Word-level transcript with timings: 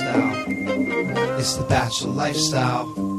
lifestyle. 0.00 1.38
It's 1.38 1.56
the 1.56 1.64
bachelor 1.64 2.10
lifestyle. 2.12 3.10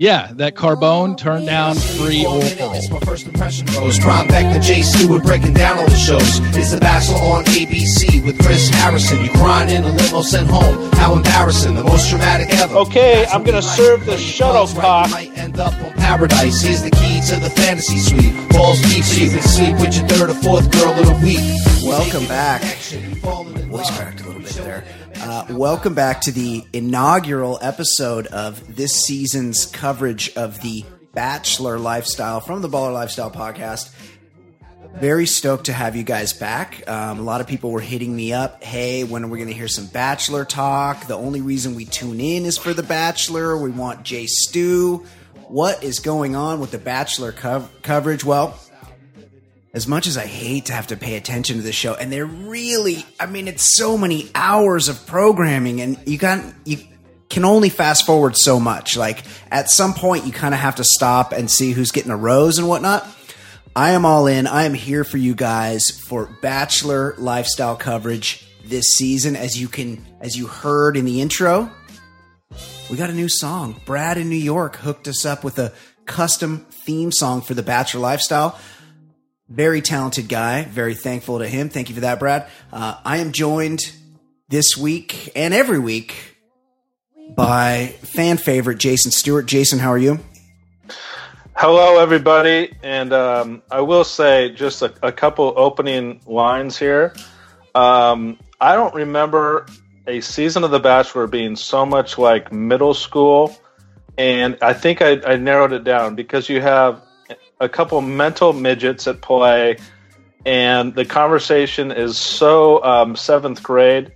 Yeah, 0.00 0.30
that 0.34 0.54
Carbone 0.54 1.18
turned 1.18 1.46
down 1.46 1.74
free 1.74 2.24
oil. 2.24 2.40
It's 2.40 2.88
my 2.88 3.00
first 3.00 3.26
impression 3.26 3.66
rose. 3.74 3.98
Brian 3.98 4.28
Beckner, 4.28 4.62
Jay 4.62 4.82
Stewart 4.82 5.24
breaking 5.24 5.54
down 5.54 5.76
all 5.78 5.88
the 5.88 5.96
shows. 5.96 6.38
It's 6.56 6.70
the 6.70 6.78
Bachelor 6.78 7.16
on 7.16 7.44
ABC 7.46 8.24
with 8.24 8.38
Chris 8.40 8.68
Harrison. 8.68 9.24
You 9.24 9.30
crying 9.30 9.70
in 9.70 9.82
a 9.82 9.90
limo 9.90 10.22
sent 10.22 10.48
home. 10.48 10.92
How 10.92 11.14
embarrassing. 11.14 11.74
The 11.74 11.82
most 11.82 12.08
dramatic 12.10 12.48
ever. 12.50 12.76
Okay, 12.76 13.26
I'm 13.26 13.42
gonna 13.42 13.60
serve 13.60 14.06
the 14.06 14.16
shuttlecock. 14.16 15.10
Might 15.10 15.36
end 15.36 15.58
up 15.58 15.74
on 15.82 15.92
paradise. 15.94 16.62
Here's 16.62 16.82
the 16.82 16.92
key 16.92 17.20
to 17.30 17.40
the 17.40 17.50
fantasy 17.50 17.98
suite. 17.98 18.50
Balls 18.50 18.80
deep 18.82 19.02
so 19.02 19.20
you 19.20 19.30
can 19.30 19.42
sleep 19.42 19.80
with 19.80 19.96
your 19.96 20.06
third 20.06 20.30
or 20.30 20.34
fourth 20.34 20.70
girl 20.70 20.92
of 20.92 21.06
the 21.06 21.26
week. 21.26 21.42
Welcome 21.82 22.26
back. 22.28 22.62
Voice 22.62 23.90
cracked 23.96 24.17
Uh, 25.28 25.44
welcome 25.50 25.92
back 25.92 26.22
to 26.22 26.32
the 26.32 26.64
inaugural 26.72 27.58
episode 27.60 28.26
of 28.28 28.76
this 28.76 29.04
season's 29.04 29.66
coverage 29.66 30.34
of 30.36 30.58
the 30.62 30.82
Bachelor 31.12 31.78
Lifestyle 31.78 32.40
from 32.40 32.62
the 32.62 32.68
Baller 32.68 32.94
Lifestyle 32.94 33.30
podcast. 33.30 33.94
Very 34.94 35.26
stoked 35.26 35.66
to 35.66 35.74
have 35.74 35.96
you 35.96 36.02
guys 36.02 36.32
back. 36.32 36.82
Um, 36.88 37.18
a 37.18 37.22
lot 37.22 37.42
of 37.42 37.46
people 37.46 37.72
were 37.72 37.82
hitting 37.82 38.16
me 38.16 38.32
up. 38.32 38.64
Hey, 38.64 39.04
when 39.04 39.22
are 39.22 39.28
we 39.28 39.36
going 39.36 39.50
to 39.50 39.54
hear 39.54 39.68
some 39.68 39.84
Bachelor 39.88 40.46
talk? 40.46 41.06
The 41.08 41.18
only 41.18 41.42
reason 41.42 41.74
we 41.74 41.84
tune 41.84 42.20
in 42.20 42.46
is 42.46 42.56
for 42.56 42.72
the 42.72 42.82
Bachelor. 42.82 43.54
We 43.58 43.70
want 43.70 44.04
Jay 44.04 44.24
Stu. 44.24 45.04
What 45.48 45.84
is 45.84 45.98
going 45.98 46.36
on 46.36 46.58
with 46.58 46.70
the 46.70 46.78
Bachelor 46.78 47.32
cov- 47.32 47.70
coverage? 47.82 48.24
Well, 48.24 48.58
as 49.72 49.86
much 49.86 50.06
as 50.06 50.16
I 50.16 50.26
hate 50.26 50.66
to 50.66 50.72
have 50.72 50.88
to 50.88 50.96
pay 50.96 51.16
attention 51.16 51.56
to 51.56 51.62
the 51.62 51.72
show, 51.72 51.94
and 51.94 52.10
they're 52.10 52.26
really, 52.26 53.04
I 53.20 53.26
mean, 53.26 53.48
it's 53.48 53.76
so 53.76 53.98
many 53.98 54.30
hours 54.34 54.88
of 54.88 55.06
programming, 55.06 55.80
and 55.80 55.98
you 56.06 56.18
got 56.18 56.42
you 56.64 56.78
can 57.28 57.44
only 57.44 57.68
fast 57.68 58.06
forward 58.06 58.36
so 58.36 58.58
much. 58.58 58.96
Like 58.96 59.24
at 59.50 59.70
some 59.70 59.94
point, 59.94 60.24
you 60.26 60.32
kind 60.32 60.54
of 60.54 60.60
have 60.60 60.76
to 60.76 60.84
stop 60.84 61.32
and 61.32 61.50
see 61.50 61.72
who's 61.72 61.92
getting 61.92 62.10
a 62.10 62.16
rose 62.16 62.58
and 62.58 62.68
whatnot. 62.68 63.06
I 63.76 63.90
am 63.90 64.04
all 64.04 64.26
in. 64.26 64.46
I 64.46 64.64
am 64.64 64.74
here 64.74 65.04
for 65.04 65.18
you 65.18 65.34
guys 65.34 65.90
for 65.90 66.26
Bachelor 66.42 67.14
lifestyle 67.18 67.76
coverage 67.76 68.44
this 68.64 68.88
season. 68.88 69.36
As 69.36 69.60
you 69.60 69.68
can, 69.68 70.04
as 70.20 70.36
you 70.36 70.46
heard 70.46 70.96
in 70.96 71.04
the 71.04 71.20
intro, 71.20 71.70
we 72.90 72.96
got 72.96 73.10
a 73.10 73.14
new 73.14 73.28
song. 73.28 73.80
Brad 73.84 74.16
in 74.16 74.30
New 74.30 74.36
York 74.36 74.76
hooked 74.76 75.06
us 75.06 75.24
up 75.26 75.44
with 75.44 75.58
a 75.58 75.72
custom 76.06 76.66
theme 76.70 77.12
song 77.12 77.42
for 77.42 77.54
the 77.54 77.62
Bachelor 77.62 78.00
lifestyle. 78.00 78.58
Very 79.48 79.80
talented 79.80 80.28
guy. 80.28 80.64
Very 80.64 80.94
thankful 80.94 81.38
to 81.38 81.48
him. 81.48 81.70
Thank 81.70 81.88
you 81.88 81.94
for 81.94 82.02
that, 82.02 82.18
Brad. 82.18 82.48
Uh, 82.70 82.96
I 83.02 83.16
am 83.18 83.32
joined 83.32 83.80
this 84.50 84.76
week 84.76 85.32
and 85.34 85.54
every 85.54 85.78
week 85.78 86.36
by 87.34 87.94
fan 88.02 88.36
favorite 88.36 88.78
Jason 88.78 89.10
Stewart. 89.10 89.46
Jason, 89.46 89.78
how 89.78 89.90
are 89.90 89.98
you? 89.98 90.20
Hello, 91.56 91.98
everybody, 91.98 92.72
and 92.82 93.12
um, 93.14 93.62
I 93.70 93.80
will 93.80 94.04
say 94.04 94.50
just 94.50 94.82
a, 94.82 94.92
a 95.02 95.10
couple 95.10 95.54
opening 95.56 96.20
lines 96.26 96.78
here. 96.78 97.14
Um, 97.74 98.38
I 98.60 98.76
don't 98.76 98.94
remember 98.94 99.66
a 100.06 100.20
season 100.20 100.62
of 100.62 100.70
The 100.70 100.78
Bachelor 100.78 101.26
being 101.26 101.56
so 101.56 101.86
much 101.86 102.18
like 102.18 102.52
middle 102.52 102.94
school, 102.94 103.56
and 104.18 104.58
I 104.60 104.74
think 104.74 105.00
I, 105.00 105.20
I 105.26 105.36
narrowed 105.36 105.72
it 105.72 105.84
down 105.84 106.14
because 106.14 106.50
you 106.50 106.60
have 106.60 107.02
a 107.60 107.68
couple 107.68 108.00
mental 108.00 108.52
midgets 108.52 109.06
at 109.06 109.20
play, 109.20 109.78
and 110.44 110.94
the 110.94 111.04
conversation 111.04 111.90
is 111.90 112.16
so 112.16 112.82
um, 112.84 113.16
seventh 113.16 113.62
grade 113.62 114.12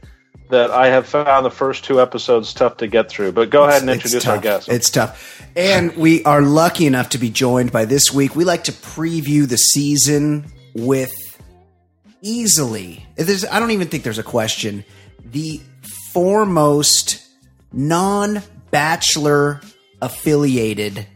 that 0.53 0.71
I 0.71 0.89
have 0.89 1.07
found 1.07 1.47
the 1.47 1.51
first 1.51 1.85
two 1.85 2.01
episodes 2.01 2.53
tough 2.53 2.77
to 2.77 2.87
get 2.87 3.09
through. 3.09 3.33
But 3.33 3.49
go 3.49 3.65
ahead 3.65 3.81
and 3.81 3.91
It's 3.91 4.05
introduce 4.05 4.27
our 4.27 4.39
guest. 4.39 4.69
It's 4.69 4.91
tough. 4.91 5.42
And 5.57 5.97
we 5.97 6.23
are 6.25 6.42
lucky 6.42 6.86
enough 6.86 7.11
to 7.11 7.19
be 7.19 7.31
joined 7.31 7.73
by 7.73 7.86
this 7.86 8.13
week. 8.13 8.36
We 8.36 8.45
like 8.45 8.64
to 8.64 8.73
preview 8.73 9.48
the 9.48 9.57
season 9.57 10.45
with 10.75 11.11
easily, 12.20 13.07
there's, 13.17 13.45
I 13.47 13.61
don't 13.61 13.70
even 13.70 13.89
think 13.89 14.05
there's 14.05 14.19
a 14.19 14.23
question, 14.23 14.85
the 15.25 15.61
foremost 16.13 17.27
non 17.73 18.42
bachelor 18.70 19.61
affiliated 20.01 21.07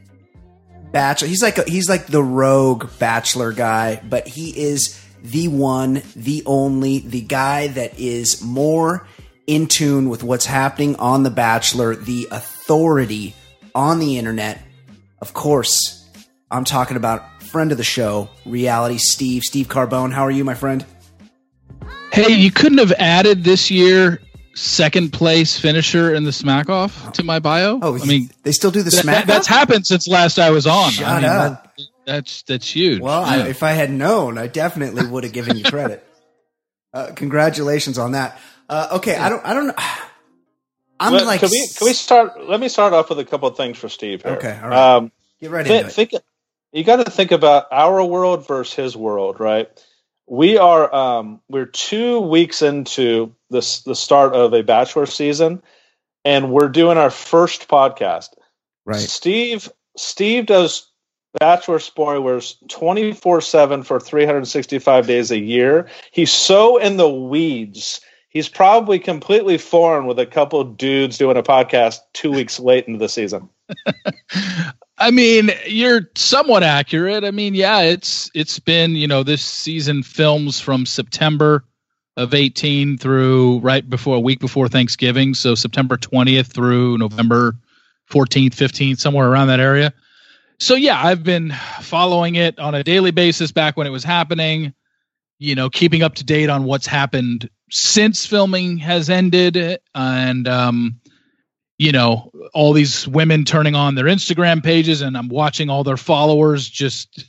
bachelor. 0.92 1.28
He's 1.28 1.42
like 1.42 1.58
a, 1.58 1.64
he's 1.64 1.88
like 1.88 2.06
the 2.06 2.22
rogue 2.22 2.91
bachelor 2.98 3.52
guy, 3.52 4.00
but 4.08 4.26
he 4.26 4.50
is 4.50 5.02
the 5.22 5.48
one, 5.48 6.02
the 6.14 6.42
only, 6.47 7.00
the 7.00 7.20
guy 7.20 7.69
that 7.69 7.98
is 7.98 8.42
more 8.42 9.06
in 9.46 9.66
tune 9.66 10.08
with 10.08 10.22
what's 10.22 10.46
happening 10.46 10.96
on 10.96 11.22
the 11.22 11.30
Bachelor, 11.30 11.94
the 11.94 12.28
authority 12.30 13.34
on 13.75 13.98
the 13.98 14.19
internet. 14.19 14.60
Of 15.20 15.34
course, 15.34 16.08
I'm 16.50 16.64
talking 16.64 16.96
about 16.96 17.42
friend 17.42 17.72
of 17.72 17.78
the 17.78 17.84
show, 17.84 18.28
reality 18.44 18.98
Steve, 18.98 19.42
Steve 19.42 19.69
Carbone. 19.69 20.12
How 20.12 20.22
are 20.22 20.30
you, 20.30 20.44
my 20.44 20.54
friend? 20.54 20.84
Hey, 22.12 22.32
you 22.32 22.50
couldn't 22.50 22.78
have 22.78 22.92
added 22.92 23.44
this 23.44 23.70
year 23.70 24.20
second 24.56 25.12
place 25.12 25.59
finisher 25.59 26.15
in 26.15 26.25
the 26.25 26.33
smack 26.33 26.69
off 26.69 27.12
to 27.12 27.22
my 27.22 27.39
bio. 27.39 27.78
Oh, 27.83 28.00
I 28.00 28.05
mean, 28.06 28.31
they 28.43 28.53
still 28.53 28.71
do 28.71 28.83
the 28.83 28.91
that- 28.91 29.03
smack. 29.03 29.27
that's 29.27 29.47
happened 29.47 29.87
since 29.87 30.09
last 30.09 30.39
I 30.39 30.50
was 30.50 30.67
on. 30.67 30.91
Shut 30.91 31.06
I 31.06 31.17
mean, 31.17 31.25
up. 31.27 31.77
that- 31.77 31.87
that's 32.06 32.43
that's 32.43 32.69
huge. 32.71 33.00
Well, 33.00 33.22
Yeah. 33.22 33.44
I, 33.44 33.49
if 33.49 33.62
I 33.65 33.72
had 33.72 33.91
known, 33.91 34.39
I 34.39 34.47
definitely 34.47 35.06
would 35.06 35.25
have 35.25 35.33
given 35.33 35.56
you 35.56 35.65
credit. 35.65 36.03
Uh, 36.94 37.12
congratulations 37.15 37.99
on 37.99 38.12
that. 38.12 38.41
Uh, 38.71 38.89
okay, 38.93 39.17
I 39.17 39.28
don't, 39.28 39.44
I 39.44 39.53
don't 39.53 39.67
know. 39.67 39.75
I'm 41.00 41.12
Let- 41.12 41.27
like, 41.27 41.41
can 41.41 41.50
we 41.50 41.69
can 41.77 41.84
we 41.87 41.93
start? 41.93 42.49
Let 42.49 42.59
me 42.59 42.69
start 42.71 42.94
off 42.94 43.11
with 43.11 43.19
a 43.19 43.25
couple 43.27 43.49
of 43.49 43.56
things 43.56 43.77
for 43.77 43.91
Steve. 43.91 44.23
Here. 44.23 44.33
Okay, 44.33 44.59
all 44.62 44.69
right. 44.71 44.94
Um, 44.97 45.12
get 45.38 45.50
right 45.50 45.67
thi- 45.67 45.75
into 45.75 45.88
it. 45.88 45.93
think 45.93 46.12
you 46.73 46.84
got 46.84 47.05
to 47.05 47.11
think 47.11 47.33
about 47.33 47.67
our 47.71 48.03
world 48.03 48.47
versus 48.49 48.73
his 48.75 48.97
world, 48.97 49.41
right? 49.41 49.69
We 50.28 50.59
are 50.59 50.92
um, 50.94 51.41
we're 51.48 51.66
two 51.66 52.20
weeks 52.20 52.62
into 52.62 53.34
this 53.50 53.82
the 53.82 53.94
start 53.94 54.34
of 54.34 54.53
a 54.53 54.62
bachelor 54.62 55.06
season, 55.06 55.62
and 56.25 56.50
we're 56.50 56.69
doing 56.69 56.98
our 56.98 57.10
first 57.10 57.69
podcast. 57.69 58.31
Right. 58.84 58.98
Steve 58.98 59.70
Steve 59.97 60.47
does 60.47 60.91
bachelor 61.38 61.78
spoilers 61.78 62.59
24/7 62.69 63.84
for 63.84 64.00
365 64.00 65.06
days 65.06 65.31
a 65.31 65.38
year. 65.38 65.88
He's 66.10 66.32
so 66.32 66.76
in 66.76 66.97
the 66.97 67.08
weeds. 67.08 68.00
He's 68.28 68.48
probably 68.48 68.98
completely 68.98 69.56
foreign 69.56 70.06
with 70.06 70.19
a 70.19 70.26
couple 70.26 70.62
dudes 70.64 71.16
doing 71.16 71.38
a 71.38 71.43
podcast 71.43 72.00
2 72.12 72.32
weeks 72.32 72.60
late 72.60 72.87
into 72.87 72.98
the 72.98 73.08
season. 73.08 73.48
I 74.98 75.10
mean, 75.10 75.50
you're 75.66 76.10
somewhat 76.14 76.62
accurate. 76.62 77.24
I 77.24 77.30
mean, 77.30 77.54
yeah, 77.54 77.80
it's 77.80 78.30
it's 78.34 78.58
been 78.58 78.96
you 78.96 79.06
know 79.06 79.22
this 79.22 79.44
season 79.44 80.02
films 80.02 80.60
from 80.60 80.86
September 80.86 81.64
of 82.16 82.32
18 82.32 82.96
through 82.96 83.58
right 83.58 83.88
before 83.88 84.16
a 84.16 84.20
week 84.20 84.40
before 84.40 84.68
Thanksgiving, 84.68 85.34
so 85.34 85.54
September 85.54 85.98
20th 85.98 86.46
through 86.46 86.96
November 86.96 87.56
14th, 88.10 88.54
15th, 88.54 88.98
somewhere 88.98 89.28
around 89.28 89.48
that 89.48 89.60
area. 89.60 89.92
So 90.58 90.74
yeah, 90.74 90.98
I've 91.02 91.22
been 91.22 91.52
following 91.82 92.36
it 92.36 92.58
on 92.58 92.74
a 92.74 92.82
daily 92.82 93.10
basis 93.10 93.52
back 93.52 93.76
when 93.76 93.86
it 93.86 93.90
was 93.90 94.04
happening. 94.04 94.72
You 95.38 95.54
know, 95.54 95.68
keeping 95.68 96.02
up 96.02 96.14
to 96.14 96.24
date 96.24 96.48
on 96.48 96.64
what's 96.64 96.86
happened 96.86 97.50
since 97.70 98.24
filming 98.24 98.78
has 98.78 99.10
ended, 99.10 99.80
and 99.94 100.48
um, 100.48 101.00
you 101.78 101.92
know, 101.92 102.31
all 102.54 102.72
these 102.72 103.06
women 103.06 103.44
turning 103.44 103.75
on 103.75 103.94
their 103.94 104.06
Instagram 104.06 104.62
pages 104.62 105.03
and 105.03 105.16
I'm 105.16 105.28
watching 105.28 105.69
all 105.69 105.84
their 105.84 105.97
followers 105.97 106.69
just 106.69 107.26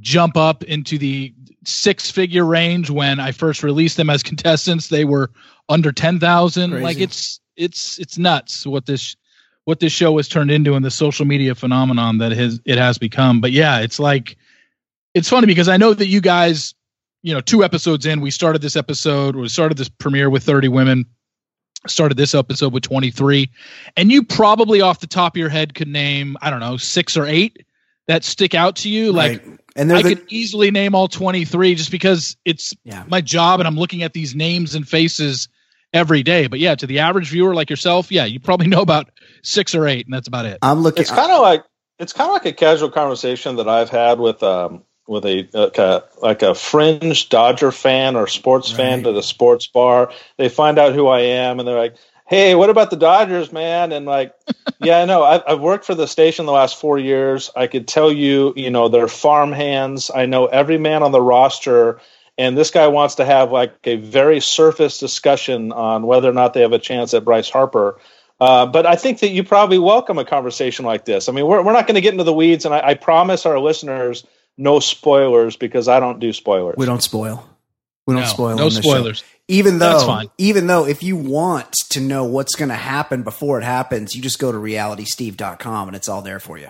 jump 0.00 0.36
up 0.36 0.64
into 0.64 0.98
the 0.98 1.34
six 1.64 2.10
figure 2.10 2.44
range 2.44 2.90
when 2.90 3.20
I 3.20 3.32
first 3.32 3.62
released 3.62 3.96
them 3.96 4.10
as 4.10 4.22
contestants 4.22 4.88
they 4.88 5.04
were 5.04 5.30
under 5.68 5.92
10,000 5.92 6.82
like 6.82 6.98
it's 7.00 7.40
it's 7.56 7.98
it's 7.98 8.18
nuts 8.18 8.66
what 8.66 8.86
this 8.86 9.16
what 9.64 9.80
this 9.80 9.92
show 9.92 10.16
has 10.18 10.28
turned 10.28 10.50
into 10.50 10.74
and 10.74 10.84
the 10.84 10.90
social 10.90 11.24
media 11.24 11.54
phenomenon 11.54 12.18
that 12.18 12.32
it 12.32 12.38
has 12.38 12.60
it 12.66 12.76
has 12.76 12.98
become. 12.98 13.40
But 13.40 13.52
yeah 13.52 13.80
it's 13.80 13.98
like 13.98 14.36
it's 15.14 15.28
funny 15.28 15.46
because 15.46 15.68
I 15.68 15.78
know 15.78 15.94
that 15.94 16.06
you 16.06 16.20
guys 16.20 16.74
you 17.22 17.32
know 17.32 17.40
two 17.40 17.64
episodes 17.64 18.04
in 18.04 18.20
we 18.20 18.30
started 18.30 18.60
this 18.60 18.76
episode 18.76 19.36
we 19.36 19.48
started 19.48 19.78
this 19.78 19.88
premiere 19.88 20.28
with 20.28 20.44
30 20.44 20.68
women 20.68 21.06
started 21.86 22.16
this 22.16 22.34
episode 22.34 22.72
with 22.72 22.82
23 22.82 23.50
and 23.96 24.10
you 24.10 24.22
probably 24.24 24.80
off 24.80 25.00
the 25.00 25.06
top 25.06 25.34
of 25.34 25.38
your 25.38 25.48
head 25.48 25.74
could 25.74 25.88
name 25.88 26.36
i 26.40 26.50
don't 26.50 26.60
know 26.60 26.76
six 26.76 27.16
or 27.16 27.26
eight 27.26 27.64
that 28.08 28.24
stick 28.24 28.54
out 28.54 28.76
to 28.76 28.88
you 28.88 29.12
like 29.12 29.44
Right. 29.46 29.58
and 29.76 29.92
i 29.92 30.02
the, 30.02 30.14
could 30.16 30.24
easily 30.32 30.70
name 30.70 30.94
all 30.94 31.08
23 31.08 31.74
just 31.74 31.90
because 31.90 32.36
it's 32.44 32.72
Yeah. 32.84 33.04
my 33.08 33.20
job 33.20 33.60
and 33.60 33.66
i'm 33.66 33.76
looking 33.76 34.02
at 34.02 34.12
these 34.12 34.34
names 34.34 34.74
and 34.74 34.88
faces 34.88 35.48
every 35.92 36.22
day 36.22 36.46
but 36.46 36.58
yeah 36.58 36.74
to 36.74 36.86
the 36.86 37.00
average 37.00 37.28
viewer 37.30 37.54
like 37.54 37.70
yourself 37.70 38.10
yeah 38.10 38.24
you 38.24 38.40
probably 38.40 38.66
know 38.66 38.80
about 38.80 39.10
six 39.42 39.74
or 39.74 39.86
eight 39.86 40.06
and 40.06 40.14
that's 40.14 40.28
about 40.28 40.46
it 40.46 40.58
I'm 40.62 40.80
looking. 40.80 41.02
It's 41.02 41.10
kind 41.10 41.30
of 41.30 41.40
like 41.42 41.64
it's 41.98 42.12
kind 42.12 42.28
of 42.28 42.32
like 42.32 42.46
a 42.46 42.52
casual 42.52 42.90
conversation 42.90 43.56
that 43.56 43.68
I've 43.68 43.90
had 43.90 44.18
with 44.18 44.42
um 44.42 44.82
with 45.06 45.24
a 45.26 45.48
like 45.52 45.78
a, 45.78 46.04
like 46.22 46.42
a 46.42 46.54
fringe 46.54 47.28
Dodger 47.28 47.72
fan 47.72 48.16
or 48.16 48.26
sports 48.26 48.70
fan 48.70 49.02
to 49.02 49.12
the 49.12 49.22
sports 49.22 49.66
bar. 49.66 50.12
They 50.38 50.48
find 50.48 50.78
out 50.78 50.94
who 50.94 51.08
I 51.08 51.20
am 51.20 51.58
and 51.58 51.68
they're 51.68 51.78
like, 51.78 51.96
hey, 52.26 52.54
what 52.54 52.70
about 52.70 52.90
the 52.90 52.96
Dodgers, 52.96 53.52
man? 53.52 53.92
And 53.92 54.06
like, 54.06 54.34
yeah, 54.80 54.98
I 54.98 55.04
know. 55.04 55.22
I've, 55.22 55.42
I've 55.46 55.60
worked 55.60 55.84
for 55.84 55.94
the 55.94 56.06
station 56.06 56.46
the 56.46 56.52
last 56.52 56.80
four 56.80 56.98
years. 56.98 57.50
I 57.54 57.66
could 57.66 57.86
tell 57.86 58.10
you, 58.10 58.52
you 58.56 58.70
know, 58.70 58.88
they're 58.88 59.08
farm 59.08 59.52
hands. 59.52 60.10
I 60.14 60.26
know 60.26 60.46
every 60.46 60.78
man 60.78 61.02
on 61.02 61.12
the 61.12 61.20
roster. 61.20 62.00
And 62.36 62.58
this 62.58 62.70
guy 62.70 62.88
wants 62.88 63.16
to 63.16 63.24
have 63.24 63.52
like 63.52 63.74
a 63.84 63.96
very 63.96 64.40
surface 64.40 64.98
discussion 64.98 65.70
on 65.72 66.06
whether 66.06 66.28
or 66.28 66.32
not 66.32 66.54
they 66.54 66.62
have 66.62 66.72
a 66.72 66.78
chance 66.78 67.14
at 67.14 67.24
Bryce 67.24 67.48
Harper. 67.48 67.98
Uh, 68.40 68.66
but 68.66 68.84
I 68.84 68.96
think 68.96 69.20
that 69.20 69.30
you 69.30 69.44
probably 69.44 69.78
welcome 69.78 70.18
a 70.18 70.24
conversation 70.24 70.84
like 70.84 71.04
this. 71.04 71.28
I 71.28 71.32
mean, 71.32 71.46
we're, 71.46 71.62
we're 71.62 71.72
not 71.72 71.86
going 71.86 71.94
to 71.94 72.00
get 72.00 72.12
into 72.12 72.24
the 72.24 72.32
weeds, 72.32 72.64
and 72.64 72.74
I, 72.74 72.88
I 72.88 72.94
promise 72.94 73.46
our 73.46 73.60
listeners 73.60 74.26
no 74.56 74.80
spoilers 74.80 75.56
because 75.56 75.88
I 75.88 76.00
don't 76.00 76.20
do 76.20 76.32
spoilers. 76.32 76.76
We 76.78 76.86
don't 76.86 77.02
spoil. 77.02 77.48
We 78.06 78.14
don't 78.14 78.22
No, 78.24 78.28
spoil. 78.28 78.56
no 78.56 78.62
on 78.64 78.68
this 78.68 78.74
show. 78.76 78.80
spoilers. 78.82 79.24
Even 79.48 79.78
That's 79.78 80.02
though, 80.02 80.06
fine. 80.06 80.30
even 80.38 80.66
though, 80.66 80.86
if 80.86 81.02
you 81.02 81.16
want 81.16 81.72
to 81.90 82.00
know 82.00 82.24
what's 82.24 82.54
going 82.54 82.68
to 82.70 82.74
happen 82.74 83.22
before 83.22 83.58
it 83.58 83.64
happens, 83.64 84.14
you 84.14 84.22
just 84.22 84.38
go 84.38 84.52
to 84.52 84.58
realitysteve.com 84.58 85.88
and 85.88 85.96
it's 85.96 86.08
all 86.08 86.22
there 86.22 86.40
for 86.40 86.56
you. 86.58 86.68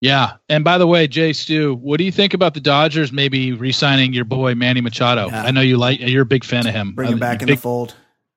Yeah. 0.00 0.34
And 0.48 0.62
by 0.62 0.78
the 0.78 0.86
way, 0.86 1.08
Jay 1.08 1.32
Stu, 1.32 1.74
what 1.74 1.98
do 1.98 2.04
you 2.04 2.12
think 2.12 2.34
about 2.34 2.54
the 2.54 2.60
Dodgers 2.60 3.12
maybe 3.12 3.52
re-signing 3.52 4.12
your 4.12 4.24
boy 4.24 4.54
Manny 4.54 4.80
Machado? 4.80 5.26
Yeah. 5.28 5.42
I 5.42 5.50
know 5.50 5.60
you 5.60 5.76
like 5.76 5.98
you're 6.00 6.22
a 6.22 6.26
big 6.26 6.44
fan 6.44 6.66
of 6.66 6.74
him. 6.74 6.92
Bring 6.94 7.10
him 7.10 7.18
Uh, 7.18 7.20
back 7.20 7.40
in 7.42 7.46
big, 7.46 7.56
the 7.58 7.62
fold. 7.62 7.94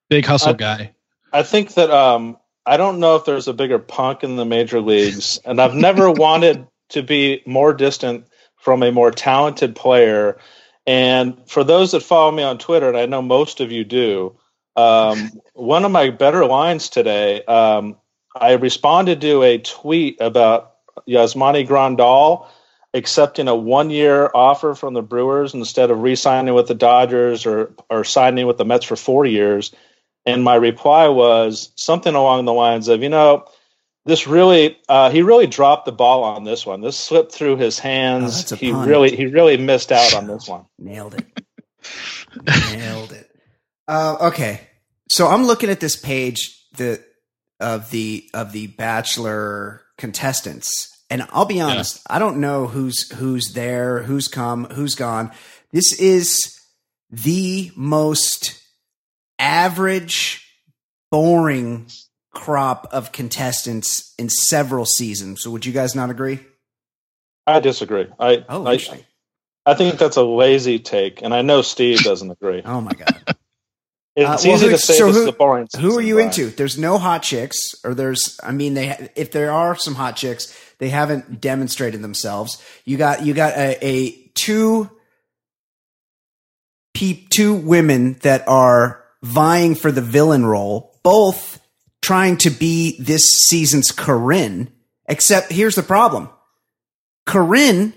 big 0.09 0.25
hustle 0.25 0.49
I- 0.51 0.53
guy. 0.53 0.91
I 1.33 1.43
think 1.43 1.75
that 1.75 1.89
um, 1.91 2.37
I 2.65 2.75
don't 2.77 2.99
know 2.99 3.15
if 3.15 3.23
there's 3.25 3.47
a 3.47 3.53
bigger 3.53 3.79
punk 3.79 4.23
in 4.23 4.35
the 4.35 4.43
major 4.43 4.81
leagues, 4.81 5.39
and 5.45 5.61
I've 5.61 5.75
never 5.75 6.11
wanted 6.11 6.67
to 6.91 7.03
be 7.03 7.41
more 7.45 7.73
distant 7.73 8.25
from 8.57 8.83
a 8.83 8.91
more 8.91 9.11
talented 9.11 9.75
player. 9.75 10.37
And 10.85 11.37
for 11.47 11.63
those 11.63 11.91
that 11.91 12.03
follow 12.03 12.31
me 12.31 12.43
on 12.43 12.57
Twitter, 12.57 12.87
and 12.87 12.97
I 12.97 13.05
know 13.05 13.21
most 13.21 13.59
of 13.59 13.71
you 13.71 13.83
do, 13.83 14.37
um, 14.75 15.31
one 15.53 15.85
of 15.85 15.91
my 15.91 16.09
better 16.09 16.45
lines 16.45 16.89
today, 16.89 17.43
um, 17.45 17.97
I 18.35 18.53
responded 18.53 19.21
to 19.21 19.43
a 19.43 19.57
tweet 19.57 20.21
about 20.21 20.75
Yasmani 21.07 21.67
Grandal 21.67 22.47
accepting 22.93 23.47
a 23.47 23.55
one-year 23.55 24.31
offer 24.33 24.75
from 24.75 24.93
the 24.93 25.01
Brewers 25.01 25.53
instead 25.53 25.91
of 25.91 26.01
re-signing 26.01 26.53
with 26.53 26.67
the 26.67 26.75
Dodgers 26.75 27.45
or 27.45 27.73
or 27.89 28.03
signing 28.03 28.47
with 28.47 28.57
the 28.57 28.65
Mets 28.65 28.85
for 28.85 28.95
four 28.95 29.25
years. 29.25 29.73
And 30.25 30.43
my 30.43 30.55
reply 30.55 31.07
was 31.07 31.71
something 31.75 32.15
along 32.15 32.45
the 32.45 32.53
lines 32.53 32.87
of, 32.87 33.01
you 33.01 33.09
know, 33.09 33.45
this 34.05 34.27
really, 34.27 34.77
uh, 34.89 35.09
he 35.11 35.21
really 35.21 35.47
dropped 35.47 35.85
the 35.85 35.91
ball 35.91 36.23
on 36.23 36.43
this 36.43 36.65
one. 36.65 36.81
This 36.81 36.97
slipped 36.97 37.31
through 37.33 37.57
his 37.57 37.79
Oh, 37.79 37.83
hands. 37.83 38.37
that's 38.37 38.51
a 38.53 38.55
he 38.55 38.71
pun. 38.71 38.87
really, 38.87 39.15
he 39.15 39.27
really 39.27 39.57
missed 39.57 39.91
out 39.91 40.13
on 40.15 40.27
this 40.27 40.47
one. 40.47 40.65
Nailed 40.79 41.15
it. 41.15 41.25
Nailed 42.73 43.11
it. 43.11 43.29
Uh, 43.87 44.17
okay, 44.29 44.61
so 45.09 45.27
I'm 45.27 45.45
looking 45.45 45.69
at 45.69 45.79
this 45.79 45.95
page 45.95 46.57
the 46.77 47.03
of 47.59 47.91
the 47.91 48.27
of 48.33 48.51
the 48.53 48.67
Bachelor 48.67 49.81
contestants, 49.97 50.89
and 51.09 51.27
I'll 51.31 51.45
be 51.45 51.59
honest, 51.61 52.01
I 52.09 52.17
don't 52.19 52.39
know 52.39 52.67
who's 52.67 53.11
who's 53.13 53.53
there, 53.53 54.03
who's 54.03 54.27
come, 54.27 54.65
who's 54.65 54.95
gone. 54.95 55.31
This 55.71 55.99
is 55.99 56.57
the 57.09 57.71
most 57.75 58.61
average, 59.39 60.47
boring 61.11 61.87
crop 62.31 62.87
of 62.91 63.11
contestants 63.11 64.13
in 64.17 64.29
several 64.29 64.85
seasons. 64.85 65.41
So, 65.41 65.51
would 65.51 65.65
you 65.65 65.73
guys 65.73 65.95
not 65.95 66.09
agree? 66.09 66.39
I 67.47 67.59
disagree. 67.59 68.07
I, 68.19 68.45
Oh, 68.47 68.65
I. 68.67 68.79
I 69.65 69.73
think 69.75 69.99
that's 69.99 70.17
a 70.17 70.23
lazy 70.23 70.79
take, 70.79 71.21
and 71.21 71.33
I 71.33 71.41
know 71.43 71.61
Steve 71.61 72.03
doesn't 72.03 72.31
agree. 72.41 72.61
Oh 72.65 72.81
my 72.81 72.93
god. 72.93 73.35
It's 74.13 74.27
Uh, 74.43 74.49
well, 74.49 74.55
easy 74.57 74.67
to 74.67 74.77
say 74.77 74.95
so 74.97 75.07
this 75.07 75.15
who- 75.15 75.21
is 75.21 75.27
a 75.29 75.31
boring. 75.31 75.67
Who 75.79 75.97
are 75.97 76.01
you 76.01 76.19
into? 76.19 76.47
There's 76.49 76.77
no 76.77 76.97
hot 76.97 77.23
chicks, 77.23 77.55
or 77.85 77.93
there's, 77.93 78.37
I 78.43 78.51
mean, 78.51 78.73
they 78.73 79.09
if 79.15 79.31
there 79.31 79.53
are 79.53 79.73
some 79.73 79.95
hot 79.95 80.17
chicks, 80.17 80.53
they 80.79 80.89
haven't 80.89 81.39
demonstrated 81.39 82.01
themselves. 82.01 82.61
You 82.83 82.97
got 82.97 83.25
you 83.25 83.33
got 83.33 83.53
a, 83.57 83.77
a 83.81 84.11
two 84.35 84.89
two 86.93 87.53
women 87.55 88.15
that 88.23 88.45
are 88.49 89.01
vying 89.23 89.75
for 89.75 89.93
the 89.93 90.01
villain 90.01 90.45
role, 90.45 90.99
both 91.03 91.60
trying 92.01 92.37
to 92.37 92.49
be 92.49 92.99
this 92.99 93.23
season's 93.23 93.91
Corinne. 93.91 94.71
Except 95.07 95.51
here's 95.51 95.75
the 95.75 95.83
problem: 95.83 96.29
Corinne, 97.25 97.93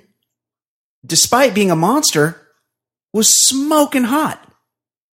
despite 1.04 1.54
being 1.54 1.70
a 1.70 1.76
monster, 1.76 2.40
was 3.12 3.28
smoking 3.48 4.04
hot. 4.04 4.40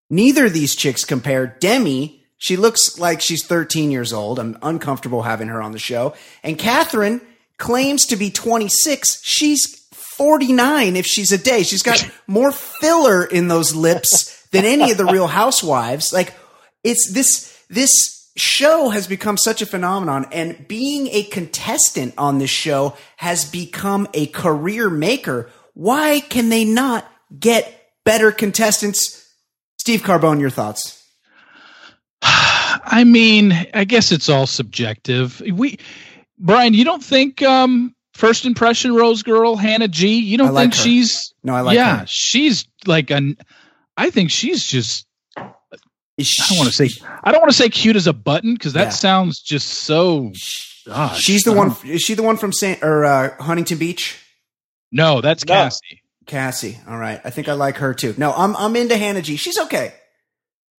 Neither 0.08 0.46
of 0.46 0.52
these 0.52 0.74
chicks 0.74 1.04
compare. 1.04 1.46
Demi, 1.46 2.24
she 2.36 2.56
looks 2.56 2.98
like 2.98 3.20
she's 3.20 3.44
13 3.44 3.90
years 3.90 4.12
old. 4.12 4.38
I'm 4.38 4.58
uncomfortable 4.62 5.22
having 5.22 5.48
her 5.48 5.62
on 5.62 5.72
the 5.72 5.78
show. 5.78 6.14
And 6.42 6.58
Catherine 6.58 7.20
claims 7.58 8.06
to 8.06 8.16
be 8.16 8.30
26. 8.30 9.20
She's 9.22 9.76
49 9.92 10.96
if 10.96 11.06
she's 11.06 11.32
a 11.32 11.38
day. 11.38 11.62
She's 11.62 11.82
got 11.82 12.10
more 12.26 12.50
filler 12.50 13.24
in 13.24 13.48
those 13.48 13.74
lips 13.74 14.46
than 14.48 14.64
any 14.64 14.90
of 14.90 14.98
the 14.98 15.04
real 15.04 15.26
housewives. 15.26 16.12
Like 16.12 16.34
it's 16.82 17.12
this 17.12 17.56
this 17.68 18.19
show 18.40 18.88
has 18.88 19.06
become 19.06 19.36
such 19.36 19.62
a 19.62 19.66
phenomenon 19.66 20.26
and 20.32 20.66
being 20.66 21.08
a 21.08 21.22
contestant 21.24 22.14
on 22.16 22.38
this 22.38 22.50
show 22.50 22.96
has 23.16 23.44
become 23.44 24.08
a 24.14 24.26
career 24.26 24.88
maker. 24.90 25.50
Why 25.74 26.20
can 26.20 26.48
they 26.48 26.64
not 26.64 27.10
get 27.38 27.92
better 28.04 28.32
contestants? 28.32 29.16
Steve 29.78 30.02
Carbone, 30.02 30.40
your 30.40 30.50
thoughts? 30.50 31.02
I 32.22 33.04
mean, 33.04 33.52
I 33.74 33.84
guess 33.84 34.12
it's 34.12 34.28
all 34.28 34.46
subjective. 34.46 35.40
We, 35.40 35.78
Brian, 36.38 36.74
you 36.74 36.84
don't 36.84 37.04
think 37.04 37.42
um, 37.42 37.94
first 38.14 38.44
impression 38.44 38.94
Rose 38.94 39.22
Girl 39.22 39.56
Hannah 39.56 39.88
G? 39.88 40.18
You 40.20 40.38
don't 40.38 40.56
I 40.56 40.62
think 40.62 40.74
she's? 40.74 41.34
No, 41.42 41.54
I 41.54 41.60
like 41.60 41.76
yeah, 41.76 42.00
her. 42.00 42.06
she's 42.06 42.66
like 42.86 43.10
an. 43.10 43.36
I 43.96 44.10
think 44.10 44.30
she's 44.30 44.64
just. 44.64 45.06
Is 46.20 46.36
I 46.40 46.48
don't 46.48 46.58
want 46.58 46.68
to 46.70 46.74
say. 46.88 46.90
I 47.24 47.32
don't 47.32 47.40
want 47.40 47.50
to 47.50 47.56
say 47.56 47.68
cute 47.68 47.96
as 47.96 48.06
a 48.06 48.12
button 48.12 48.54
because 48.54 48.72
that 48.74 48.84
Yeah. 48.84 48.88
sounds 48.90 49.40
just 49.40 49.68
so. 49.68 50.32
Gosh, 50.86 51.20
she's 51.20 51.42
the 51.42 51.52
one. 51.52 51.74
Is 51.84 52.02
she 52.02 52.14
the 52.14 52.22
one 52.22 52.36
from 52.36 52.52
San 52.52 52.78
or 52.82 53.04
uh, 53.04 53.36
Huntington 53.42 53.78
Beach? 53.78 54.18
No, 54.92 55.20
that's 55.20 55.44
No. 55.44 55.54
Cassie. 55.54 56.02
Cassie. 56.26 56.78
All 56.88 56.96
right, 56.96 57.20
I 57.24 57.30
think 57.30 57.48
I 57.48 57.52
like 57.54 57.76
her 57.76 57.92
too. 57.94 58.14
No, 58.16 58.32
I'm 58.32 58.56
I'm 58.56 58.74
into 58.76 58.96
Hannah 58.96 59.22
G. 59.22 59.36
She's 59.36 59.58
okay, 59.58 59.92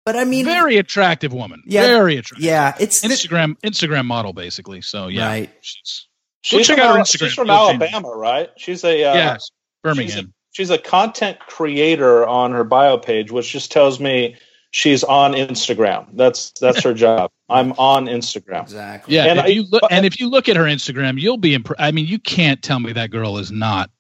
but 0.05 0.17
I 0.17 0.25
mean, 0.25 0.45
Very 0.45 0.76
attractive 0.79 1.33
woman. 1.33 1.62
Yeah. 1.67 1.83
very 1.87 2.17
attractive. 2.17 2.45
yeah, 2.45 2.75
it's 2.81 3.00
the, 3.03 3.09
Instagram 3.09 3.57
Instagram 3.64 4.07
model 4.07 4.33
basically. 4.33 4.81
So 4.81 5.09
yeah, 5.09 5.26
Right. 5.26 5.50
she's 5.61 6.07
Go 6.50 6.57
She's 6.59 6.67
check 6.69 6.79
from, 6.79 6.87
out 6.87 6.97
her 6.97 7.03
Instagram. 7.03 7.19
she's 7.26 7.35
from 7.35 7.49
You'll 7.49 7.69
change. 7.69 7.83
Alabama, 7.83 8.09
right? 8.17 8.49
She's 8.57 8.83
a 8.85 9.05
uh, 9.05 9.14
yeah, 9.14 9.35
She's 9.35 9.50
a, 9.50 9.88
Birmingham. 9.88 10.35
she's 10.53 10.71
a 10.71 10.79
content 10.79 11.38
creator 11.41 12.26
on 12.26 12.53
her 12.53 12.64
bio 12.64 12.97
page, 12.97 13.31
which 13.31 13.50
just 13.53 13.71
tells 13.71 14.00
me 14.00 14.37
she's 14.71 15.03
on 15.05 15.33
Instagram. 15.33 16.07
That's 16.15 16.53
that's 16.61 16.83
her 16.83 16.95
job. 16.95 17.31
I'm 17.49 17.73
on 17.73 18.07
Instagram. 18.07 18.62
exactly. 18.62 19.15
Yeah, 19.15 19.25
And 19.27 19.39
if 19.41 19.45
I- 19.45 19.49
you 19.49 19.65
look, 19.71 19.83
and 19.91 20.07
if 20.07 20.21
you 20.21 20.29
look 20.29 20.49
at 20.49 20.57
her 20.57 20.65
Instagram, 20.65 21.21
you'll 21.21 21.37
be 21.37 21.55
impressed. 21.55 21.81
I 21.81 21.91
mean, 21.91 22.07
you 22.07 22.19
can't 22.19 22.62
tell 22.62 22.79
me 22.81 22.93
that 22.93 23.11
girl 23.11 23.39
is 23.39 23.50
not 23.50 23.91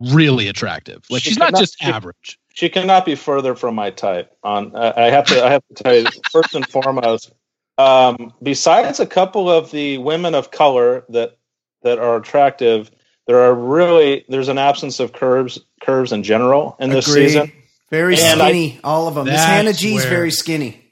really 0.00 0.48
attractive. 0.48 1.04
Like 1.10 1.22
She 1.22 1.30
she's 1.30 1.38
not 1.38 1.46
cannot- 1.48 1.60
just 1.60 1.76
she- 1.80 1.86
average. 1.90 2.38
She 2.52 2.68
cannot 2.68 3.06
be 3.06 3.14
further 3.14 3.54
from 3.54 3.74
my 3.76 3.90
type. 3.90 4.36
On 4.42 4.74
uh, 4.74 4.92
I 4.96 5.04
have 5.10 5.24
to 5.26 5.44
I 5.44 5.50
have 5.52 5.62
to 5.74 5.82
tell 5.82 5.94
you 5.94 6.06
first 6.32 6.54
and 6.54 6.66
foremost. 6.68 7.32
Um, 7.78 8.34
besides 8.42 9.00
a 9.00 9.06
couple 9.06 9.48
of 9.48 9.70
the 9.70 9.98
women 9.98 10.34
of 10.34 10.50
color 10.50 11.04
that 11.10 11.38
that 11.82 11.98
are 12.00 12.16
attractive, 12.16 12.90
there 13.28 13.38
are 13.38 13.54
really 13.54 14.24
there's 14.28 14.48
an 14.48 14.58
absence 14.58 14.98
of 14.98 15.12
curves 15.12 15.60
curves 15.80 16.10
in 16.12 16.22
general 16.24 16.76
in 16.80 16.90
this 16.90 17.08
Agreed. 17.08 17.28
season. 17.28 17.52
Very 17.90 18.14
And 18.16 18.40
I- 18.40 18.46
skinny, 18.48 18.80
all 18.84 19.08
of 19.08 19.14
them. 19.14 19.26
Miss 19.26 19.34
That's 19.36 19.46
Hannah 19.46 19.72
G's 19.72 20.02
where- 20.02 20.10
very 20.10 20.30
skinny. 20.30 20.84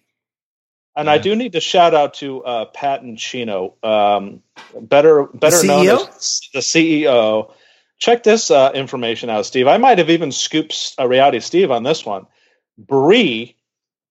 And 0.97 1.09
I 1.09 1.19
do 1.19 1.37
need 1.37 1.53
to 1.53 1.61
shout 1.61 1.95
out 1.95 2.15
to 2.15 2.43
uh, 2.43 2.65
Pat 2.65 3.03
and 3.03 3.17
Chino, 3.17 3.75
um, 3.85 4.43
better 4.81 5.27
better 5.33 5.65
known 5.65 5.87
as 5.87 6.41
the 6.53 6.59
CEO. 6.59 7.53
Check 7.99 8.25
this 8.25 8.51
uh, 8.51 8.73
information 8.75 9.31
out, 9.31 9.47
Steve. 9.47 9.69
I 9.69 9.77
might 9.77 9.99
have 9.99 10.11
even 10.11 10.33
scooped 10.33 10.97
a 10.99 11.07
reality 11.07 11.39
Steve 11.39 11.71
on 11.71 11.85
this 11.85 12.05
one. 12.05 12.27
Bree 12.77 13.55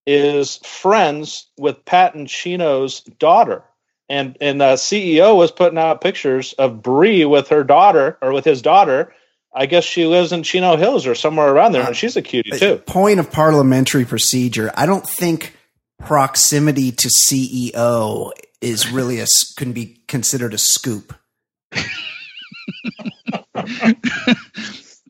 is 0.05 0.57
friends 0.63 1.47
with 1.57 1.83
Pat 1.83 2.15
and 2.15 2.29
Chino's 2.29 3.01
daughter, 3.01 3.63
and 4.07 4.37
and 4.39 4.61
the 4.61 4.75
CEO 4.77 5.35
was 5.35 5.51
putting 5.51 5.77
out 5.77 5.99
pictures 5.99 6.53
of 6.53 6.81
Bree 6.81 7.25
with 7.25 7.49
her 7.49 7.65
daughter 7.65 8.17
or 8.21 8.31
with 8.31 8.45
his 8.45 8.61
daughter. 8.61 9.13
I 9.57 9.65
guess 9.65 9.83
she 9.83 10.05
lives 10.05 10.31
in 10.31 10.43
Chino 10.43 10.77
Hills 10.77 11.07
or 11.07 11.15
somewhere 11.15 11.49
around 11.49 11.71
there, 11.71 11.81
and 11.85 11.95
she's 11.95 12.15
a 12.15 12.21
cutie 12.21 12.51
too. 12.51 12.77
Point 12.85 13.19
of 13.19 13.31
parliamentary 13.31 14.05
procedure. 14.05 14.71
I 14.75 14.85
don't 14.85 15.07
think 15.07 15.55
proximity 15.99 16.91
to 16.91 17.09
CEO 17.09 18.31
is 18.61 18.91
really 18.91 19.19
a 19.19 19.25
can 19.57 19.73
be 19.73 19.99
considered 20.07 20.53
a 20.53 20.57
scoop. 20.57 21.13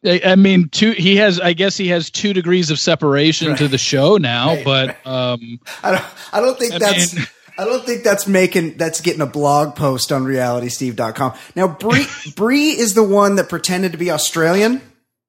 I 0.05 0.21
I 0.25 0.35
mean, 0.35 0.69
two. 0.69 0.91
He 0.91 1.17
has. 1.17 1.39
I 1.39 1.53
guess 1.53 1.75
he 1.75 1.89
has 1.89 2.09
two 2.09 2.33
degrees 2.33 2.71
of 2.71 2.79
separation 2.79 3.55
to 3.57 3.67
the 3.67 3.77
show 3.77 4.17
now. 4.17 4.55
Right, 4.55 4.63
but 4.65 4.89
um, 5.05 5.59
I 5.83 5.91
don't. 5.91 6.05
I 6.31 6.39
don't 6.41 6.57
think 6.57 6.73
I 6.73 6.79
that's. 6.79 7.15
mean- 7.15 7.27
I 7.57 7.65
don't 7.65 7.85
think 7.85 8.03
that's 8.03 8.27
making 8.27 8.77
that's 8.77 9.01
getting 9.01 9.21
a 9.21 9.25
blog 9.27 9.75
post 9.75 10.11
on 10.11 10.23
realitysteve.com. 10.25 11.33
Now 11.55 11.67
Bree 11.67 12.05
Bree 12.35 12.69
is 12.71 12.93
the 12.93 13.03
one 13.03 13.35
that 13.35 13.49
pretended 13.49 13.91
to 13.93 13.97
be 13.97 14.11
Australian. 14.11 14.81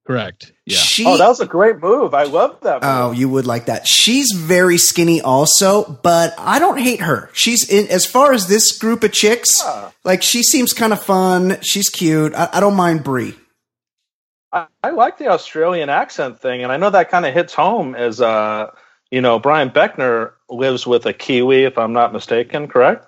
correct. 0.06 0.52
Yeah. 0.66 0.76
She 0.78 1.06
Oh, 1.06 1.16
that 1.16 1.28
was 1.28 1.40
a 1.40 1.46
great 1.46 1.78
move. 1.78 2.12
I 2.14 2.24
love 2.24 2.60
that. 2.62 2.82
Move. 2.82 2.90
Oh, 2.90 3.12
you 3.12 3.28
would 3.28 3.46
like 3.46 3.66
that. 3.66 3.86
She's 3.86 4.32
very 4.34 4.76
skinny 4.78 5.20
also, 5.22 5.84
but 6.02 6.34
I 6.38 6.58
don't 6.58 6.78
hate 6.78 7.00
her. 7.00 7.30
She's 7.32 7.68
in 7.68 7.88
as 7.88 8.04
far 8.04 8.32
as 8.32 8.46
this 8.48 8.76
group 8.76 9.02
of 9.04 9.12
chicks, 9.12 9.48
like 10.04 10.22
she 10.22 10.42
seems 10.42 10.72
kind 10.72 10.92
of 10.92 11.02
fun. 11.02 11.58
She's 11.62 11.88
cute. 11.88 12.34
I, 12.34 12.48
I 12.54 12.60
don't 12.60 12.76
mind 12.76 13.04
Bree. 13.04 13.34
I, 14.52 14.66
I 14.82 14.90
like 14.90 15.18
the 15.18 15.28
Australian 15.28 15.88
accent 15.90 16.40
thing, 16.40 16.62
and 16.62 16.72
I 16.72 16.76
know 16.78 16.90
that 16.90 17.10
kind 17.10 17.26
of 17.26 17.34
hits 17.34 17.52
home 17.54 17.94
as 17.94 18.20
uh, 18.20 18.70
you 19.10 19.20
know, 19.20 19.38
Brian 19.38 19.70
Beckner 19.70 20.32
lives 20.50 20.86
with 20.86 21.06
a 21.06 21.12
Kiwi, 21.12 21.64
if 21.64 21.78
I'm 21.78 21.92
not 21.92 22.12
mistaken, 22.12 22.68
correct? 22.68 23.06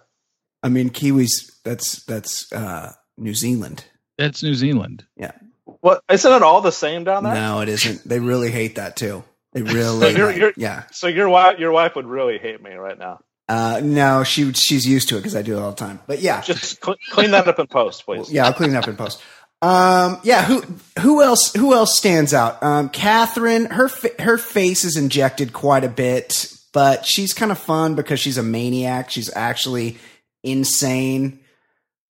I 0.62 0.68
mean, 0.68 0.90
Kiwis. 0.90 1.50
That's 1.64 2.04
that's 2.04 2.50
uh, 2.52 2.92
New 3.18 3.34
Zealand. 3.34 3.84
That's 4.18 4.42
New 4.42 4.54
Zealand. 4.54 5.04
Yeah. 5.16 5.32
What 5.64 6.02
isn't 6.10 6.32
it 6.32 6.42
all 6.42 6.60
the 6.60 6.72
same 6.72 7.04
down 7.04 7.24
there? 7.24 7.34
No, 7.34 7.60
it 7.60 7.68
isn't. 7.68 8.06
They 8.06 8.18
really 8.20 8.50
hate 8.50 8.76
that 8.76 8.96
too. 8.96 9.24
They 9.52 9.62
really, 9.62 10.14
you're- 10.16 10.36
you're- 10.36 10.52
yeah. 10.56 10.84
So 10.92 11.06
your 11.06 11.28
wife, 11.28 11.58
your 11.58 11.72
wife 11.72 11.96
would 11.96 12.06
really 12.06 12.38
hate 12.38 12.62
me 12.62 12.72
right 12.72 12.98
now. 12.98 13.20
Uh, 13.48 13.80
no, 13.82 14.22
she 14.22 14.52
she's 14.52 14.86
used 14.86 15.08
to 15.08 15.16
it 15.16 15.20
because 15.20 15.34
I 15.34 15.42
do 15.42 15.56
it 15.56 15.60
all 15.60 15.70
the 15.70 15.76
time. 15.76 15.98
But 16.06 16.20
yeah, 16.20 16.40
Just 16.40 16.84
cl- 16.84 16.96
clean 17.10 17.32
that 17.32 17.48
up 17.48 17.58
in 17.58 17.66
post, 17.66 18.04
please. 18.04 18.30
yeah, 18.32 18.44
I'll 18.46 18.52
clean 18.52 18.70
it 18.70 18.76
up 18.76 18.86
in 18.86 18.96
post. 18.96 19.20
Um, 19.62 20.18
yeah, 20.22 20.44
who 20.44 20.62
who 21.00 21.22
else 21.22 21.52
who 21.54 21.74
else 21.74 21.96
stands 21.96 22.32
out? 22.32 22.62
Um, 22.62 22.88
Catherine, 22.90 23.66
her 23.66 23.88
fa- 23.88 24.22
her 24.22 24.38
face 24.38 24.84
is 24.84 24.96
injected 24.96 25.52
quite 25.52 25.82
a 25.84 25.88
bit, 25.88 26.52
but 26.72 27.04
she's 27.06 27.32
kind 27.34 27.50
of 27.52 27.58
fun 27.58 27.94
because 27.94 28.20
she's 28.20 28.38
a 28.38 28.42
maniac. 28.42 29.10
She's 29.10 29.34
actually 29.34 29.98
insane. 30.42 31.40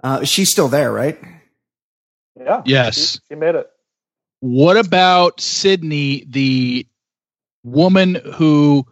Uh, 0.03 0.25
she's 0.25 0.51
still 0.51 0.69
there, 0.69 0.93
right? 0.93 1.19
Yeah. 2.39 2.63
Yes. 2.65 2.97
She, 3.15 3.19
she 3.31 3.35
made 3.35 3.55
it. 3.55 3.69
What 4.41 4.77
about 4.79 5.41
Sydney, 5.41 6.25
the 6.29 6.87
woman 7.65 8.15
who 8.35 8.87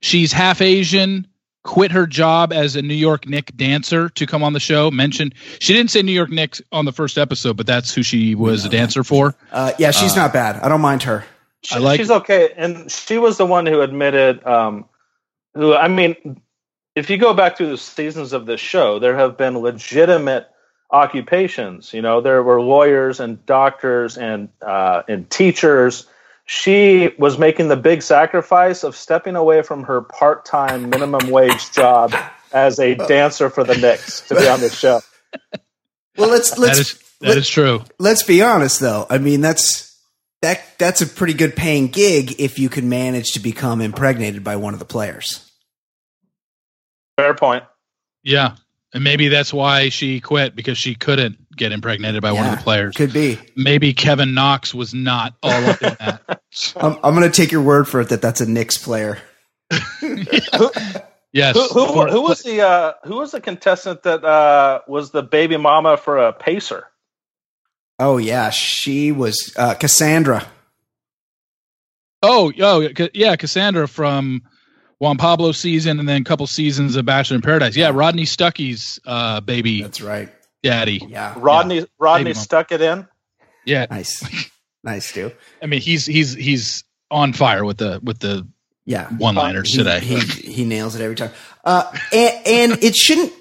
she's 0.00 0.32
half 0.32 0.62
Asian, 0.62 1.26
quit 1.62 1.90
her 1.92 2.06
job 2.06 2.52
as 2.52 2.76
a 2.76 2.82
New 2.82 2.94
York 2.94 3.26
Knick 3.28 3.54
dancer 3.56 4.08
to 4.10 4.26
come 4.26 4.42
on 4.42 4.54
the 4.54 4.60
show? 4.60 4.90
Mentioned 4.90 5.34
she 5.58 5.74
didn't 5.74 5.90
say 5.90 6.00
New 6.02 6.12
York 6.12 6.30
Knick 6.30 6.56
on 6.72 6.86
the 6.86 6.92
first 6.92 7.18
episode, 7.18 7.56
but 7.58 7.66
that's 7.66 7.94
who 7.94 8.02
she 8.02 8.34
was 8.34 8.64
a 8.64 8.68
dancer 8.70 9.04
for. 9.04 9.34
Uh, 9.52 9.72
yeah, 9.78 9.90
she's 9.90 10.16
not 10.16 10.32
bad. 10.32 10.56
I 10.56 10.68
don't 10.68 10.80
mind 10.80 11.02
her. 11.02 11.24
She- 11.62 11.74
I 11.74 11.78
like- 11.78 12.00
she's 12.00 12.10
okay, 12.10 12.52
and 12.56 12.90
she 12.90 13.18
was 13.18 13.36
the 13.36 13.46
one 13.46 13.66
who 13.66 13.82
admitted. 13.82 14.46
Um, 14.46 14.86
who 15.54 15.74
I 15.74 15.88
mean, 15.88 16.40
if 16.94 17.10
you 17.10 17.16
go 17.16 17.34
back 17.34 17.56
through 17.56 17.70
the 17.70 17.78
seasons 17.78 18.32
of 18.32 18.46
this 18.46 18.60
show, 18.60 18.98
there 18.98 19.16
have 19.16 19.36
been 19.36 19.58
legitimate 19.58 20.48
occupations. 20.90 21.92
You 21.92 22.02
know, 22.02 22.20
there 22.20 22.42
were 22.42 22.60
lawyers 22.60 23.20
and 23.20 23.44
doctors 23.46 24.16
and 24.16 24.48
uh, 24.62 25.02
and 25.08 25.28
teachers. 25.30 26.06
She 26.46 27.10
was 27.18 27.38
making 27.38 27.68
the 27.68 27.76
big 27.76 28.02
sacrifice 28.02 28.84
of 28.84 28.94
stepping 28.94 29.34
away 29.34 29.62
from 29.62 29.84
her 29.84 30.02
part-time 30.02 30.90
minimum 30.90 31.30
wage 31.30 31.72
job 31.72 32.14
as 32.52 32.78
a 32.78 32.94
dancer 32.94 33.48
for 33.48 33.64
the 33.64 33.74
Knicks 33.76 34.20
to 34.28 34.34
be 34.34 34.46
on 34.46 34.60
the 34.60 34.68
show. 34.68 35.00
Well, 36.16 36.28
let's 36.30 36.50
That 36.50 36.60
let's 36.60 36.78
is 36.78 37.02
that 37.20 37.36
is 37.38 37.48
true. 37.48 37.82
let's 37.98 38.22
be 38.22 38.42
honest 38.42 38.78
though. 38.80 39.06
I 39.08 39.18
mean, 39.18 39.40
that's 39.40 39.93
that 40.44 40.62
that's 40.78 41.00
a 41.00 41.06
pretty 41.06 41.32
good 41.34 41.56
paying 41.56 41.88
gig 41.88 42.38
if 42.38 42.58
you 42.58 42.68
can 42.68 42.88
manage 42.88 43.32
to 43.32 43.40
become 43.40 43.80
impregnated 43.80 44.44
by 44.44 44.56
one 44.56 44.74
of 44.74 44.78
the 44.78 44.84
players. 44.84 45.50
Fair 47.16 47.34
point. 47.34 47.64
Yeah. 48.22 48.56
And 48.92 49.02
maybe 49.02 49.28
that's 49.28 49.52
why 49.52 49.88
she 49.88 50.20
quit 50.20 50.54
because 50.54 50.78
she 50.78 50.94
couldn't 50.94 51.38
get 51.56 51.72
impregnated 51.72 52.22
by 52.22 52.32
one 52.32 52.46
of 52.46 52.56
the 52.56 52.62
players. 52.62 52.94
Could 52.94 53.12
be. 53.12 53.38
Maybe 53.56 53.92
Kevin 53.92 54.34
Knox 54.34 54.72
was 54.72 54.94
not 54.94 55.34
all 55.42 55.64
up 55.64 55.82
in 55.82 55.96
that. 55.98 56.40
I'm, 56.76 56.96
I'm 57.02 57.14
going 57.14 57.28
to 57.28 57.30
take 57.30 57.50
your 57.50 57.62
word 57.62 57.88
for 57.88 58.00
it 58.02 58.10
that 58.10 58.22
that's 58.22 58.40
a 58.40 58.46
Knicks 58.46 58.78
player. 58.78 59.18
Yes. 61.34 61.56
Who, 61.56 61.66
who, 61.66 61.86
Or- 62.00 62.06
who 62.06 62.22
was 62.22 62.44
the 62.44 62.60
uh, 62.60 62.92
who 63.02 63.16
was 63.16 63.32
the 63.32 63.40
contestant 63.40 64.04
that 64.04 64.24
uh, 64.24 64.82
was 64.86 65.10
the 65.10 65.24
baby 65.24 65.56
mama 65.56 65.96
for 65.96 66.16
a 66.16 66.32
pacer? 66.32 66.86
Oh 67.98 68.16
yeah, 68.16 68.50
she 68.50 69.12
was 69.12 69.52
uh, 69.56 69.74
Cassandra. 69.74 70.46
Oh, 72.22 72.50
oh, 72.60 72.88
yeah, 73.12 73.36
Cassandra 73.36 73.86
from 73.86 74.42
Juan 74.98 75.18
Pablo 75.18 75.52
season, 75.52 76.00
and 76.00 76.08
then 76.08 76.22
a 76.22 76.24
couple 76.24 76.46
seasons 76.46 76.96
of 76.96 77.04
Bachelor 77.04 77.36
in 77.36 77.42
Paradise. 77.42 77.76
Yeah, 77.76 77.90
Rodney 77.92 78.22
Stuckey's 78.24 78.98
uh, 79.06 79.40
baby 79.42 79.82
That's 79.82 80.00
right. 80.00 80.32
daddy. 80.62 81.02
Yeah, 81.06 81.34
Rodney 81.36 81.86
Rodney 81.98 82.24
Baby 82.24 82.34
mama. 82.34 82.42
stuck 82.42 82.72
it 82.72 82.80
in. 82.80 83.06
Yeah, 83.66 83.86
nice, 83.90 84.50
nice 84.84 85.12
too. 85.12 85.32
I 85.62 85.66
mean 85.66 85.80
he's 85.82 86.06
he's 86.06 86.32
he's 86.34 86.84
on 87.10 87.32
fire 87.34 87.64
with 87.64 87.76
the 87.76 88.00
with 88.02 88.18
the 88.20 88.48
Yeah, 88.86 89.08
one-liners 89.10 89.70
he, 89.72 89.78
today. 89.78 90.00
He, 90.00 90.18
he 90.18 90.64
nails 90.64 90.94
it 90.96 91.02
every 91.02 91.16
time. 91.16 91.30
Uh, 91.62 91.92
and, 92.12 92.46
and 92.46 92.84
it 92.84 92.96
shouldn't. 92.96 93.32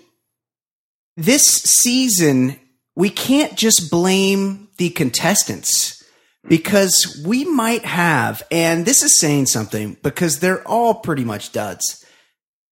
This 1.16 1.44
season, 1.44 2.60
we 2.96 3.10
can't 3.10 3.56
just 3.56 3.90
blame 3.90 4.70
the 4.78 4.90
contestants 4.90 6.04
because 6.48 7.22
we 7.26 7.46
might 7.46 7.86
have, 7.86 8.44
and 8.52 8.86
this 8.86 9.02
is 9.02 9.20
saying 9.20 9.46
something 9.48 9.98
because 10.04 10.40
they're 10.40 10.68
all 10.68 10.96
pretty 10.96 11.24
much 11.24 11.52
duds. 11.52 12.06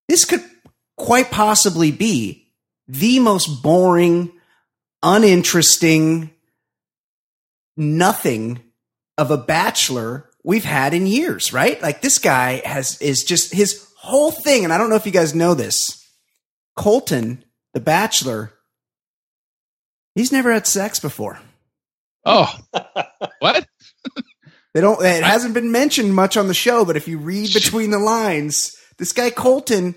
This 0.08 0.24
could 0.24 0.44
quite 0.96 1.30
possibly 1.30 1.90
be 1.90 2.50
the 2.86 3.18
most 3.18 3.62
boring, 3.62 4.32
uninteresting, 5.02 6.30
nothing 7.76 8.62
of 9.16 9.30
a 9.30 9.38
bachelor 9.38 10.28
we've 10.44 10.64
had 10.64 10.94
in 10.94 11.06
years, 11.06 11.52
right? 11.52 11.80
Like 11.80 12.02
this 12.02 12.18
guy 12.18 12.62
has 12.64 13.00
is 13.00 13.24
just 13.24 13.52
his 13.52 13.88
whole 13.96 14.30
thing, 14.30 14.64
and 14.64 14.72
I 14.72 14.78
don't 14.78 14.90
know 14.90 14.96
if 14.96 15.06
you 15.06 15.12
guys 15.12 15.34
know 15.34 15.54
this. 15.54 15.78
Colton, 16.76 17.44
the 17.74 17.80
bachelor, 17.80 18.52
he's 20.14 20.32
never 20.32 20.52
had 20.52 20.66
sex 20.66 20.98
before. 21.00 21.38
oh 22.24 22.52
what 23.40 23.66
They 24.74 24.80
don't 24.80 25.02
it 25.04 25.22
hasn't 25.22 25.54
been 25.54 25.70
mentioned 25.72 26.14
much 26.14 26.36
on 26.36 26.48
the 26.48 26.54
show, 26.54 26.84
but 26.84 26.96
if 26.96 27.06
you 27.08 27.18
read 27.18 27.52
between 27.52 27.90
the 27.90 27.98
lines, 27.98 28.72
this 28.98 29.12
guy 29.12 29.30
Colton, 29.30 29.94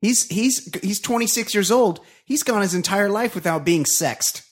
he's 0.00 0.26
he's 0.26 0.68
he's 0.82 1.00
26 1.00 1.54
years 1.54 1.70
old. 1.70 2.00
He's 2.24 2.42
gone 2.42 2.62
his 2.62 2.74
entire 2.74 3.08
life 3.08 3.34
without 3.34 3.64
being 3.64 3.84
sexed. 3.86 4.42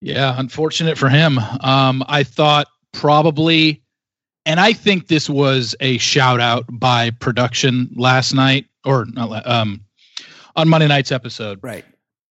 yeah, 0.00 0.34
unfortunate 0.38 0.96
for 0.98 1.08
him. 1.08 1.38
Um, 1.38 2.02
I 2.06 2.22
thought 2.22 2.68
probably, 2.92 3.82
and 4.46 4.58
I 4.60 4.72
think 4.72 5.08
this 5.08 5.28
was 5.28 5.74
a 5.80 5.98
shout 5.98 6.40
out 6.40 6.64
by 6.70 7.10
production 7.10 7.90
last 7.96 8.32
night 8.34 8.66
or 8.84 9.04
not, 9.06 9.46
um, 9.46 9.84
on 10.56 10.68
Monday 10.68 10.86
night's 10.88 11.12
episode 11.12 11.58
Right. 11.62 11.84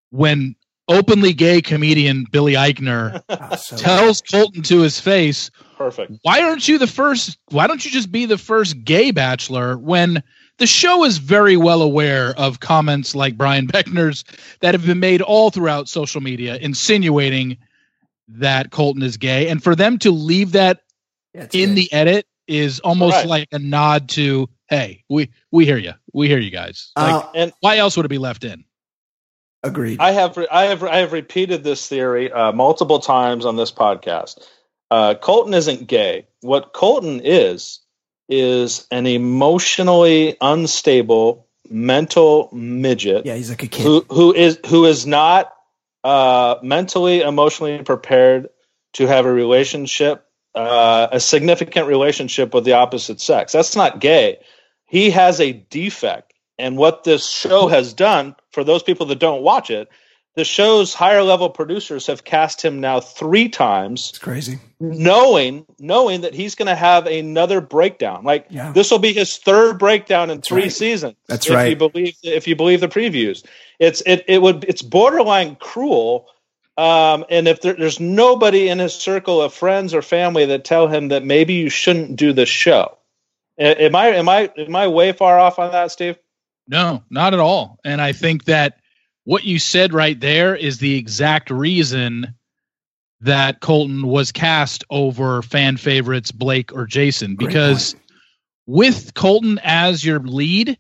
when 0.10 0.56
openly 0.90 1.32
gay 1.34 1.62
comedian 1.62 2.26
Billy 2.32 2.54
Eichner 2.54 3.22
Oh, 3.30 3.56
so- 3.56 3.78
tells 3.78 4.22
Colton 4.22 4.62
to 4.64 4.82
his 4.82 5.00
face, 5.00 5.50
Perfect. 5.78 6.12
why 6.24 6.42
aren't 6.44 6.68
you 6.68 6.78
the 6.78 6.88
first 6.88 7.38
why 7.52 7.68
don't 7.68 7.86
you 7.86 7.92
just 7.92 8.12
be 8.12 8.26
the 8.26 8.38
first 8.38 8.84
gay 8.84 9.12
bachelor 9.12 9.78
when 9.78 10.22
the 10.58 10.68
show 10.68 11.06
is 11.06 11.20
very 11.20 11.56
well 11.56 11.82
aware 11.82 12.34
of 12.38 12.60
comments 12.60 13.16
like 13.16 13.38
brian 13.38 13.66
beckner's 13.68 14.26
that 14.60 14.74
have 14.74 14.86
been 14.86 15.00
made 15.00 15.22
all 15.22 15.50
throughout 15.52 15.88
social 15.88 16.20
media 16.20 16.58
insinuating 16.58 17.56
that 18.28 18.72
colton 18.72 19.02
is 19.04 19.16
gay 19.18 19.48
and 19.48 19.64
for 19.64 19.74
them 19.76 19.98
to 20.00 20.12
leave 20.12 20.52
that 20.52 20.82
Yeah, 21.34 21.48
in 21.54 21.70
good. 21.70 21.76
the 21.78 21.94
edit 21.94 22.26
is 22.48 22.80
almost 22.82 23.16
Right. 23.16 23.28
like 23.28 23.48
a 23.54 23.60
nod 23.60 24.10
to 24.10 24.50
hey 24.70 25.04
we 25.10 25.30
we 25.52 25.66
hear 25.66 25.78
you 25.78 25.94
we 26.14 26.28
hear 26.28 26.40
you 26.40 26.52
guys 26.52 26.92
like 26.98 27.14
Uh, 27.24 27.28
And 27.36 27.54
why 27.62 27.78
else 27.78 27.96
would 27.96 28.06
it 28.06 28.10
be 28.10 28.18
left 28.18 28.44
in 28.44 28.66
agreed. 29.64 30.00
I 30.00 30.12
have 30.12 30.38
I 30.52 30.66
have 30.66 30.84
I 30.84 30.98
have 30.98 31.14
repeated 31.14 31.64
this 31.64 31.88
theory 31.88 32.32
uh, 32.32 32.52
multiple 32.52 33.00
times 33.00 33.46
on 33.46 33.56
this 33.56 33.72
podcast. 33.72 34.46
Uh, 34.92 35.16
Colton 35.16 35.54
isn't 35.54 35.88
gay. 35.88 36.28
What 36.42 36.74
Colton 36.74 37.22
is 37.24 37.80
is 38.30 38.88
an 38.92 39.08
emotionally 39.08 40.38
unstable 40.40 41.48
mental 41.70 42.50
midget 42.52 43.26
yeah, 43.26 43.36
he's 43.36 43.50
like 43.50 43.64
a 43.64 43.68
kid. 43.68 43.84
who 43.84 44.06
who 44.10 44.34
is 44.34 44.60
who 44.68 44.86
is 44.86 45.06
not 45.06 45.54
uh, 46.04 46.56
mentally 46.64 47.22
emotionally 47.22 47.84
prepared 47.84 48.50
to 48.94 49.06
have 49.06 49.26
a 49.26 49.32
relationship 49.32 50.26
uh, 50.56 51.08
a 51.12 51.20
significant 51.20 51.88
relationship 51.88 52.54
with 52.54 52.66
the 52.66 52.74
opposite 52.74 53.22
sex 53.22 53.52
that's 53.52 53.76
not 53.76 54.00
gay 54.00 54.40
he 54.86 55.12
has 55.12 55.40
a 55.40 55.54
defect 55.54 56.34
and 56.58 56.76
what 56.78 57.04
this 57.04 57.28
show 57.28 57.68
has 57.68 57.94
done 57.94 58.36
for 58.60 58.66
those 58.66 58.84
people 58.84 59.06
that 59.06 59.20
don't 59.20 59.42
watch 59.42 59.70
it 59.70 59.90
the 60.36 60.46
show's 60.46 60.94
higher 60.94 61.24
level 61.24 61.50
producers 61.50 62.08
have 62.08 62.24
cast 62.24 62.64
him 62.64 62.80
now 62.80 63.00
three 63.00 63.50
times. 63.50 64.10
It's 64.12 64.20
crazy. 64.20 64.60
Knowing 64.80 65.66
knowing 65.80 66.22
that 66.22 66.34
he's 66.34 66.56
going 66.56 66.68
to 66.68 66.76
have 66.76 67.08
another 67.08 67.62
breakdown. 67.62 68.24
Like 68.24 68.46
Yeah. 68.50 68.72
this 68.72 68.92
will 68.92 69.00
be 69.00 69.12
his 69.12 69.38
third 69.38 69.80
breakdown 69.80 70.30
in 70.30 70.42
three 70.42 70.64
right. 70.64 70.72
seasons. 70.72 71.16
That's 71.28 71.48
if 71.48 71.54
right. 71.54 71.70
You 71.70 71.76
believe 71.76 72.16
if 72.24 72.48
you 72.48 72.56
believe 72.56 72.80
the 72.80 72.88
previews, 72.88 73.44
it's 73.80 74.02
it 74.06 74.24
it 74.28 74.42
would 74.42 74.64
it's 74.66 74.82
borderline 74.82 75.56
cruel. 75.56 76.28
Um, 76.78 77.26
and 77.30 77.50
if 77.50 77.60
there, 77.60 77.74
there's 77.74 78.00
nobody 78.00 78.70
in 78.70 78.80
his 78.80 78.94
circle 78.94 79.42
of 79.42 79.54
friends 79.54 79.94
or 79.94 80.02
family 80.02 80.46
that 80.46 80.64
tell 80.64 80.88
him 80.88 81.10
that 81.10 81.26
maybe 81.26 81.56
you 81.56 81.70
shouldn't 81.70 82.16
do 82.16 82.32
the 82.32 82.46
show, 82.46 82.98
am 83.58 83.94
I 83.94 84.08
am 84.10 84.30
I 84.30 84.50
am 84.58 84.76
I 84.76 84.88
way 84.88 85.12
far 85.12 85.38
off 85.38 85.60
on 85.60 85.74
that, 85.74 85.92
Steve? 85.92 86.18
No, 86.70 87.04
not 87.10 87.34
at 87.34 87.40
all. 87.40 87.80
And 87.84 88.00
I 88.00 88.14
think 88.14 88.46
that 88.46 88.80
what 89.24 89.44
you 89.44 89.58
said 89.60 89.92
right 89.92 90.18
there 90.20 90.56
is 90.56 90.78
the 90.78 90.96
exact 90.96 91.50
reason 91.50 92.36
that 93.22 93.60
Colton 93.60 94.08
was 94.08 94.32
cast 94.32 94.84
over 94.90 95.42
fan 95.42 95.78
favorites 95.78 96.32
Blake 96.32 96.72
or 96.72 96.86
Jason 96.86 97.36
because 97.36 97.96
with 98.68 99.14
Colton 99.16 99.60
as 99.64 100.06
your 100.06 100.20
lead, 100.20 100.78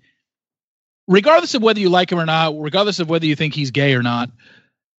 regardless 1.08 1.56
of 1.56 1.64
whether 1.64 1.80
you 1.80 1.90
like 1.90 2.12
him 2.12 2.20
or 2.20 2.26
not, 2.26 2.54
regardless 2.58 3.00
of 3.00 3.10
whether 3.10 3.26
you 3.26 3.36
think 3.36 3.56
he's 3.56 3.72
gay 3.72 3.96
or 3.96 4.04
not, 4.04 4.30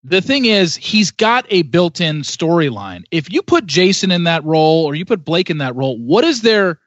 the 0.04 0.22
thing 0.22 0.46
is 0.46 0.76
he's 0.76 1.12
got 1.12 1.46
a 1.50 1.62
built-in 1.62 2.22
storyline. 2.22 3.04
If 3.12 3.32
you 3.32 3.42
put 3.42 3.68
Jason 3.68 4.12
in 4.12 4.24
that 4.24 4.44
role 4.44 4.86
or 4.86 4.96
you 4.96 5.06
put 5.06 5.24
Blake 5.24 5.50
in 5.50 5.60
that 5.60 5.76
role, 5.76 5.98
what 5.98 6.24
is 6.24 6.42
their 6.42 6.80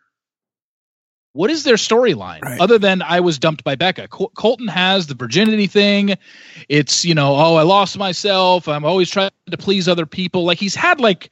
what 1.35 1.51
is 1.51 1.65
their 1.65 1.77
storyline 1.77 2.43
Right. 2.43 2.61
other 2.61 2.79
than 2.79 3.01
I 3.03 3.21
was 3.21 3.39
dumped 3.39 3.65
by 3.65 3.75
Becca? 3.77 4.09
Col- 4.09 4.33
Colton 4.37 4.69
has 4.69 5.07
the 5.07 5.15
virginity 5.15 5.67
thing. 5.67 6.17
It's, 6.69 7.05
you 7.05 7.15
know, 7.15 7.35
oh, 7.35 7.55
I 7.57 7.63
lost 7.63 7.97
myself. 7.99 8.69
I'm 8.69 8.85
always 8.85 9.11
trying 9.11 9.31
to 9.51 9.57
please 9.57 9.89
other 9.89 10.07
people. 10.07 10.45
Like 10.45 10.59
he's 10.59 10.75
had 10.75 11.01
like 11.01 11.31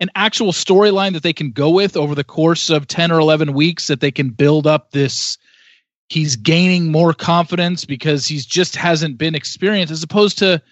an 0.00 0.10
actual 0.14 0.52
storyline 0.52 1.12
that 1.14 1.22
they 1.22 1.32
can 1.32 1.52
go 1.52 1.70
with 1.70 1.96
over 1.96 2.14
the 2.14 2.24
course 2.24 2.70
of 2.70 2.86
10 2.86 3.10
or 3.12 3.18
11 3.20 3.52
weeks 3.54 3.86
that 3.86 4.00
they 4.00 4.10
can 4.10 4.30
build 4.30 4.66
up 4.66 4.90
this 4.90 5.38
he's 6.08 6.36
gaining 6.36 6.92
more 6.92 7.12
confidence 7.12 7.84
because 7.84 8.26
he's 8.26 8.46
just 8.46 8.76
hasn't 8.76 9.18
been 9.18 9.34
experienced 9.34 9.90
as 9.90 10.02
opposed 10.04 10.38
to 10.38 10.62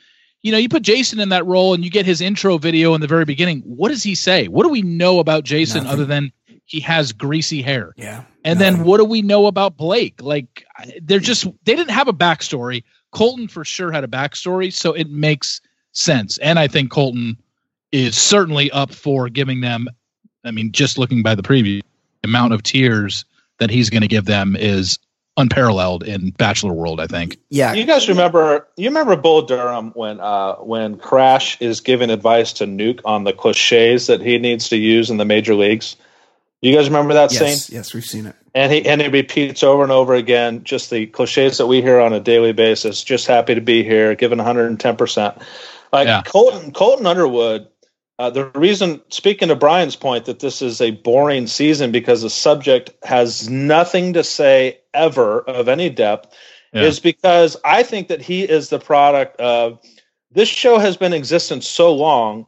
you 0.42 0.52
know 0.52 0.58
you 0.58 0.68
put 0.68 0.82
jason 0.82 1.18
in 1.18 1.30
that 1.30 1.44
role 1.44 1.74
and 1.74 1.82
you 1.84 1.90
get 1.90 2.06
his 2.06 2.20
intro 2.20 2.56
video 2.56 2.94
in 2.94 3.00
the 3.00 3.06
very 3.08 3.24
beginning 3.24 3.60
what 3.66 3.88
does 3.88 4.02
he 4.04 4.14
say 4.14 4.46
what 4.46 4.62
do 4.62 4.68
we 4.68 4.82
know 4.82 5.18
about 5.18 5.42
jason 5.42 5.82
Nothing. 5.82 5.92
other 5.92 6.04
than 6.04 6.32
he 6.66 6.80
has 6.80 7.12
greasy 7.12 7.62
hair 7.62 7.92
Yeah. 7.96 8.24
and 8.44 8.58
Nothing. 8.58 8.76
then 8.78 8.86
what 8.86 8.98
do 8.98 9.04
we 9.04 9.22
know 9.22 9.46
about 9.46 9.76
blake 9.76 10.20
like 10.22 10.64
they're 11.02 11.18
just 11.18 11.44
they 11.64 11.76
didn't 11.76 11.90
have 11.90 12.08
a 12.08 12.12
backstory 12.12 12.84
colton 13.12 13.48
for 13.48 13.64
sure 13.64 13.92
had 13.92 14.04
a 14.04 14.08
backstory 14.08 14.72
so 14.72 14.92
it 14.92 15.08
makes 15.10 15.60
sense 15.92 16.38
and 16.38 16.58
i 16.58 16.66
think 16.68 16.90
colton 16.90 17.36
is 17.92 18.16
certainly 18.16 18.70
up 18.70 18.92
for 18.92 19.28
giving 19.28 19.60
them 19.60 19.88
i 20.44 20.50
mean 20.50 20.72
just 20.72 20.98
looking 20.98 21.22
by 21.22 21.34
the 21.34 21.42
preview 21.42 21.80
the 22.22 22.28
amount 22.28 22.52
of 22.52 22.62
tears 22.62 23.24
that 23.58 23.70
he's 23.70 23.90
going 23.90 24.00
to 24.02 24.08
give 24.08 24.24
them 24.24 24.56
is 24.56 24.98
unparalleled 25.36 26.02
in 26.04 26.30
bachelor 26.30 26.72
world 26.72 27.00
i 27.00 27.06
think 27.06 27.36
Yeah. 27.50 27.72
You 27.74 27.84
guys 27.84 28.08
remember? 28.08 28.66
You 28.76 28.88
remember 28.88 29.16
Bull 29.16 29.42
Durham 29.42 29.90
when 29.94 30.18
uh, 30.20 30.54
when 30.56 30.96
Crash 30.96 31.60
is 31.60 31.80
giving 31.80 32.10
advice 32.10 32.52
to 32.54 32.66
Nuke 32.66 33.00
on 33.04 33.24
the 33.24 33.32
cliches 33.32 34.06
that 34.06 34.20
he 34.20 34.38
needs 34.38 34.68
to 34.70 34.76
use 34.76 35.10
in 35.10 35.16
the 35.18 35.24
major 35.24 35.54
leagues. 35.56 35.96
You 36.64 36.74
guys 36.74 36.86
remember 36.86 37.12
that 37.12 37.30
yes. 37.30 37.66
scene? 37.66 37.76
Yes, 37.76 37.92
we've 37.92 38.06
seen 38.06 38.24
it. 38.24 38.34
And 38.54 38.72
he 38.72 38.86
and 38.86 39.02
he 39.02 39.08
repeats 39.08 39.62
over 39.62 39.82
and 39.82 39.92
over 39.92 40.14
again 40.14 40.64
just 40.64 40.88
the 40.88 41.04
cliches 41.04 41.58
that 41.58 41.66
we 41.66 41.82
hear 41.82 42.00
on 42.00 42.14
a 42.14 42.20
daily 42.20 42.52
basis. 42.52 43.04
Just 43.04 43.26
happy 43.26 43.54
to 43.54 43.60
be 43.60 43.84
here, 43.84 44.14
giving 44.14 44.38
110 44.38 44.96
percent. 44.96 45.36
Like 45.92 46.06
Yeah. 46.06 46.22
Colton 46.22 46.72
Colton 46.72 47.04
Underwood. 47.04 47.68
Uh, 48.18 48.30
the 48.30 48.46
reason, 48.54 49.02
speaking 49.10 49.48
to 49.48 49.56
Brian's 49.56 49.96
point, 49.96 50.24
that 50.24 50.38
this 50.38 50.62
is 50.62 50.80
a 50.80 50.92
boring 50.92 51.48
season 51.48 51.92
because 51.92 52.22
the 52.22 52.30
subject 52.30 52.92
has 53.02 53.50
nothing 53.50 54.14
to 54.14 54.24
say 54.24 54.78
ever 54.94 55.40
of 55.40 55.68
any 55.68 55.90
depth 55.90 56.34
Yeah. 56.72 56.84
is 56.84 56.98
because 56.98 57.58
I 57.62 57.82
think 57.82 58.08
that 58.08 58.22
he 58.22 58.42
is 58.42 58.70
the 58.70 58.78
product 58.78 59.38
of 59.38 59.80
this 60.30 60.48
show 60.48 60.78
has 60.78 60.96
been 60.96 61.12
in 61.12 61.18
existence 61.18 61.68
so 61.68 61.92
long 61.92 62.46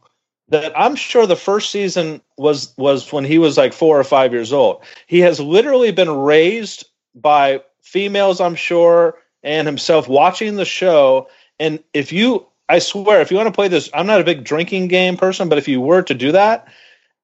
that 0.49 0.77
I'm 0.79 0.95
sure 0.95 1.25
the 1.25 1.35
first 1.35 1.71
season 1.71 2.21
was 2.37 2.73
was 2.77 3.11
when 3.11 3.25
he 3.25 3.37
was 3.37 3.57
like 3.57 3.73
four 3.73 3.99
or 3.99 4.03
five 4.03 4.33
years 4.33 4.53
old. 4.53 4.83
He 5.07 5.19
has 5.19 5.39
literally 5.39 5.91
been 5.91 6.09
raised 6.09 6.85
by 7.15 7.61
females, 7.81 8.39
I'm 8.39 8.55
sure, 8.55 9.17
and 9.43 9.67
himself 9.67 10.07
watching 10.07 10.55
the 10.55 10.65
show. 10.65 11.29
And 11.59 11.83
if 11.93 12.11
you, 12.11 12.45
I 12.69 12.79
swear, 12.79 13.21
if 13.21 13.31
you 13.31 13.37
want 13.37 13.47
to 13.47 13.53
play 13.53 13.67
this, 13.67 13.89
I'm 13.93 14.07
not 14.07 14.21
a 14.21 14.25
big 14.25 14.43
drinking 14.43 14.89
game 14.89 15.17
person, 15.17 15.49
but 15.49 15.57
if 15.57 15.67
you 15.67 15.81
were 15.81 16.01
to 16.03 16.13
do 16.13 16.31
that, 16.33 16.67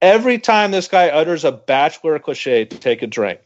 every 0.02 0.40
time 0.40 0.72
this 0.72 0.88
guy 0.88 1.10
utters 1.10 1.46
a 1.46 1.52
bachelor 1.52 2.18
cliche 2.20 2.66
to 2.66 2.78
take 2.78 3.02
a 3.02 3.08
drink, 3.08 3.40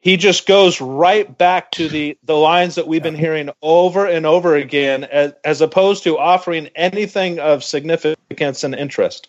he 0.00 0.16
just 0.16 0.46
goes 0.46 0.80
right 0.80 1.36
back 1.38 1.70
to 1.72 1.88
the 1.88 2.18
the 2.22 2.36
lines 2.36 2.76
that 2.76 2.86
we've 2.86 3.02
been 3.02 3.14
hearing 3.14 3.50
over 3.62 4.06
and 4.06 4.26
over 4.26 4.54
again 4.56 5.04
as, 5.04 5.32
as 5.44 5.60
opposed 5.60 6.04
to 6.04 6.18
offering 6.18 6.68
anything 6.74 7.38
of 7.40 7.64
significance 7.64 8.64
and 8.64 8.74
interest 8.74 9.28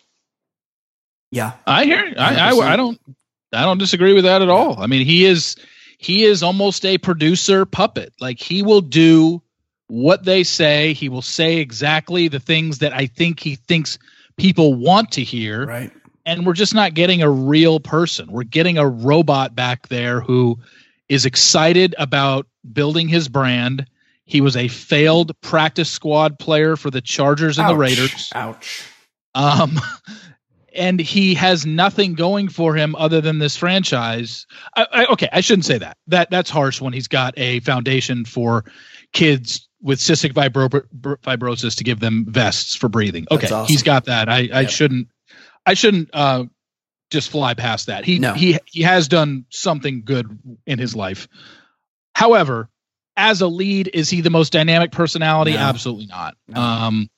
Yeah. 1.30 1.52
I 1.66 1.84
hear. 1.84 2.12
I, 2.16 2.50
I 2.50 2.72
I 2.72 2.76
don't. 2.76 3.00
I 3.52 3.62
don't 3.62 3.78
disagree 3.78 4.14
with 4.14 4.24
that 4.24 4.42
at 4.42 4.48
all. 4.48 4.80
I 4.80 4.86
mean, 4.86 5.04
he 5.04 5.24
is 5.24 5.56
he 5.98 6.24
is 6.24 6.42
almost 6.42 6.84
a 6.84 6.98
producer 6.98 7.66
puppet. 7.66 8.12
Like 8.20 8.40
he 8.40 8.62
will 8.62 8.80
do 8.80 9.42
what 9.88 10.24
they 10.24 10.44
say. 10.44 10.92
He 10.92 11.08
will 11.08 11.22
say 11.22 11.58
exactly 11.58 12.28
the 12.28 12.40
things 12.40 12.78
that 12.78 12.92
I 12.92 13.06
think 13.06 13.40
he 13.40 13.56
thinks 13.56 13.98
people 14.36 14.74
want 14.74 15.12
to 15.12 15.22
hear. 15.22 15.66
Right. 15.66 15.92
And 16.26 16.46
we're 16.46 16.52
just 16.52 16.74
not 16.74 16.94
getting 16.94 17.22
a 17.22 17.30
real 17.30 17.80
person. 17.80 18.30
We're 18.30 18.42
getting 18.44 18.78
a 18.78 18.86
robot 18.86 19.54
back 19.54 19.88
there 19.88 20.20
who 20.20 20.58
is 21.08 21.24
excited 21.26 21.94
about 21.98 22.46
building 22.72 23.08
his 23.08 23.28
brand. 23.28 23.86
He 24.24 24.40
was 24.40 24.56
a 24.56 24.68
failed 24.68 25.38
practice 25.40 25.90
squad 25.90 26.38
player 26.38 26.76
for 26.76 26.90
the 26.90 27.00
Chargers 27.00 27.58
and 27.58 27.68
the 27.68 27.76
Raiders. 27.76 28.30
Ouch. 28.34 28.84
Um, 29.34 29.80
and 30.74 31.00
he 31.00 31.34
has 31.34 31.66
nothing 31.66 32.14
going 32.14 32.48
for 32.48 32.74
him 32.74 32.94
other 32.96 33.20
than 33.20 33.38
this 33.38 33.56
franchise. 33.56 34.46
I, 34.76 34.86
I, 34.92 35.04
okay, 35.06 35.28
I 35.32 35.40
shouldn't 35.40 35.64
say 35.64 35.78
that. 35.78 35.96
That 36.06 36.30
that's 36.30 36.50
harsh 36.50 36.80
when 36.80 36.92
he's 36.92 37.08
got 37.08 37.34
a 37.36 37.60
foundation 37.60 38.24
for 38.24 38.64
kids 39.12 39.68
with 39.82 39.98
cystic 39.98 40.32
vibro- 40.32 40.84
fibrosis 41.22 41.74
to 41.76 41.84
give 41.84 41.98
them 42.00 42.24
vests 42.28 42.76
for 42.76 42.88
breathing. 42.88 43.26
Okay, 43.30 43.46
awesome. 43.48 43.66
he's 43.72 43.82
got 43.82 44.04
that. 44.04 44.28
I, 44.28 44.48
I 44.52 44.60
Yep. 44.60 44.70
shouldn't. 44.70 45.08
I 45.66 45.74
shouldn't 45.74 46.10
uh, 46.12 46.44
just 47.10 47.30
fly 47.30 47.54
past 47.54 47.86
that. 47.86 48.04
He 48.04 48.18
No. 48.18 48.34
he 48.34 48.58
he 48.66 48.82
has 48.82 49.08
done 49.08 49.44
something 49.50 50.02
good 50.04 50.38
in 50.66 50.78
his 50.78 50.94
life. 50.96 51.28
However, 52.14 52.68
as 53.16 53.40
a 53.40 53.46
lead, 53.46 53.90
is 53.92 54.08
he 54.08 54.20
the 54.20 54.30
most 54.30 54.52
dynamic 54.52 54.92
personality? 54.92 55.52
No. 55.52 55.58
Absolutely 55.58 56.06
not. 56.06 56.34
No. 56.48 56.60
Um, 56.60 57.10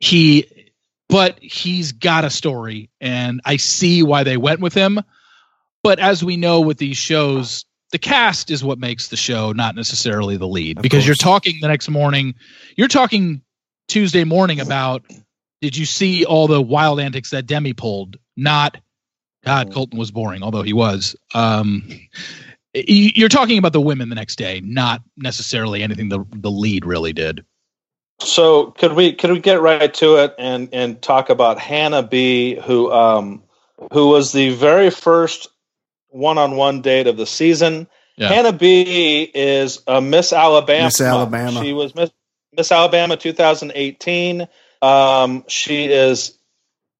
he, 0.00 0.72
but 1.08 1.38
he's 1.40 1.92
got 1.92 2.24
a 2.24 2.30
story, 2.30 2.90
and 3.00 3.40
I 3.44 3.56
see 3.56 4.02
why 4.02 4.24
they 4.24 4.36
went 4.36 4.60
with 4.60 4.74
him. 4.74 5.00
But 5.82 5.98
as 5.98 6.24
we 6.24 6.36
know 6.36 6.60
with 6.60 6.78
these 6.78 6.96
shows, 6.96 7.66
the 7.92 7.98
cast 7.98 8.50
is 8.50 8.64
what 8.64 8.78
makes 8.78 9.08
the 9.08 9.16
show, 9.16 9.52
not 9.52 9.76
necessarily 9.76 10.36
the 10.36 10.48
lead. 10.48 10.78
Of 10.78 10.82
because 10.82 11.06
you're 11.06 11.14
talking 11.14 11.58
the 11.60 11.68
next 11.68 11.88
morning, 11.88 12.34
you're 12.76 12.88
talking 12.88 13.42
Tuesday 13.86 14.24
morning 14.24 14.60
about 14.60 15.04
did 15.64 15.78
you 15.78 15.86
see 15.86 16.26
all 16.26 16.46
the 16.46 16.60
wild 16.60 17.00
antics 17.00 17.30
that 17.30 17.46
Demi 17.46 17.72
pulled? 17.72 18.18
Not 18.36 18.76
God, 19.46 19.72
Colton 19.72 19.98
was 19.98 20.10
boring, 20.10 20.42
although 20.42 20.60
he 20.60 20.74
was. 20.74 21.16
Um, 21.32 21.88
you're 22.74 23.30
talking 23.30 23.56
about 23.56 23.72
the 23.72 23.80
women 23.80 24.10
the 24.10 24.14
next 24.14 24.36
day, 24.36 24.60
not 24.62 25.00
necessarily 25.16 25.82
anything 25.82 26.10
the 26.10 26.22
the 26.34 26.50
lead 26.50 26.84
really 26.84 27.14
did. 27.14 27.46
So 28.20 28.72
could 28.72 28.92
we 28.92 29.14
could 29.14 29.30
we 29.30 29.40
get 29.40 29.62
right 29.62 29.92
to 29.94 30.16
it 30.16 30.34
and 30.38 30.68
and 30.74 31.00
talk 31.00 31.30
about 31.30 31.58
Hannah 31.58 32.02
B, 32.02 32.56
who 32.56 32.92
um 32.92 33.42
who 33.90 34.08
was 34.08 34.32
the 34.32 34.50
very 34.50 34.90
first 34.90 35.48
one 36.10 36.36
on 36.36 36.56
one 36.56 36.82
date 36.82 37.06
of 37.06 37.16
the 37.16 37.26
season. 37.26 37.88
Yeah. 38.18 38.28
Hannah 38.28 38.52
B 38.52 39.30
is 39.34 39.80
a 39.86 40.02
Miss 40.02 40.34
Alabama. 40.34 40.84
Miss 40.84 41.00
Alabama. 41.00 41.62
She 41.62 41.72
was 41.72 41.94
Miss, 41.94 42.10
Miss 42.54 42.70
Alabama 42.70 43.16
2018. 43.16 44.46
Um, 44.84 45.44
she 45.48 45.86
is 45.86 46.36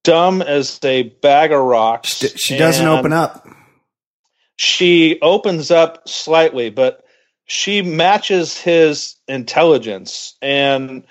dumb 0.03 0.41
as 0.41 0.79
a 0.83 1.03
bag 1.03 1.51
of 1.51 1.61
rocks. 1.63 2.23
She, 2.37 2.57
doesn't 2.57 2.87
open 2.87 3.13
up. 3.13 3.47
she 4.55 5.19
opens 5.21 5.69
up 5.69 6.07
slightly, 6.07 6.69
but 6.69 7.03
she 7.45 7.81
matches 7.81 8.57
his 8.57 9.15
intelligence 9.27 10.35
and 10.41 11.03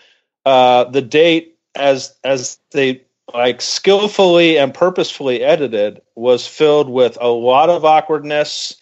uh, 0.44 0.84
the 0.84 1.02
date 1.02 1.56
as 1.74 2.14
as 2.24 2.58
they 2.72 3.04
like 3.32 3.60
skillfully 3.60 4.58
and 4.58 4.74
purposefully 4.74 5.42
edited 5.42 6.02
was 6.14 6.46
filled 6.46 6.88
with 6.88 7.18
a 7.20 7.28
lot 7.28 7.70
of 7.70 7.84
awkwardness. 7.84 8.76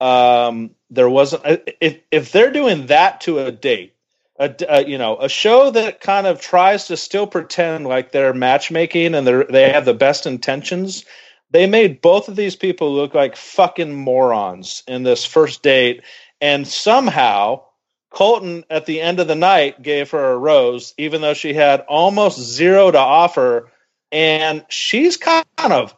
Um, 0.00 0.70
there 0.90 1.08
wasn't 1.08 1.42
if 1.80 2.00
if 2.10 2.32
they're 2.32 2.52
doing 2.52 2.86
that 2.86 3.20
to 3.22 3.38
a 3.38 3.52
date, 3.52 3.93
a, 4.38 4.54
a, 4.68 4.84
you 4.84 4.98
know 4.98 5.16
a 5.18 5.28
show 5.28 5.70
that 5.70 6.00
kind 6.00 6.26
of 6.26 6.40
tries 6.40 6.88
to 6.88 6.96
still 6.96 7.26
pretend 7.26 7.86
like 7.86 8.12
they're 8.12 8.34
matchmaking 8.34 9.14
and 9.14 9.26
they 9.26 9.44
they 9.50 9.70
have 9.70 9.84
the 9.84 9.94
best 9.94 10.26
intentions. 10.26 11.04
They 11.50 11.66
made 11.66 12.00
both 12.00 12.28
of 12.28 12.34
these 12.34 12.56
people 12.56 12.92
look 12.92 13.14
like 13.14 13.36
fucking 13.36 13.94
morons 13.94 14.82
in 14.88 15.04
this 15.04 15.24
first 15.24 15.62
date, 15.62 16.02
and 16.40 16.66
somehow 16.66 17.62
Colton 18.10 18.64
at 18.70 18.86
the 18.86 19.00
end 19.00 19.20
of 19.20 19.28
the 19.28 19.34
night 19.36 19.82
gave 19.82 20.10
her 20.10 20.32
a 20.32 20.38
rose, 20.38 20.94
even 20.98 21.20
though 21.20 21.34
she 21.34 21.54
had 21.54 21.80
almost 21.82 22.40
zero 22.40 22.90
to 22.90 22.98
offer, 22.98 23.70
and 24.10 24.64
she's 24.68 25.16
kind 25.16 25.44
of 25.58 25.94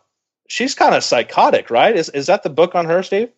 she's 0.49 0.75
kind 0.75 0.94
of 0.94 1.05
psychotic, 1.05 1.70
right? 1.70 1.96
Is 1.96 2.11
is 2.11 2.27
that 2.27 2.42
the 2.42 2.51
book 2.51 2.75
on 2.75 2.85
her, 2.87 3.03
Steve? 3.03 3.31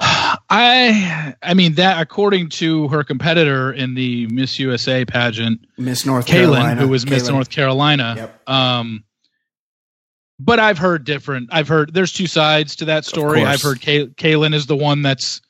I 0.00 1.34
I 1.42 1.54
mean 1.54 1.74
that 1.74 2.00
according 2.00 2.50
to 2.50 2.88
her 2.88 3.02
competitor 3.02 3.72
in 3.72 3.94
the 3.94 4.26
Miss 4.26 4.58
USA 4.58 5.04
pageant, 5.04 5.66
Miss 5.78 6.04
North 6.04 6.26
Caelynn, 6.26 6.32
Carolina, 6.32 6.80
who 6.80 6.88
was 6.88 7.06
Miss 7.06 7.28
North 7.28 7.48
Carolina. 7.48 8.14
Yep. 8.16 8.48
Um, 8.48 9.04
but 10.38 10.58
I've 10.58 10.78
heard 10.78 11.04
different. 11.04 11.48
I've 11.50 11.68
heard 11.68 11.94
there's 11.94 12.12
two 12.12 12.26
sides 12.26 12.76
to 12.76 12.86
that 12.86 13.04
story. 13.04 13.42
I've 13.42 13.62
heard 13.62 13.80
Kay, 13.80 14.06
Caelynn 14.06 14.54
is 14.54 14.66
the 14.66 14.76
one 14.76 15.02
that's 15.02 15.40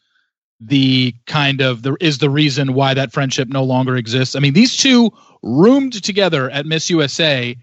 the 0.60 1.14
kind 1.26 1.60
of 1.60 1.82
the 1.82 1.96
is 2.00 2.18
the 2.18 2.30
reason 2.30 2.72
why 2.72 2.94
that 2.94 3.12
friendship 3.12 3.48
no 3.48 3.64
longer 3.64 3.96
exists. 3.96 4.36
I 4.36 4.40
mean, 4.40 4.52
these 4.52 4.76
two 4.76 5.10
roomed 5.42 6.02
together 6.04 6.48
at 6.48 6.66
Miss 6.66 6.88
USA, 6.88 7.56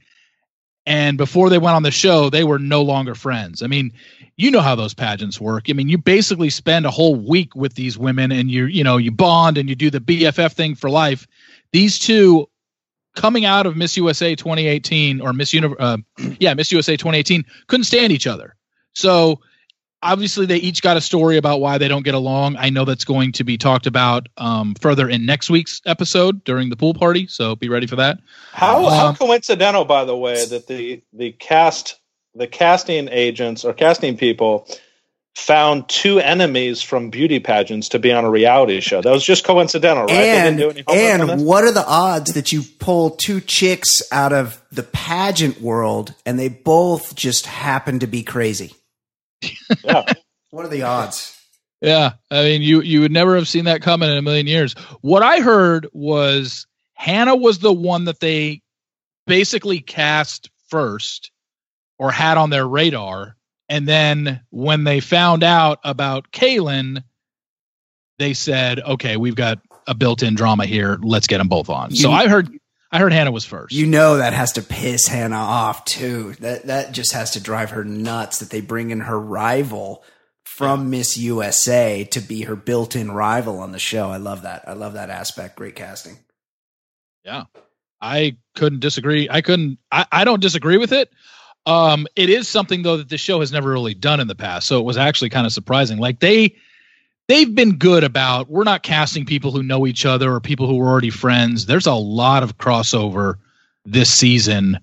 and 0.85 1.17
before 1.17 1.49
they 1.49 1.57
went 1.57 1.75
on 1.75 1.83
the 1.83 1.91
show, 1.91 2.29
they 2.29 2.43
were 2.43 2.59
no 2.59 2.81
longer 2.81 3.15
friends. 3.15 3.63
I 3.63 3.67
mean, 3.67 3.93
you 4.35 4.51
know 4.51 4.61
how 4.61 4.75
those 4.75 4.93
pageants 4.93 5.39
work. 5.39 5.65
I 5.69 5.73
mean, 5.73 5.89
you 5.89 5.97
basically 5.97 6.49
spend 6.49 6.85
a 6.85 6.91
whole 6.91 7.15
week 7.15 7.55
with 7.55 7.75
these 7.75 7.97
women, 7.97 8.31
and 8.31 8.49
you 8.49 8.65
you 8.65 8.83
know 8.83 8.97
you 8.97 9.11
bond 9.11 9.57
and 9.57 9.69
you 9.69 9.75
do 9.75 9.89
the 9.89 9.99
BFF 9.99 10.53
thing 10.53 10.75
for 10.75 10.89
life. 10.89 11.27
These 11.71 11.99
two 11.99 12.49
coming 13.15 13.45
out 13.45 13.65
of 13.65 13.77
Miss 13.77 13.95
USA 13.95 14.35
2018 14.35 15.21
or 15.21 15.33
Miss 15.33 15.53
Uni- 15.53 15.75
uh, 15.77 15.97
yeah 16.39 16.53
Miss 16.53 16.71
USA 16.71 16.97
2018 16.97 17.45
couldn't 17.67 17.85
stand 17.85 18.11
each 18.11 18.27
other. 18.27 18.55
So 18.93 19.39
obviously 20.03 20.45
they 20.45 20.57
each 20.57 20.81
got 20.81 20.97
a 20.97 21.01
story 21.01 21.37
about 21.37 21.61
why 21.61 21.77
they 21.77 21.87
don't 21.87 22.03
get 22.03 22.13
along. 22.13 22.57
I 22.57 22.69
know 22.69 22.85
that's 22.85 23.05
going 23.05 23.31
to 23.33 23.43
be 23.43 23.57
talked 23.57 23.87
about 23.87 24.27
um, 24.37 24.75
further 24.75 25.09
in 25.09 25.25
next 25.25 25.49
week's 25.49 25.81
episode 25.85 26.43
during 26.43 26.69
the 26.69 26.75
pool 26.75 26.93
party. 26.93 27.27
So 27.27 27.55
be 27.55 27.69
ready 27.69 27.87
for 27.87 27.95
that. 27.95 28.19
How 28.51 28.87
how 28.89 29.07
Um, 29.07 29.15
coincidental, 29.15 29.85
by 29.85 30.05
the 30.05 30.15
way, 30.15 30.45
that 30.45 30.67
the 30.67 31.01
the 31.13 31.31
cast 31.31 31.99
the 32.35 32.47
casting 32.47 33.09
agents 33.09 33.63
or 33.65 33.73
casting 33.73 34.17
people 34.17 34.67
found 35.35 35.89
two 35.89 36.19
enemies 36.19 36.81
from 36.81 37.09
beauty 37.09 37.39
pageants 37.39 37.89
to 37.89 37.99
be 37.99 38.11
on 38.11 38.23
a 38.23 38.29
reality 38.29 38.79
show. 38.79 39.01
That 39.01 39.11
was 39.11 39.25
just 39.25 39.43
coincidental, 39.43 40.05
right? 40.05 40.15
And 40.15 40.57
do 40.57 40.69
any 40.69 40.83
homework 40.87 41.21
on 41.21 41.29
and 41.29 41.45
what 41.45 41.63
are 41.63 41.71
the 41.71 41.85
odds 41.85 42.33
that 42.33 42.51
you 42.51 42.61
pull 42.79 43.11
two 43.11 43.41
chicks 43.41 43.89
out 44.11 44.31
of 44.31 44.61
the 44.71 44.83
pageant 44.83 45.59
world 45.59 46.13
and 46.25 46.37
they 46.37 46.49
both 46.49 47.15
just 47.15 47.47
happen 47.47 47.99
to 47.99 48.07
be 48.07 48.23
crazy? 48.23 48.73
Yeah. 49.83 50.05
What 50.51 50.65
are 50.65 50.69
the 50.69 50.83
odds? 50.83 51.35
Yeah, 51.81 52.13
I 52.29 52.43
mean, 52.43 52.61
you 52.61 52.81
you 52.81 53.01
would 53.01 53.11
never 53.11 53.35
have 53.35 53.47
seen 53.47 53.65
that 53.65 53.81
coming 53.81 54.09
in 54.09 54.15
a 54.15 54.21
million 54.21 54.47
years. 54.47 54.73
What 55.01 55.23
I 55.23 55.41
heard 55.41 55.87
was 55.91 56.67
Hannah 56.93 57.35
was 57.35 57.59
the 57.59 57.73
one 57.73 58.05
that 58.05 58.19
they 58.19 58.61
basically 59.25 59.79
cast 59.79 60.49
first 60.69 61.31
or 62.03 62.11
had 62.11 62.37
on 62.37 62.49
their 62.49 62.67
radar, 62.67 63.37
and 63.69 63.87
then 63.87 64.41
when 64.49 64.83
they 64.83 64.99
found 64.99 65.41
out 65.41 65.79
about 65.85 66.33
Caelynn, 66.33 67.01
they 68.19 68.33
said, 68.33 68.81
"Okay, 68.81 69.15
we've 69.15 69.37
got 69.37 69.59
a 69.87 69.95
built-in 69.95 70.35
drama 70.35 70.65
here. 70.65 70.99
Let's 71.01 71.27
get 71.27 71.37
them 71.37 71.47
both 71.47 71.69
on." 71.69 71.95
so 71.95 72.11
I 72.11 72.27
heard 72.27 72.49
I 72.91 72.99
heard 72.99 73.13
Hannah 73.13 73.31
was 73.31 73.45
first. 73.45 73.73
You 73.73 73.87
know 73.87 74.17
that 74.17 74.33
has 74.33 74.51
to 74.53 74.61
piss 74.61 75.07
Hannah 75.07 75.37
off 75.37 75.85
too. 75.85 76.33
That 76.41 76.67
that 76.67 76.91
just 76.91 77.13
has 77.13 77.31
to 77.31 77.39
drive 77.39 77.69
her 77.69 77.85
nuts 77.85 78.39
that 78.39 78.49
they 78.49 78.59
bring 78.59 78.91
in 78.91 78.99
her 78.99 79.17
rival 79.17 80.03
from 80.43 80.89
Miss 80.89 81.17
USA 81.17 82.03
to 82.03 82.19
be 82.19 82.41
her 82.41 82.57
built-in 82.57 83.11
rival 83.11 83.59
on 83.59 83.71
the 83.71 83.79
show. 83.79 84.09
I 84.09 84.17
love 84.17 84.41
that. 84.41 84.67
I 84.67 84.73
love 84.73 84.93
that 84.95 85.09
aspect. 85.09 85.55
Great 85.55 85.75
casting. 85.75 86.17
Yeah. 87.23 87.45
I 88.01 88.35
couldn't 88.55 88.81
disagree. 88.81 89.29
I 89.31 89.39
couldn't 89.39 89.79
I, 89.89 90.05
I 90.11 90.25
don't 90.25 90.41
disagree 90.41 90.77
with 90.77 90.91
it. 90.91 91.09
Um 91.65 92.07
it 92.15 92.29
is 92.29 92.47
something 92.47 92.83
though 92.83 92.97
that 92.97 93.09
the 93.09 93.17
show 93.17 93.39
has 93.39 93.51
never 93.51 93.69
really 93.71 93.93
done 93.93 94.19
in 94.19 94.27
the 94.27 94.35
past. 94.35 94.67
So 94.67 94.79
it 94.79 94.85
was 94.85 94.97
actually 94.97 95.29
kind 95.29 95.45
of 95.45 95.53
surprising. 95.53 95.97
Like 95.97 96.19
they 96.19 96.55
they've 97.27 97.53
been 97.53 97.77
good 97.77 98.03
about 98.03 98.49
we're 98.49 98.63
not 98.63 98.83
casting 98.83 99.25
people 99.25 99.51
who 99.51 99.63
know 99.63 99.87
each 99.87 100.05
other 100.05 100.33
or 100.33 100.39
people 100.39 100.67
who 100.67 100.79
are 100.81 100.87
already 100.87 101.09
friends. 101.09 101.65
There's 101.65 101.87
a 101.87 101.93
lot 101.93 102.43
of 102.43 102.57
crossover 102.57 103.35
this 103.85 104.11
season 104.11 104.79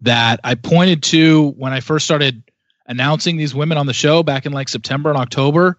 that 0.00 0.40
I 0.44 0.54
pointed 0.56 1.02
to 1.04 1.50
when 1.52 1.72
I 1.72 1.80
first 1.80 2.04
started 2.04 2.42
announcing 2.86 3.36
these 3.36 3.54
women 3.54 3.78
on 3.78 3.86
the 3.86 3.94
show 3.94 4.22
back 4.22 4.44
in 4.44 4.52
like 4.52 4.68
September 4.68 5.10
and 5.10 5.18
October. 5.18 5.78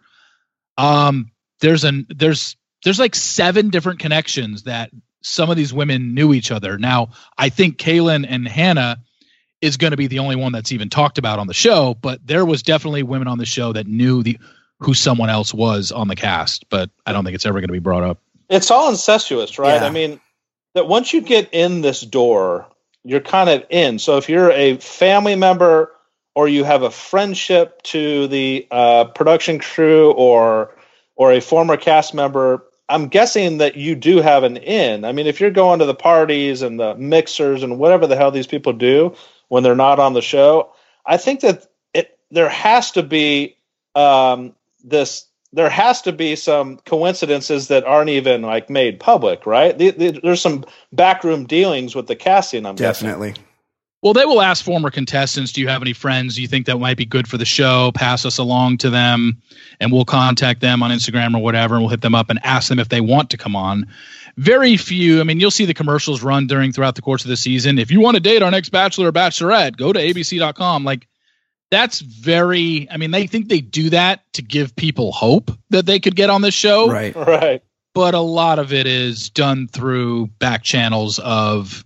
Um 0.77 1.31
there's 1.59 1.83
an 1.83 2.07
there's 2.09 2.55
there's 2.83 2.99
like 2.99 3.15
seven 3.15 3.69
different 3.69 3.99
connections 3.99 4.63
that 4.63 4.91
some 5.21 5.49
of 5.49 5.57
these 5.57 5.73
women 5.73 6.13
knew 6.13 6.33
each 6.33 6.51
other. 6.51 6.77
Now, 6.77 7.09
I 7.35 7.49
think 7.49 7.77
Caelynn 7.77 8.25
and 8.29 8.47
Hannah 8.47 8.97
is 9.61 9.77
going 9.77 9.91
to 9.91 9.97
be 9.97 10.07
the 10.07 10.19
only 10.19 10.35
one 10.35 10.51
that's 10.51 10.71
even 10.71 10.89
talked 10.89 11.17
about 11.17 11.39
on 11.39 11.47
the 11.47 11.53
show, 11.53 11.95
but 12.01 12.25
there 12.25 12.45
was 12.45 12.63
definitely 12.63 13.03
women 13.03 13.27
on 13.27 13.37
the 13.37 13.45
show 13.45 13.73
that 13.73 13.87
knew 13.87 14.23
the 14.23 14.37
who 14.79 14.93
someone 14.93 15.29
else 15.29 15.53
was 15.53 15.91
on 15.91 16.07
the 16.07 16.15
cast, 16.15 16.69
but 16.69 16.89
I 17.05 17.13
don't 17.13 17.23
think 17.23 17.35
it's 17.35 17.45
ever 17.45 17.59
going 17.59 17.69
to 17.69 17.73
be 17.73 17.79
brought 17.79 18.03
up. 18.03 18.19
It's 18.49 18.69
all 18.69 18.89
incestuous, 18.89 19.57
right? 19.57 19.81
Yeah. 19.81 19.87
I 19.87 19.89
mean, 19.89 20.19
that 20.73 20.87
once 20.87 21.13
you 21.13 21.21
get 21.21 21.49
in 21.53 21.81
this 21.81 22.01
door, 22.01 22.67
you're 23.03 23.21
kind 23.21 23.49
of 23.49 23.63
in. 23.69 23.97
So 23.99 24.17
if 24.17 24.29
you're 24.29 24.51
a 24.51 24.77
family 24.77 25.35
member 25.35 25.91
or 26.35 26.47
you 26.47 26.63
have 26.65 26.83
a 26.83 26.91
friendship 26.91 27.81
to 27.83 28.27
the 28.27 28.67
uh, 28.69 29.05
production 29.05 29.59
crew 29.59 30.11
or 30.11 30.75
or 31.15 31.31
a 31.31 31.39
former 31.39 31.77
cast 31.77 32.13
member, 32.13 32.65
I'm 32.89 33.07
guessing 33.07 33.59
that 33.59 33.77
you 33.77 33.95
do 33.95 34.17
have 34.17 34.43
an 34.43 34.57
in. 34.57 35.05
I 35.05 35.13
mean, 35.13 35.27
if 35.27 35.39
you're 35.39 35.49
going 35.49 35.79
to 35.79 35.85
the 35.85 35.95
parties 35.95 36.61
and 36.61 36.77
the 36.77 36.93
mixers 36.95 37.63
and 37.63 37.79
whatever 37.79 38.05
the 38.05 38.17
hell 38.17 38.31
these 38.31 38.47
people 38.47 38.73
do 38.73 39.15
when 39.49 39.63
they're 39.63 39.75
not 39.75 39.99
on 39.99 40.13
the 40.13 40.21
show, 40.21 40.71
I 41.05 41.17
think 41.17 41.41
that 41.41 41.67
it 41.93 42.17
there 42.31 42.49
has 42.49 42.91
to 42.91 43.03
be 43.03 43.57
um, 43.95 44.55
this 44.83 45.27
there 45.53 45.69
has 45.69 46.01
to 46.01 46.11
be 46.11 46.35
some 46.35 46.77
coincidences 46.85 47.69
that 47.69 47.85
aren't 47.85 48.09
even 48.09 48.41
like 48.41 48.69
made 48.69 48.99
public, 48.99 49.45
right? 49.45 49.77
The, 49.77 49.91
the, 49.91 50.19
there's 50.21 50.41
some 50.41 50.65
backroom 50.91 51.45
dealings 51.45 51.95
with 51.95 52.07
the 52.07 52.15
casting. 52.15 52.65
I'm 52.65 52.75
guessing. 52.75 53.07
Definitely. 53.07 53.35
Well, 54.01 54.13
they 54.13 54.25
will 54.25 54.41
ask 54.41 54.63
former 54.63 54.91
contestants, 54.91 55.51
do 55.51 55.61
you 55.61 55.67
have 55.67 55.81
any 55.81 55.93
friends 55.93 56.37
you 56.37 56.47
think 56.47 56.67
that 56.67 56.77
might 56.77 56.97
be 56.97 57.05
good 57.05 57.27
for 57.27 57.37
the 57.37 57.45
show? 57.45 57.91
Pass 57.95 58.23
us 58.23 58.37
along 58.37 58.77
to 58.79 58.91
them 58.91 59.41
and 59.79 59.91
we'll 59.91 60.05
contact 60.05 60.61
them 60.61 60.83
on 60.83 60.91
Instagram 60.91 61.35
or 61.35 61.41
whatever 61.41 61.73
and 61.73 61.83
we'll 61.83 61.89
hit 61.89 62.01
them 62.01 62.13
up 62.13 62.29
and 62.29 62.39
ask 62.43 62.69
them 62.69 62.77
if 62.77 62.89
they 62.89 63.01
want 63.01 63.31
to 63.31 63.37
come 63.37 63.55
on. 63.55 63.87
Very 64.37 64.75
few, 64.75 65.21
I 65.21 65.23
mean, 65.23 65.39
you'll 65.39 65.51
see 65.51 65.65
the 65.65 65.73
commercials 65.73 66.21
run 66.21 66.47
during 66.47 66.71
throughout 66.73 66.95
the 66.95 67.01
course 67.01 67.23
of 67.23 67.29
the 67.29 67.37
season. 67.37 67.79
If 67.79 67.89
you 67.89 68.01
want 68.01 68.15
to 68.15 68.21
date 68.21 68.41
our 68.41 68.51
next 68.51 68.69
bachelor 68.69 69.07
or 69.07 69.11
bachelorette, 69.13 69.77
go 69.77 69.93
to 69.93 69.99
abc.com. 69.99 70.83
Like 70.83 71.07
that's 71.71 72.01
very 72.01 72.87
I 72.91 72.97
mean, 72.97 73.11
they 73.11 73.27
think 73.27 73.47
they 73.47 73.61
do 73.61 73.89
that 73.91 74.21
to 74.33 74.41
give 74.41 74.75
people 74.75 75.11
hope 75.13 75.51
that 75.69 75.85
they 75.85 75.99
could 75.99 76.15
get 76.15 76.29
on 76.29 76.41
this 76.41 76.53
show 76.53 76.89
Right. 76.91 77.15
Right. 77.15 77.63
but 77.93 78.13
a 78.13 78.19
lot 78.19 78.59
of 78.59 78.73
it 78.73 78.87
is 78.87 79.29
done 79.29 79.67
through 79.69 80.27
back 80.39 80.63
channels 80.63 81.17
of 81.19 81.85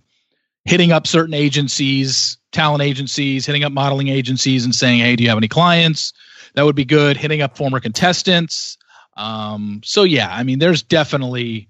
hitting 0.64 0.92
up 0.92 1.06
certain 1.06 1.34
agencies, 1.34 2.36
talent 2.52 2.82
agencies, 2.82 3.46
hitting 3.46 3.64
up 3.64 3.72
modeling 3.72 4.08
agencies 4.08 4.64
and 4.64 4.74
saying, 4.74 5.00
"Hey, 5.00 5.16
do 5.16 5.22
you 5.22 5.28
have 5.30 5.38
any 5.38 5.48
clients 5.48 6.12
that 6.54 6.64
would 6.64 6.76
be 6.76 6.84
good?" 6.84 7.16
Hitting 7.16 7.40
up 7.40 7.56
former 7.56 7.80
contestants. 7.80 8.76
Um, 9.16 9.80
so 9.84 10.02
yeah, 10.02 10.28
I 10.30 10.42
mean, 10.42 10.58
there's 10.58 10.82
definitely 10.82 11.68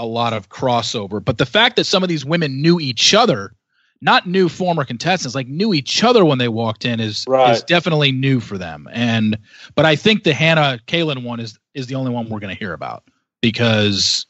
a 0.00 0.06
lot 0.06 0.32
of 0.32 0.48
crossover, 0.48 1.22
but 1.22 1.36
the 1.38 1.46
fact 1.46 1.76
that 1.76 1.84
some 1.84 2.02
of 2.02 2.08
these 2.08 2.24
women 2.24 2.62
knew 2.62 2.80
each 2.80 3.12
other, 3.12 3.52
not 4.00 4.26
knew 4.26 4.48
former 4.48 4.84
contestants, 4.84 5.34
like 5.34 5.46
knew 5.46 5.74
each 5.74 6.02
other 6.02 6.24
when 6.24 6.38
they 6.38 6.48
walked 6.48 6.86
in, 6.86 7.00
is 7.00 7.26
is 7.52 7.62
definitely 7.64 8.10
new 8.10 8.40
for 8.40 8.56
them. 8.56 8.88
And 8.90 9.38
but 9.74 9.84
I 9.84 9.96
think 9.96 10.24
the 10.24 10.32
Hannah 10.32 10.80
Caelynn 10.86 11.22
one 11.22 11.38
is 11.38 11.58
is 11.74 11.86
the 11.86 11.96
only 11.96 12.10
one 12.10 12.28
we're 12.30 12.40
going 12.40 12.54
to 12.54 12.58
hear 12.58 12.72
about 12.72 13.04
because 13.42 14.26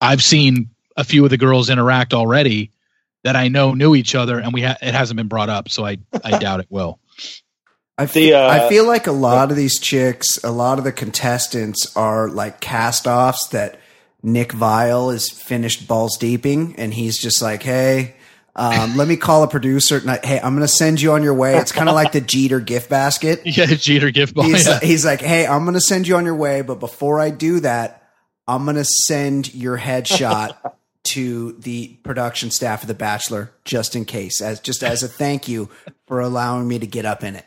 I've 0.00 0.22
seen 0.22 0.70
a 0.96 1.04
few 1.04 1.24
of 1.24 1.30
the 1.30 1.36
girls 1.36 1.68
interact 1.68 2.14
already 2.14 2.72
that 3.22 3.36
I 3.36 3.48
know 3.48 3.74
knew 3.74 3.94
each 3.94 4.14
other, 4.14 4.38
and 4.38 4.52
we 4.52 4.62
ha- 4.62 4.78
it 4.80 4.94
hasn't 4.94 5.18
been 5.18 5.28
brought 5.28 5.50
up, 5.50 5.68
so 5.68 5.84
I 5.84 5.98
I 6.24 6.38
doubt 6.38 6.60
it 6.60 6.66
will. 6.70 6.98
I 7.98 8.06
The, 8.06 8.12
feel, 8.12 8.36
uh, 8.38 8.48
I 8.48 8.68
feel 8.70 8.86
like 8.86 9.06
a 9.06 9.12
lot 9.12 9.50
of 9.50 9.56
these 9.56 9.78
chicks, 9.78 10.42
a 10.42 10.50
lot 10.50 10.78
of 10.78 10.84
the 10.84 10.92
contestants 10.92 11.94
are 11.94 12.28
like 12.28 12.60
cast 12.60 13.06
offs 13.06 13.48
that 13.48 13.78
Nick 14.22 14.50
Viall 14.50 15.12
is 15.12 15.30
finished 15.30 15.88
balls 15.88 16.16
deeping, 16.18 16.74
and 16.76 16.94
he's 16.94 17.18
just 17.18 17.42
like, 17.42 17.62
hey, 17.62 18.14
um, 18.54 18.96
let 18.96 19.08
me 19.08 19.16
call 19.16 19.42
a 19.42 19.48
producer. 19.48 19.96
And 19.96 20.10
I, 20.10 20.20
hey, 20.22 20.38
I'm 20.38 20.54
going 20.54 20.60
to 20.60 20.68
send 20.68 21.00
you 21.00 21.12
on 21.12 21.22
your 21.22 21.34
way. 21.34 21.56
It's 21.56 21.72
kind 21.72 21.88
of 21.88 21.94
like 21.94 22.12
the 22.12 22.20
Jeter 22.32 22.60
gift 22.60 22.90
basket. 22.90 23.42
Yeah, 23.46 23.66
Jeter 23.66 24.10
gift 24.10 24.34
ball. 24.34 24.44
He's, 24.44 24.66
yeah. 24.66 24.78
he's 24.80 25.04
like, 25.04 25.20
hey, 25.20 25.46
I'm 25.46 25.64
going 25.64 25.74
to 25.74 25.80
send 25.80 26.06
you 26.06 26.16
on 26.16 26.24
your 26.24 26.36
way, 26.36 26.62
but 26.62 26.78
before 26.78 27.18
I 27.18 27.30
do 27.30 27.60
that, 27.60 28.02
I'm 28.46 28.64
gonna 28.64 28.84
send 28.84 29.54
your 29.54 29.78
headshot 29.78 30.56
to 31.04 31.52
the 31.52 31.88
production 32.02 32.50
staff 32.50 32.82
of 32.82 32.88
The 32.88 32.94
Bachelor 32.94 33.52
just 33.64 33.94
in 33.96 34.04
case, 34.04 34.40
as 34.40 34.60
just 34.60 34.82
as 34.82 35.02
a 35.02 35.08
thank 35.08 35.48
you 35.48 35.68
for 36.06 36.20
allowing 36.20 36.68
me 36.68 36.78
to 36.78 36.86
get 36.86 37.04
up 37.04 37.22
in 37.22 37.36
it. 37.36 37.46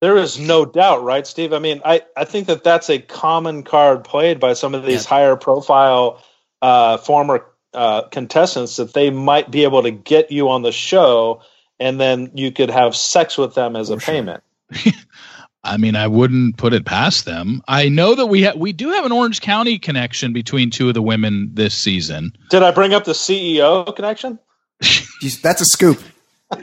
There 0.00 0.16
is 0.16 0.38
no 0.38 0.64
doubt, 0.64 1.02
right, 1.02 1.26
Steve? 1.26 1.52
I 1.52 1.58
mean, 1.58 1.80
I, 1.84 2.02
I 2.16 2.24
think 2.24 2.46
that 2.46 2.62
that's 2.62 2.88
a 2.88 2.98
common 3.00 3.64
card 3.64 4.04
played 4.04 4.38
by 4.38 4.52
some 4.54 4.74
of 4.74 4.84
these 4.84 5.04
Yeah. 5.04 5.08
higher 5.08 5.36
profile 5.36 6.22
uh, 6.62 6.98
former 6.98 7.46
uh, 7.74 8.02
contestants 8.02 8.76
that 8.76 8.94
they 8.94 9.10
might 9.10 9.50
be 9.50 9.64
able 9.64 9.82
to 9.82 9.90
get 9.90 10.30
you 10.30 10.48
on 10.50 10.62
the 10.62 10.72
show 10.72 11.42
and 11.80 12.00
then 12.00 12.30
you 12.34 12.50
could 12.52 12.70
have 12.70 12.96
sex 12.96 13.36
with 13.38 13.54
them 13.54 13.76
as 13.76 13.90
a 13.90 13.98
sure. 14.00 14.14
payment. 14.14 14.42
I 15.64 15.76
mean, 15.76 15.96
I 15.96 16.06
wouldn't 16.06 16.56
put 16.56 16.72
it 16.72 16.84
past 16.86 17.24
them. 17.24 17.60
I 17.68 17.88
know 17.88 18.14
that 18.14 18.26
we 18.26 18.44
ha- 18.44 18.54
we 18.56 18.72
do 18.72 18.90
have 18.90 19.04
an 19.04 19.12
Orange 19.12 19.40
County 19.40 19.78
connection 19.78 20.32
between 20.32 20.70
two 20.70 20.88
of 20.88 20.94
the 20.94 21.02
women 21.02 21.50
this 21.52 21.74
season. 21.74 22.32
Did 22.50 22.62
I 22.62 22.70
bring 22.70 22.94
up 22.94 23.04
the 23.04 23.12
CEO 23.12 23.94
connection? 23.94 24.38
Jeez, 24.82 25.42
That's 25.42 25.60
a 25.60 25.64
scoop. 25.66 26.00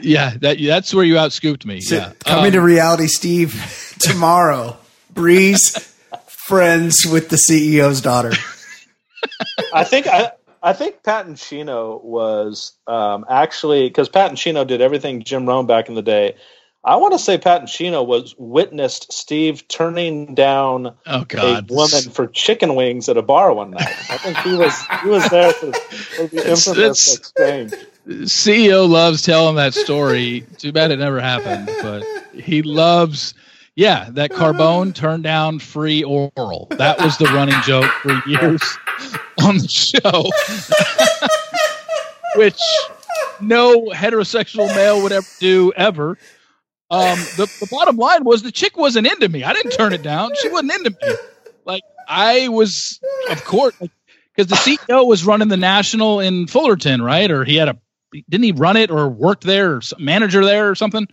Yeah, 0.00 0.34
that 0.40 0.58
that's 0.60 0.92
where 0.92 1.04
you 1.04 1.14
outscooped 1.14 1.64
me. 1.64 1.80
So, 1.80 1.96
yeah. 1.96 2.12
Coming 2.24 2.46
Um, 2.46 2.52
to 2.52 2.60
reality, 2.60 3.06
Steve, 3.06 3.94
tomorrow. 4.00 4.76
Bree's, 5.12 5.94
friends 6.28 7.06
with 7.06 7.28
the 7.28 7.36
CEO's 7.36 8.00
daughter. 8.00 8.32
I 9.72 9.84
think 9.84 10.06
I, 10.06 10.32
I 10.62 10.72
think 10.72 11.02
Pat 11.02 11.26
and 11.26 11.36
Chino 11.38 12.00
was 12.02 12.72
um, 12.86 13.24
actually 13.30 13.88
because 13.88 14.08
Pat 14.08 14.28
and 14.28 14.36
Chino 14.38 14.64
did 14.64 14.80
everything 14.80 15.22
Jim 15.22 15.46
Rome 15.46 15.66
back 15.66 15.88
in 15.88 15.94
the 15.94 16.02
day. 16.02 16.36
I 16.86 16.94
want 16.96 17.14
to 17.14 17.18
say 17.18 17.36
Pat 17.36 17.60
and 17.60 17.68
Chino 17.68 18.04
was 18.04 18.36
witnessed 18.38 19.12
Steve 19.12 19.66
turning 19.66 20.36
down 20.36 20.94
oh 21.04 21.24
God, 21.24 21.68
a 21.68 21.74
woman 21.74 22.02
for 22.12 22.28
chicken 22.28 22.76
wings 22.76 23.08
at 23.08 23.16
a 23.16 23.22
bar 23.22 23.52
one 23.52 23.72
night. 23.72 23.88
I 24.08 24.18
think 24.18 24.38
he 24.38 24.54
was 24.54 24.72
he 25.02 25.08
was 25.08 25.28
there 25.28 25.52
for, 25.52 25.72
for 25.72 26.26
the 26.28 26.48
infamous 26.48 26.68
it's- 26.68 27.16
exchange. 27.16 27.74
CEO 28.06 28.88
loves 28.88 29.22
telling 29.22 29.56
that 29.56 29.74
story. 29.74 30.46
Too 30.58 30.70
bad 30.70 30.92
it 30.92 31.00
never 31.00 31.18
happened, 31.18 31.68
but 31.82 32.04
he 32.32 32.62
loves. 32.62 33.34
Yeah, 33.74 34.08
that 34.12 34.30
Carbone 34.30 34.94
turned 34.94 35.24
down 35.24 35.58
free 35.58 36.04
oral. 36.04 36.68
That 36.70 37.00
was 37.00 37.18
the 37.18 37.24
running 37.26 37.60
joke 37.62 37.90
for 38.02 38.22
years 38.26 38.62
on 39.44 39.58
the 39.58 39.68
show, 39.68 40.30
which 42.36 42.60
no 43.40 43.86
heterosexual 43.90 44.68
male 44.68 45.02
would 45.02 45.12
ever 45.12 45.26
do 45.40 45.72
ever. 45.76 46.16
Um, 46.90 47.18
the, 47.36 47.46
the 47.60 47.66
bottom 47.70 47.96
line 47.96 48.24
was 48.24 48.42
the 48.42 48.52
chick 48.52 48.76
wasn't 48.76 49.06
into 49.06 49.28
me. 49.28 49.42
I 49.44 49.52
didn't 49.52 49.72
turn 49.72 49.92
it 49.92 50.02
down. 50.02 50.30
She 50.40 50.48
wasn't 50.48 50.72
into 50.72 50.90
me. 50.90 51.14
Like 51.64 51.82
I 52.08 52.48
was, 52.48 53.00
of 53.30 53.44
course, 53.44 53.74
because 54.34 54.48
the 54.48 54.54
CEO 54.56 55.06
was 55.06 55.24
running 55.26 55.48
the 55.48 55.56
national 55.56 56.20
in 56.20 56.46
Fullerton, 56.46 57.02
right? 57.02 57.30
Or 57.30 57.44
he 57.44 57.56
had 57.56 57.68
a 57.68 57.76
didn't 58.28 58.44
he 58.44 58.52
run 58.52 58.76
it 58.76 58.90
or 58.90 59.08
worked 59.08 59.42
there 59.44 59.76
or 59.76 59.80
some 59.80 60.04
manager 60.04 60.44
there 60.44 60.70
or 60.70 60.74
something? 60.76 61.08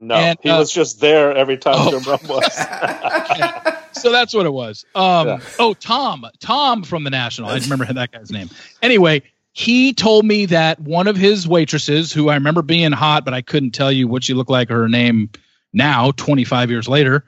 No, 0.00 0.14
And, 0.14 0.38
he 0.40 0.48
uh, 0.50 0.58
was 0.60 0.70
just 0.72 1.00
there 1.00 1.36
every 1.36 1.58
time 1.58 1.74
Oh. 1.76 1.90
Jim 1.90 2.02
Rome 2.02 2.20
was. 2.28 2.56
So 3.92 4.12
that's 4.12 4.32
what 4.32 4.46
it 4.46 4.52
was. 4.52 4.84
Um, 4.94 5.26
Yeah. 5.26 5.40
Oh, 5.58 5.74
Tom, 5.74 6.24
Tom 6.38 6.84
from 6.84 7.04
the 7.04 7.10
National. 7.10 7.48
I 7.48 7.58
remember 7.58 7.84
that 7.92 8.12
guy's 8.12 8.30
name. 8.30 8.48
Anyway, 8.80 9.22
he 9.58 9.92
told 9.92 10.24
me 10.24 10.46
that 10.46 10.78
one 10.78 11.08
of 11.08 11.16
his 11.16 11.48
waitresses, 11.48 12.12
who 12.12 12.28
I 12.28 12.34
remember 12.34 12.62
being 12.62 12.92
hot, 12.92 13.24
but 13.24 13.34
I 13.34 13.42
couldn't 13.42 13.72
tell 13.72 13.90
you 13.90 14.06
what 14.06 14.22
she 14.22 14.32
looked 14.32 14.52
like 14.52 14.70
or 14.70 14.82
her 14.82 14.88
name 14.88 15.30
now, 15.72 16.12
25 16.12 16.70
years 16.70 16.86
later. 16.86 17.24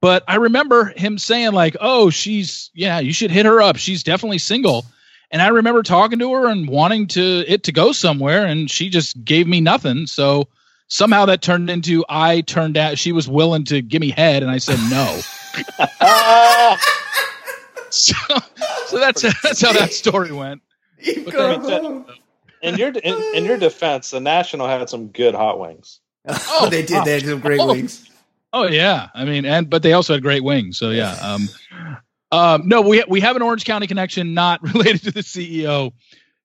But 0.00 0.22
I 0.28 0.36
remember 0.36 0.92
him 0.96 1.18
saying, 1.18 1.54
like, 1.54 1.76
oh, 1.80 2.08
she's, 2.08 2.70
yeah, 2.72 3.00
you 3.00 3.12
should 3.12 3.32
hit 3.32 3.46
her 3.46 3.60
up. 3.60 3.78
She's 3.78 4.04
definitely 4.04 4.38
single. 4.38 4.86
And 5.32 5.42
I 5.42 5.48
remember 5.48 5.82
talking 5.82 6.20
to 6.20 6.32
her 6.34 6.46
and 6.46 6.68
wanting 6.68 7.08
to 7.08 7.44
it 7.48 7.64
to 7.64 7.72
go 7.72 7.90
somewhere, 7.90 8.46
and 8.46 8.70
she 8.70 8.88
just 8.88 9.24
gave 9.24 9.48
me 9.48 9.60
nothing. 9.60 10.06
So 10.06 10.46
somehow 10.86 11.24
that 11.26 11.42
turned 11.42 11.68
into 11.68 12.04
I 12.08 12.42
turned 12.42 12.76
out 12.76 12.96
she 12.96 13.10
was 13.10 13.26
willing 13.26 13.64
to 13.64 13.82
give 13.82 14.00
me 14.00 14.10
head, 14.10 14.44
and 14.44 14.52
I 14.52 14.58
said 14.58 14.78
no. 14.88 15.06
so, 17.90 18.14
so 18.86 18.98
that's 19.00 19.22
that's 19.42 19.60
how 19.60 19.72
that 19.72 19.92
story 19.92 20.30
went. 20.30 20.62
But 21.24 21.62
then- 21.62 22.04
in 22.62 22.76
your 22.76 22.88
in, 22.90 23.34
in 23.34 23.44
your 23.44 23.56
defense, 23.58 24.10
the 24.10 24.20
National 24.20 24.68
had 24.68 24.88
some 24.88 25.08
good 25.08 25.34
hot 25.34 25.58
wings. 25.58 25.98
Oh, 26.28 26.68
they 26.70 26.84
did. 26.86 27.04
They 27.04 27.14
had 27.14 27.22
some 27.24 27.40
great 27.40 27.58
Oh. 27.60 27.66
wings. 27.68 28.08
Oh 28.52 28.68
yeah, 28.68 29.08
I 29.14 29.24
mean, 29.24 29.44
and 29.44 29.68
but 29.68 29.82
they 29.82 29.94
also 29.94 30.12
had 30.12 30.22
great 30.22 30.44
wings. 30.44 30.78
So 30.78 30.90
yeah. 30.90 31.16
Um, 31.22 31.48
um, 32.30 32.68
no, 32.68 32.80
we 32.82 33.02
we 33.08 33.20
have 33.20 33.34
an 33.36 33.42
Orange 33.42 33.64
County 33.64 33.86
connection, 33.86 34.32
not 34.34 34.62
related 34.74 35.02
to 35.04 35.10
the 35.10 35.20
CEO. 35.20 35.92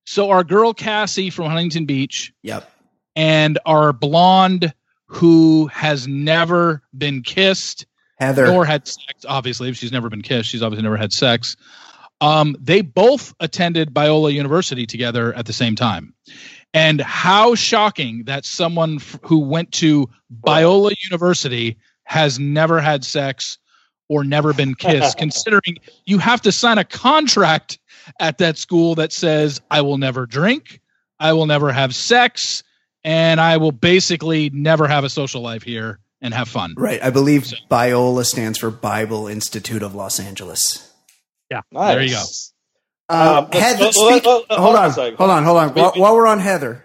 So 0.05 0.29
our 0.31 0.43
girl 0.43 0.73
Cassie 0.73 1.29
from 1.29 1.45
Huntington 1.51 1.85
Beach 1.85 2.33
Yep. 2.43 2.69
and 3.15 3.59
our 3.65 3.93
blonde 3.93 4.73
who 5.05 5.67
has 5.67 6.07
never 6.07 6.81
been 6.97 7.21
kissed 7.23 7.85
Heather. 8.19 8.47
nor 8.47 8.65
had 8.65 8.87
sex. 8.87 9.23
Obviously, 9.27 9.69
if 9.69 9.77
she's 9.77 9.91
never 9.91 10.09
been 10.09 10.21
kissed, 10.23 10.49
she's 10.49 10.63
obviously 10.63 10.83
never 10.83 10.97
had 10.97 11.13
sex. 11.13 11.55
Um, 12.19 12.55
they 12.59 12.81
both 12.81 13.33
attended 13.39 13.93
Biola 13.93 14.33
University 14.33 14.85
together 14.85 15.33
at 15.33 15.45
the 15.45 15.53
same 15.53 15.75
time. 15.75 16.13
And 16.73 16.99
how 16.99 17.55
shocking 17.55 18.23
that 18.25 18.45
someone 18.45 18.95
f- 18.95 19.19
who 19.23 19.39
went 19.39 19.71
to 19.73 20.09
Biola 20.43 20.93
University 21.03 21.77
has 22.03 22.39
never 22.39 22.79
had 22.79 23.05
sex 23.05 23.57
or 24.09 24.23
never 24.23 24.53
been 24.53 24.75
kissed, 24.75 25.17
considering 25.17 25.77
you 26.05 26.17
have 26.17 26.41
to 26.41 26.51
sign 26.51 26.77
a 26.77 26.83
contract 26.83 27.79
at 28.19 28.37
that 28.39 28.57
school 28.57 28.95
that 28.95 29.11
says, 29.11 29.61
I 29.69 29.81
will 29.81 29.97
never 29.97 30.25
drink, 30.25 30.81
I 31.19 31.33
will 31.33 31.45
never 31.45 31.71
have 31.71 31.93
sex, 31.93 32.63
and 33.03 33.39
I 33.39 33.57
will 33.57 33.71
basically 33.71 34.49
never 34.49 34.87
have 34.87 35.03
a 35.03 35.09
social 35.09 35.41
life 35.41 35.63
here 35.63 35.99
and 36.21 36.33
have 36.33 36.49
fun. 36.49 36.73
Right. 36.77 37.01
I 37.01 37.09
believe 37.09 37.53
Biola 37.69 38.25
stands 38.25 38.57
for 38.57 38.71
Bible 38.71 39.27
Institute 39.27 39.83
of 39.83 39.93
Los 39.93 40.19
Angeles. 40.19 40.86
Yeah, 41.51 41.61
Nice. 41.71 41.93
there 41.95 42.03
you 42.03 42.09
go. 42.11 42.23
Um, 43.09 43.45
Um, 43.45 43.51
Heather, 43.51 43.79
well, 43.79 43.91
speak- 43.93 44.25
well, 44.25 44.43
well, 44.49 44.59
hold 44.59 44.59
hold 44.59 44.75
on 44.75 44.83
on, 44.83 44.89
a 44.89 44.93
second. 44.93 45.17
hold 45.17 45.29
on, 45.31 45.43
hold 45.45 45.57
on. 45.57 45.69
While, 45.73 45.91
We- 45.95 46.01
while 46.01 46.15
we're 46.15 46.27
on 46.27 46.39
Heather, 46.39 46.83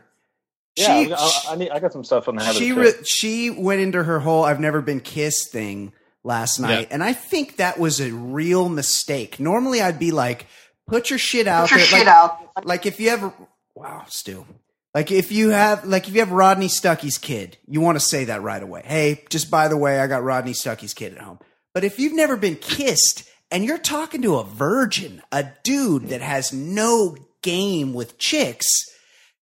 Yeah, 0.76 1.04
she 1.04 1.12
I, 1.14 1.40
I 1.50 1.56
need. 1.56 1.70
I 1.70 1.78
got 1.80 1.92
some 1.92 2.04
stuff 2.04 2.28
on 2.28 2.36
Heather 2.36 2.58
she 2.58 2.72
re- 2.72 2.92
she 3.04 3.50
went 3.50 3.80
into 3.80 4.02
her 4.04 4.20
whole 4.20 4.44
"I've 4.44 4.60
never 4.60 4.80
been 4.80 5.00
kissed" 5.00 5.50
thing 5.52 5.92
last 6.24 6.60
night, 6.60 6.88
and 6.90 7.02
I 7.02 7.12
think 7.12 7.56
that 7.56 7.78
was 7.78 8.00
a 8.00 8.10
real 8.12 8.68
mistake. 8.68 9.40
Normally, 9.40 9.82
I'd 9.82 9.98
be 9.98 10.12
like, 10.12 10.46
"Put 10.86 11.10
your 11.10 11.18
shit 11.18 11.46
out 11.48 11.68
Put 11.68 11.70
your 11.72 11.78
there." 11.80 11.86
shit 11.88 12.06
like, 12.06 12.14
out. 12.14 12.66
like 12.66 12.86
if 12.86 13.00
you 13.00 13.10
ever, 13.10 13.32
wow, 13.74 14.04
Stu. 14.08 14.46
Like 14.94 15.10
if 15.10 15.32
you 15.32 15.50
have, 15.50 15.84
like 15.84 16.06
if 16.08 16.14
you 16.14 16.20
have 16.20 16.30
Rodney 16.32 16.68
Stuckey's 16.68 17.18
kid, 17.18 17.56
you 17.66 17.80
want 17.80 17.96
to 17.96 18.00
say 18.04 18.26
that 18.26 18.42
right 18.42 18.62
away. 18.62 18.82
Hey, 18.84 19.24
just 19.28 19.50
by 19.50 19.66
the 19.68 19.76
way, 19.76 19.98
I 20.00 20.06
got 20.06 20.22
Rodney 20.22 20.52
Stuckey's 20.52 20.94
kid 20.94 21.14
at 21.14 21.20
home. 21.20 21.38
But 21.74 21.82
if 21.84 21.98
you've 21.98 22.12
never 22.14 22.36
been 22.36 22.56
kissed 22.56 23.24
and 23.52 23.64
you're 23.64 23.78
talking 23.78 24.22
to 24.22 24.36
a 24.36 24.44
virgin, 24.44 25.22
a 25.30 25.46
dude 25.62 26.08
that 26.08 26.22
has 26.22 26.54
no 26.54 27.16
game 27.42 27.92
with 27.92 28.18
chicks, 28.18 28.66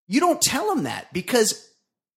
you 0.09 0.19
don't 0.19 0.43
tell 0.43 0.73
him 0.73 0.83
that 0.83 1.13
because 1.13 1.71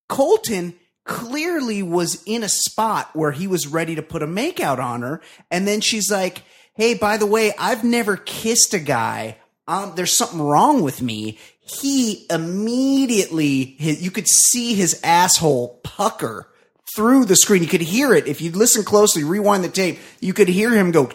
Colton 0.10 0.74
clearly 1.06 1.84
was 1.84 2.24
in 2.26 2.42
a 2.44 2.50
spot 2.50 3.12
where 3.14 3.32
he 3.32 3.46
was 3.46 3.68
ready 3.68 3.94
to 3.96 4.02
put 4.02 4.24
a 4.24 4.28
makeout 4.28 4.80
on 4.80 5.04
her. 5.04 5.22
And 5.52 5.68
then 5.68 5.82
she's 5.82 6.12
like, 6.12 6.42
Hey, 6.74 6.96
by 6.96 7.18
the 7.18 7.28
way, 7.28 7.54
I've 7.60 7.84
never 7.84 8.18
kissed 8.18 8.74
a 8.74 8.80
guy. 8.80 9.38
Um, 9.68 9.94
there's 9.96 10.12
something 10.12 10.42
wrong 10.42 10.82
with 10.82 11.04
me. 11.04 11.38
He 11.60 12.26
immediately, 12.32 13.76
his, 13.78 14.02
you 14.02 14.10
could 14.10 14.28
see 14.28 14.74
his 14.74 15.00
asshole 15.04 15.80
pucker 15.84 16.50
through 16.96 17.26
the 17.26 17.36
screen. 17.36 17.62
You 17.62 17.70
could 17.70 17.82
hear 17.82 18.14
it. 18.16 18.28
If 18.28 18.42
you 18.42 18.52
listen 18.52 18.84
closely, 18.84 19.24
rewind 19.24 19.64
the 19.64 19.70
tape, 19.70 20.00
you 20.20 20.34
could 20.34 20.50
hear 20.50 20.72
him 20.72 20.90
go 20.90 21.12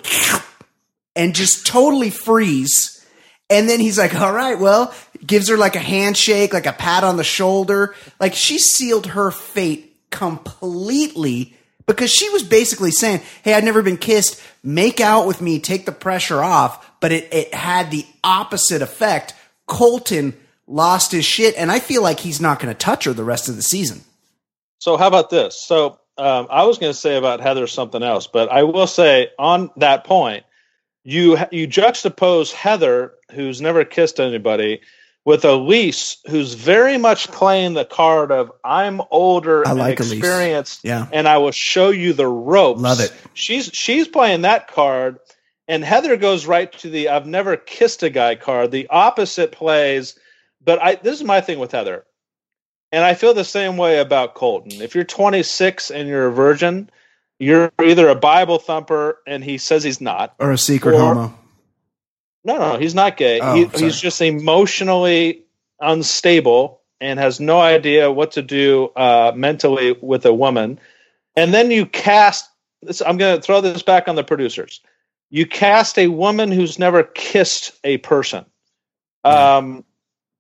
and 1.19 1.35
just 1.35 1.67
totally 1.67 2.11
freeze. 2.11 3.05
And 3.51 3.69
then 3.69 3.81
he's 3.81 3.99
like, 3.99 4.15
all 4.15 4.33
right, 4.33 4.59
well, 4.59 4.95
gives 5.27 5.49
her 5.49 5.57
like 5.57 5.75
a 5.75 5.81
handshake, 5.81 6.55
like 6.55 6.67
a 6.67 6.73
pat 6.73 7.03
on 7.03 7.17
the 7.17 7.25
shoulder. 7.25 7.95
Like 8.21 8.35
she 8.35 8.59
sealed 8.59 9.09
her 9.09 9.31
fate 9.31 9.97
completely 10.11 11.57
because 11.87 12.11
she 12.11 12.29
was 12.31 12.45
basically 12.45 12.93
saying, 12.93 13.21
Hey, 13.43 13.55
I've 13.55 13.65
never 13.65 13.83
been 13.83 13.97
kissed. 13.97 14.41
Make 14.63 15.01
out 15.01 15.27
with 15.27 15.41
me, 15.41 15.59
take 15.59 15.87
the 15.87 15.93
pressure 15.93 16.41
off. 16.41 17.01
But 17.01 17.13
it, 17.13 17.35
it 17.35 17.53
had 17.53 17.91
the 17.91 18.07
opposite 18.23 18.81
effect. 18.81 19.35
Colton 19.67 20.35
lost 20.67 21.11
his 21.13 21.25
shit. 21.25 21.57
And 21.57 21.71
I 21.71 21.81
feel 21.81 22.03
like 22.03 22.21
he's 22.21 22.41
not 22.41 22.61
going 22.61 22.73
to 22.73 22.79
touch 22.79 23.05
her 23.05 23.13
the 23.13 23.25
rest 23.25 23.49
of 23.49 23.57
the 23.57 23.63
season. 23.63 24.03
So 24.79 24.97
how 24.97 25.09
about 25.09 25.31
this? 25.31 25.61
So 25.61 25.99
um, 26.17 26.47
I 26.51 26.65
was 26.65 26.79
going 26.79 26.93
to 26.93 26.99
say 26.99 27.17
about 27.17 27.41
Heather 27.41 27.67
something 27.67 28.03
else, 28.03 28.29
but 28.29 28.51
I 28.53 28.63
will 28.63 28.87
say 28.87 29.31
on 29.39 29.71
that 29.77 30.05
point, 30.05 30.45
you 31.09 31.38
you 31.51 31.66
juxtapose 31.66 32.53
Heather, 32.53 33.14
who's 33.33 33.61
never 33.62 33.85
kissed 33.85 34.21
anybody, 34.21 34.81
with 35.25 35.44
Elise, 35.44 36.18
who's 36.29 36.55
very 36.55 36.99
much 36.99 37.29
playing 37.29 37.75
the 37.75 37.85
card 37.85 38.31
of 38.31 38.53
I'm 38.64 39.01
older 39.11 39.66
I 39.66 39.71
and 39.71 39.79
like 39.79 40.01
Elise. 40.01 40.12
experienced, 40.12 40.81
Yeah. 40.85 41.07
and 41.12 41.27
I 41.27 41.38
will 41.38 41.51
show 41.51 41.90
you 41.90 42.12
the 42.12 42.27
ropes. 42.27 42.81
Love 42.81 43.01
it. 43.01 43.12
She's 43.35 43.66
she's 43.73 44.07
playing 44.09 44.42
that 44.42 44.68
card, 44.68 45.18
And 45.66 45.83
Heather 45.85 46.16
goes 46.16 46.47
right 46.47 46.71
to 46.81 46.90
the 46.90 47.09
I've 47.09 47.27
never 47.27 47.57
kissed 47.57 48.03
a 48.03 48.11
guy 48.11 48.35
card. 48.35 48.71
The 48.71 48.87
opposite 48.88 49.53
plays, 49.53 50.18
but 50.64 50.79
I 50.83 50.97
this 50.97 51.18
is 51.21 51.25
my 51.25 51.40
thing 51.40 51.59
with 51.59 51.73
Heather. 51.73 52.05
And 52.92 53.05
I 53.05 53.14
feel 53.14 53.35
the 53.35 53.44
same 53.44 53.77
way 53.77 53.99
about 53.99 54.35
Colton. 54.35 54.81
If 54.81 54.94
you're 54.94 55.05
26 55.05 55.90
and 55.90 56.09
you're 56.09 56.29
a 56.29 56.33
virgin, 56.33 56.88
you're 57.38 57.72
either 57.81 58.09
a 58.09 58.14
Bible 58.14 58.59
thumper 58.59 59.18
and 59.27 59.42
he 59.44 59.59
says 59.59 59.85
he's 59.85 60.01
not, 60.01 60.35
or 60.38 60.53
a 60.53 60.59
secret 60.59 60.94
Or- 60.94 61.14
homo. 61.14 61.38
no, 62.44 62.59
no, 62.59 62.79
he's 62.79 62.94
not 62.94 63.16
gay. 63.16 63.40
Oh, 63.40 63.55
he, 63.55 63.64
he's 63.66 64.01
just 64.01 64.20
emotionally 64.20 65.44
unstable 65.81 66.81
and 67.01 67.18
has 67.18 67.38
no 67.38 67.61
idea 67.61 68.11
what 68.11 68.33
to 68.33 68.42
do 68.42 68.87
uh, 68.96 69.33
mentally 69.35 69.92
with 70.01 70.27
a 70.27 70.33
woman. 70.35 70.81
And 71.37 71.55
then 71.55 71.70
you 71.70 71.87
cast. 71.87 72.48
This, 72.83 73.01
I'm 73.03 73.16
going 73.16 73.37
to 73.37 73.42
throw 73.42 73.61
this 73.61 73.83
back 73.83 74.09
on 74.09 74.16
the 74.16 74.24
producers. 74.24 74.81
You 75.31 75.46
cast 75.46 75.98
a 75.98 76.09
woman 76.09 76.51
who's 76.51 76.79
never 76.79 77.03
kissed 77.03 77.72
a 77.85 77.98
person, 77.98 78.44
um, 79.24 79.85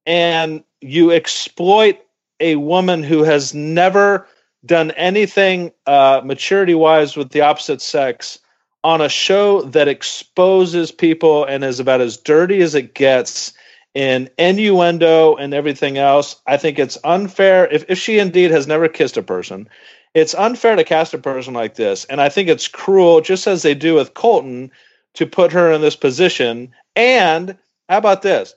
and 0.06 0.64
you 0.80 1.10
exploit 1.12 1.98
a 2.40 2.56
woman 2.56 3.02
who 3.02 3.22
has 3.24 3.52
never 3.54 4.26
done 4.64 4.90
anything 4.92 5.72
uh, 5.86 6.20
maturity-wise 6.24 7.16
with 7.16 7.30
the 7.30 7.42
opposite 7.42 7.80
sex 7.80 8.38
on 8.84 9.00
a 9.00 9.08
show 9.08 9.62
that 9.62 9.88
exposes 9.88 10.92
people 10.92 11.44
and 11.44 11.64
is 11.64 11.80
about 11.80 12.00
as 12.00 12.16
dirty 12.16 12.60
as 12.60 12.74
it 12.74 12.94
gets 12.94 13.52
in 13.94 14.28
innuendo 14.38 15.34
and 15.36 15.52
everything 15.52 15.98
else. 15.98 16.40
I 16.46 16.56
think 16.56 16.78
it's 16.78 16.98
unfair 17.02 17.66
if, 17.66 17.84
if 17.88 17.98
she 17.98 18.18
indeed 18.18 18.50
has 18.50 18.66
never 18.66 18.88
kissed 18.88 19.16
a 19.16 19.22
person. 19.22 19.68
It's 20.14 20.34
unfair 20.34 20.76
to 20.76 20.84
cast 20.84 21.14
a 21.14 21.18
person 21.18 21.54
like 21.54 21.74
this, 21.74 22.04
and 22.06 22.20
I 22.20 22.28
think 22.28 22.48
it's 22.48 22.68
cruel, 22.68 23.20
just 23.20 23.46
as 23.46 23.62
they 23.62 23.74
do 23.74 23.94
with 23.94 24.14
Colton, 24.14 24.70
to 25.14 25.26
put 25.26 25.52
her 25.52 25.72
in 25.72 25.80
this 25.80 25.96
position. 25.96 26.72
And 26.96 27.56
how 27.88 27.98
about 27.98 28.22
this? 28.22 28.54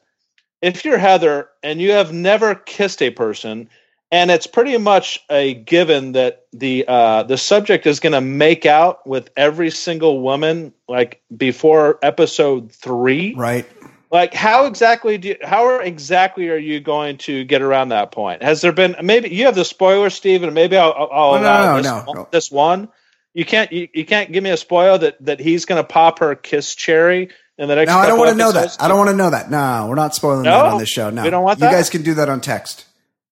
If 0.61 0.85
you're 0.85 0.97
Heather 0.97 1.49
and 1.63 1.81
you 1.81 1.91
have 1.91 2.13
never 2.13 2.55
kissed 2.55 3.01
a 3.01 3.09
person, 3.09 3.69
and 4.11 4.29
it's 4.29 4.45
pretty 4.45 4.77
much 4.77 5.23
a 5.29 5.53
given 5.53 6.11
that 6.11 6.45
the 6.51 6.85
uh, 6.87 7.23
the 7.23 7.37
subject 7.37 7.87
is 7.87 7.99
going 7.99 8.13
to 8.13 8.21
make 8.21 8.65
out 8.65 9.07
with 9.07 9.29
every 9.37 9.71
single 9.71 10.21
woman 10.21 10.73
like 10.87 11.21
before 11.35 11.97
episode 12.03 12.71
three. 12.71 13.33
Right. 13.35 13.65
Like 14.11 14.33
how 14.33 14.65
exactly 14.65 15.17
do 15.17 15.29
you, 15.29 15.37
how 15.41 15.79
exactly 15.79 16.49
are 16.49 16.57
you 16.57 16.81
going 16.81 17.17
to 17.19 17.45
get 17.45 17.61
around 17.61 17.89
that 17.89 18.11
point? 18.11 18.43
Has 18.43 18.59
there 18.59 18.73
been 18.73 18.97
maybe 19.01 19.29
you 19.29 19.45
have 19.45 19.55
the 19.55 19.63
spoiler, 19.63 20.09
Steve, 20.09 20.43
and 20.43 20.53
maybe 20.53 20.75
I'll, 20.75 21.09
I'll 21.09 21.41
No, 21.41 21.41
no, 21.41 21.81
no, 21.81 21.81
this, 21.81 22.05
one, 22.05 22.25
this 22.31 22.51
one. 22.51 22.89
You 23.33 23.45
can't 23.45 23.71
you, 23.71 23.87
you 23.93 24.05
can't 24.05 24.29
give 24.33 24.43
me 24.43 24.49
a 24.49 24.57
spoiler 24.57 24.97
that 24.97 25.25
that 25.25 25.39
he's 25.39 25.63
going 25.63 25.81
to 25.81 25.87
pop 25.87 26.19
her 26.19 26.35
kiss 26.35 26.75
cherry 26.75 27.29
in 27.57 27.69
the 27.69 27.75
next. 27.75 27.87
No, 27.87 27.97
I 27.97 28.07
don't 28.07 28.19
want 28.19 28.31
to 28.31 28.35
know 28.35 28.51
that. 28.51 28.75
I 28.81 28.89
don't 28.89 28.97
want 28.97 29.11
to 29.11 29.15
know 29.15 29.29
that. 29.29 29.49
No, 29.49 29.87
we're 29.87 29.95
not 29.95 30.13
spoiling 30.13 30.43
that 30.43 30.65
on 30.65 30.79
this 30.79 30.89
show. 30.89 31.09
No, 31.09 31.23
We 31.23 31.29
don't 31.29 31.43
want 31.43 31.59
that. 31.59 31.71
You 31.71 31.77
guys 31.77 31.89
can 31.89 32.03
do 32.03 32.15
that 32.15 32.27
on 32.27 32.41
text. 32.41 32.85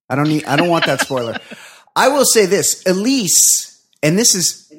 I 0.09 0.15
don't 0.15 0.27
need. 0.27 0.45
I 0.45 0.55
don't 0.55 0.69
want 0.69 0.85
that 0.85 1.01
spoiler. 1.01 1.37
I 1.95 2.09
will 2.09 2.25
say 2.25 2.45
this, 2.45 2.83
Elyse, 2.83 3.81
and 4.01 4.17
this 4.17 4.33
is 4.33 4.71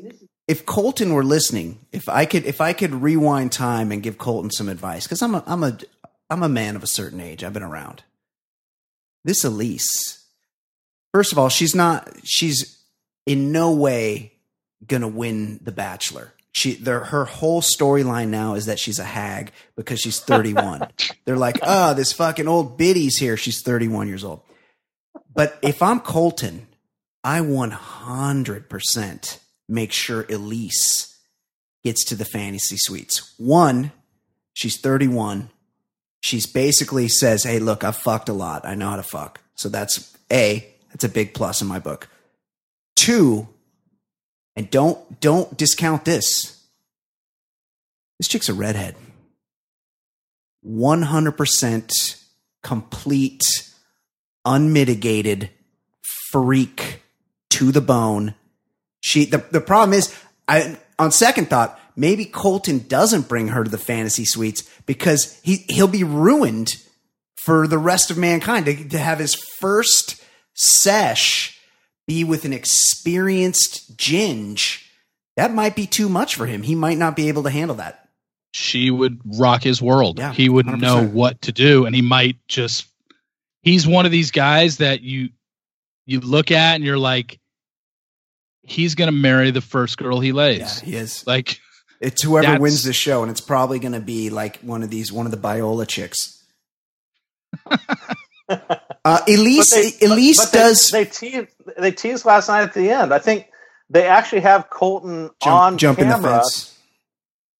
if 0.48 0.66
Colton 0.66 1.12
were 1.12 1.24
listening. 1.24 1.78
If 1.92 2.08
I 2.08 2.24
could, 2.24 2.44
if 2.44 2.60
I 2.60 2.72
could 2.72 2.94
rewind 2.94 3.52
time 3.52 3.92
and 3.92 4.02
give 4.02 4.18
Colton 4.18 4.50
some 4.50 4.68
advice, 4.68 5.04
because 5.04 5.22
I'm 5.22 5.34
a, 5.34 5.44
I'm 5.46 5.62
a, 5.62 5.78
I'm 6.28 6.42
a 6.42 6.48
man 6.48 6.76
of 6.76 6.82
a 6.82 6.88
certain 6.88 7.20
age. 7.20 7.44
I've 7.44 7.52
been 7.52 7.62
around. 7.62 8.02
This 9.24 9.44
Elyse, 9.44 10.22
first 11.12 11.32
of 11.32 11.38
all, 11.38 11.48
she's 11.48 11.74
not. 11.74 12.10
She's 12.24 12.78
in 13.26 13.52
no 13.52 13.72
way 13.72 14.32
gonna 14.86 15.08
win 15.08 15.60
The 15.62 15.72
Bachelor. 15.72 16.32
She, 16.52 16.74
their, 16.74 17.04
her 17.04 17.26
whole 17.26 17.62
storyline 17.62 18.28
now 18.28 18.54
is 18.54 18.66
that 18.66 18.80
she's 18.80 18.98
a 18.98 19.04
hag 19.04 19.52
because 19.76 20.00
she's 20.00 20.18
31. 20.18 20.88
They're 21.24 21.36
like, 21.36 21.60
oh, 21.62 21.94
this 21.94 22.12
fucking 22.12 22.48
old 22.48 22.76
biddy's 22.76 23.18
here. 23.18 23.36
She's 23.36 23.62
31 23.62 24.08
years 24.08 24.24
old. 24.24 24.42
But 25.32 25.58
if 25.62 25.82
I'm 25.82 26.00
Colton, 26.00 26.66
I 27.22 27.40
100% 27.40 29.38
make 29.68 29.92
sure 29.92 30.24
Elyse 30.24 31.16
gets 31.84 32.04
to 32.06 32.14
the 32.14 32.24
fantasy 32.24 32.76
suites. 32.76 33.34
One, 33.38 33.92
she's 34.52 34.80
31. 34.80 35.50
She's 36.20 36.46
basically 36.46 37.08
says, 37.08 37.44
hey, 37.44 37.58
look, 37.58 37.84
I've 37.84 37.96
fucked 37.96 38.28
a 38.28 38.34
lot. 38.34 38.66
I 38.66 38.74
know 38.74 38.90
how 38.90 38.96
to 38.96 39.02
fuck. 39.02 39.40
So 39.54 39.68
that's 39.68 40.16
A, 40.32 40.66
that's 40.88 41.04
a 41.04 41.08
big 41.08 41.34
plus 41.34 41.62
in 41.62 41.68
my 41.68 41.78
book. 41.78 42.08
Two, 42.96 43.48
and 44.56 44.70
don't 44.70 45.20
don't 45.20 45.56
discount 45.56 46.04
this. 46.04 46.62
This 48.18 48.28
chick's 48.28 48.50
a 48.50 48.54
redhead. 48.54 48.96
100% 50.66 52.16
complete 52.62 53.42
unmitigated 54.44 55.50
freak 56.30 57.02
to 57.50 57.72
the 57.72 57.80
bone. 57.80 58.34
She 59.00 59.24
the, 59.24 59.38
the 59.50 59.60
problem 59.60 59.98
is 59.98 60.14
I 60.48 60.78
on 60.98 61.12
second 61.12 61.48
thought, 61.48 61.78
maybe 61.96 62.24
Colton 62.24 62.86
doesn't 62.86 63.28
bring 63.28 63.48
her 63.48 63.64
to 63.64 63.70
the 63.70 63.78
fantasy 63.78 64.24
suites 64.24 64.68
because 64.86 65.40
he 65.42 65.64
he'll 65.68 65.88
be 65.88 66.04
ruined 66.04 66.76
for 67.36 67.66
the 67.66 67.78
rest 67.78 68.10
of 68.10 68.18
mankind 68.18 68.66
to, 68.66 68.88
to 68.90 68.98
have 68.98 69.18
his 69.18 69.34
first 69.34 70.22
sesh 70.54 71.58
be 72.06 72.24
with 72.24 72.44
an 72.44 72.52
experienced 72.52 73.96
ginge. 73.96 74.84
That 75.36 75.54
might 75.54 75.74
be 75.74 75.86
too 75.86 76.08
much 76.08 76.34
for 76.34 76.46
him. 76.46 76.62
He 76.62 76.74
might 76.74 76.98
not 76.98 77.16
be 77.16 77.28
able 77.28 77.44
to 77.44 77.50
handle 77.50 77.76
that. 77.76 78.08
she 78.52 78.90
would 78.90 79.20
rock 79.38 79.62
his 79.62 79.80
world. 79.80 80.18
Yeah, 80.18 80.32
he 80.32 80.48
wouldn't 80.48 80.80
know 80.80 81.02
100%. 81.02 81.12
what 81.12 81.40
to 81.42 81.52
do, 81.52 81.86
and 81.86 81.94
he 81.94 82.02
might 82.02 82.36
just. 82.48 82.86
He's 83.62 83.86
one 83.86 84.06
of 84.06 84.12
these 84.12 84.30
guys 84.30 84.78
that 84.78 85.02
you 85.02 85.30
you 86.06 86.20
look 86.20 86.50
at 86.50 86.74
and 86.76 86.84
you're 86.84 86.98
like, 86.98 87.38
he's 88.62 88.94
gonna 88.94 89.12
marry 89.12 89.50
the 89.50 89.60
first 89.60 89.98
girl 89.98 90.20
he 90.20 90.32
lays. 90.32 90.58
Yeah, 90.60 90.80
he 90.90 90.96
is. 90.96 91.26
Like 91.26 91.60
It's 92.00 92.22
whoever 92.22 92.58
wins 92.60 92.82
the 92.82 92.92
show, 92.92 93.22
and 93.22 93.30
it's 93.30 93.40
probably 93.42 93.78
going 93.78 93.92
to 93.92 94.00
be 94.00 94.30
like 94.30 94.58
one 94.60 94.82
of 94.82 94.88
these, 94.90 95.12
one 95.12 95.26
of 95.26 95.32
the 95.32 95.38
Biola 95.38 95.86
chicks. 95.86 96.42
uh, 97.68 97.76
Elyse, 98.48 99.70
But 99.70 99.70
they- 99.70 100.06
Elyse 100.06 100.36
but- 100.36 100.48
but 100.52 100.58
does 100.58 100.88
They, 100.88 101.04
teased. 101.04 101.48
They 101.78 101.90
teased 101.92 102.24
last 102.24 102.48
night 102.48 102.62
at 102.62 102.74
the 102.74 102.90
end. 102.90 103.12
I 103.12 103.18
think 103.18 103.46
they 103.90 104.06
actually 104.06 104.40
have 104.40 104.70
Colton 104.70 105.30
jump, 105.42 105.54
on 105.54 105.78
jump 105.78 105.98
in 105.98 106.08
the 106.08 106.14
camera 106.14 106.38
fence. 106.40 106.78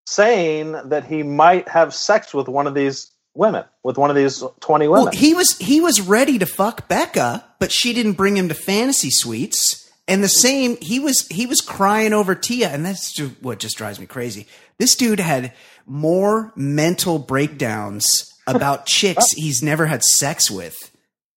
saying 0.06 0.72
that 0.86 1.04
he 1.04 1.22
might 1.22 1.68
have 1.68 1.94
sex 1.94 2.32
with 2.32 2.48
one 2.48 2.66
of 2.66 2.74
these 2.74 3.09
women, 3.34 3.64
with 3.82 3.98
one 3.98 4.10
of 4.10 4.16
these 4.16 4.42
twenty 4.60 4.88
women. 4.88 5.04
Well, 5.04 5.12
he 5.12 5.34
was 5.34 5.56
he 5.58 5.80
was 5.80 6.00
ready 6.00 6.38
to 6.38 6.46
fuck 6.46 6.88
Becca, 6.88 7.44
but 7.58 7.72
she 7.72 7.92
didn't 7.92 8.14
bring 8.14 8.36
him 8.36 8.48
to 8.48 8.54
fantasy 8.54 9.10
suites. 9.10 9.90
And 10.08 10.24
the 10.24 10.28
same, 10.28 10.76
he 10.80 10.98
was 10.98 11.26
he 11.28 11.46
was 11.46 11.60
crying 11.60 12.12
over 12.12 12.34
Tia, 12.34 12.68
and 12.68 12.84
that's 12.84 13.12
ju- 13.14 13.36
what 13.40 13.60
just 13.60 13.76
drives 13.76 14.00
me 14.00 14.06
crazy. 14.06 14.46
This 14.78 14.96
dude 14.96 15.20
had 15.20 15.52
more 15.86 16.52
mental 16.56 17.18
breakdowns 17.18 18.28
about 18.46 18.86
chicks 18.86 19.32
he's 19.32 19.62
never 19.62 19.86
had 19.86 20.02
sex 20.02 20.50
with 20.50 20.76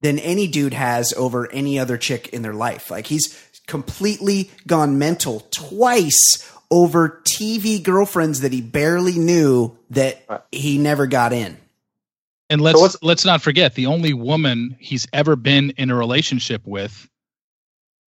than 0.02 0.18
any 0.20 0.48
dude 0.48 0.74
has 0.74 1.14
over 1.14 1.52
any 1.52 1.78
other 1.80 1.98
chick 1.98 2.30
in 2.30 2.42
their 2.42 2.54
life. 2.54 2.90
Like 2.90 3.08
he's 3.08 3.40
completely 3.68 4.52
gone 4.68 4.98
mental 4.98 5.42
twice 5.52 6.50
over 6.70 7.22
TV 7.24 7.82
girlfriends 7.82 8.42
that 8.42 8.52
he 8.52 8.62
barely 8.62 9.18
knew 9.20 9.78
that 9.92 10.26
he 10.52 10.78
never 10.78 11.06
got 11.06 11.32
in. 11.32 11.58
And 12.54 12.62
let's 12.62 12.80
what's- 12.80 12.98
let's 13.02 13.26
not 13.26 13.42
forget 13.42 13.74
the 13.76 13.88
only 13.88 14.14
woman 14.14 14.76
he's 14.80 15.08
ever 15.12 15.36
been 15.36 15.72
in 15.78 15.90
a 15.90 15.96
relationship 15.96 16.62
with 16.66 17.08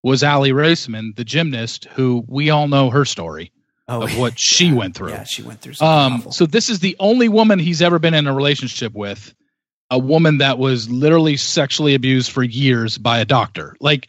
was 0.02 0.22
Aly 0.22 0.50
Raisman, 0.52 1.16
the 1.16 1.24
gymnast, 1.24 1.86
who 1.94 2.24
we 2.28 2.50
all 2.50 2.68
know 2.68 2.90
her 2.90 3.04
story 3.04 3.50
of 3.88 4.16
what 4.18 4.38
she 4.38 4.72
went 4.72 4.94
through. 4.94 5.10
Oh, 5.10 5.14
Yeah, 5.14 5.24
she 5.24 5.42
went 5.42 5.60
through 5.60 5.74
Um, 5.80 6.14
awful. 6.14 6.32
so 6.32 6.46
this 6.46 6.70
is 6.70 6.78
the 6.78 6.96
only 7.00 7.28
woman 7.28 7.58
he's 7.58 7.82
ever 7.82 7.98
been 7.98 8.14
in 8.14 8.26
a 8.26 8.34
relationship 8.34 8.92
with, 8.94 9.34
a 9.90 9.98
woman 9.98 10.38
that 10.38 10.58
was 10.58 10.88
literally 10.88 11.36
sexually 11.36 11.94
abused 11.94 12.30
for 12.30 12.42
years 12.42 12.98
by 12.98 13.18
a 13.18 13.24
doctor. 13.24 13.76
Like 13.80 14.08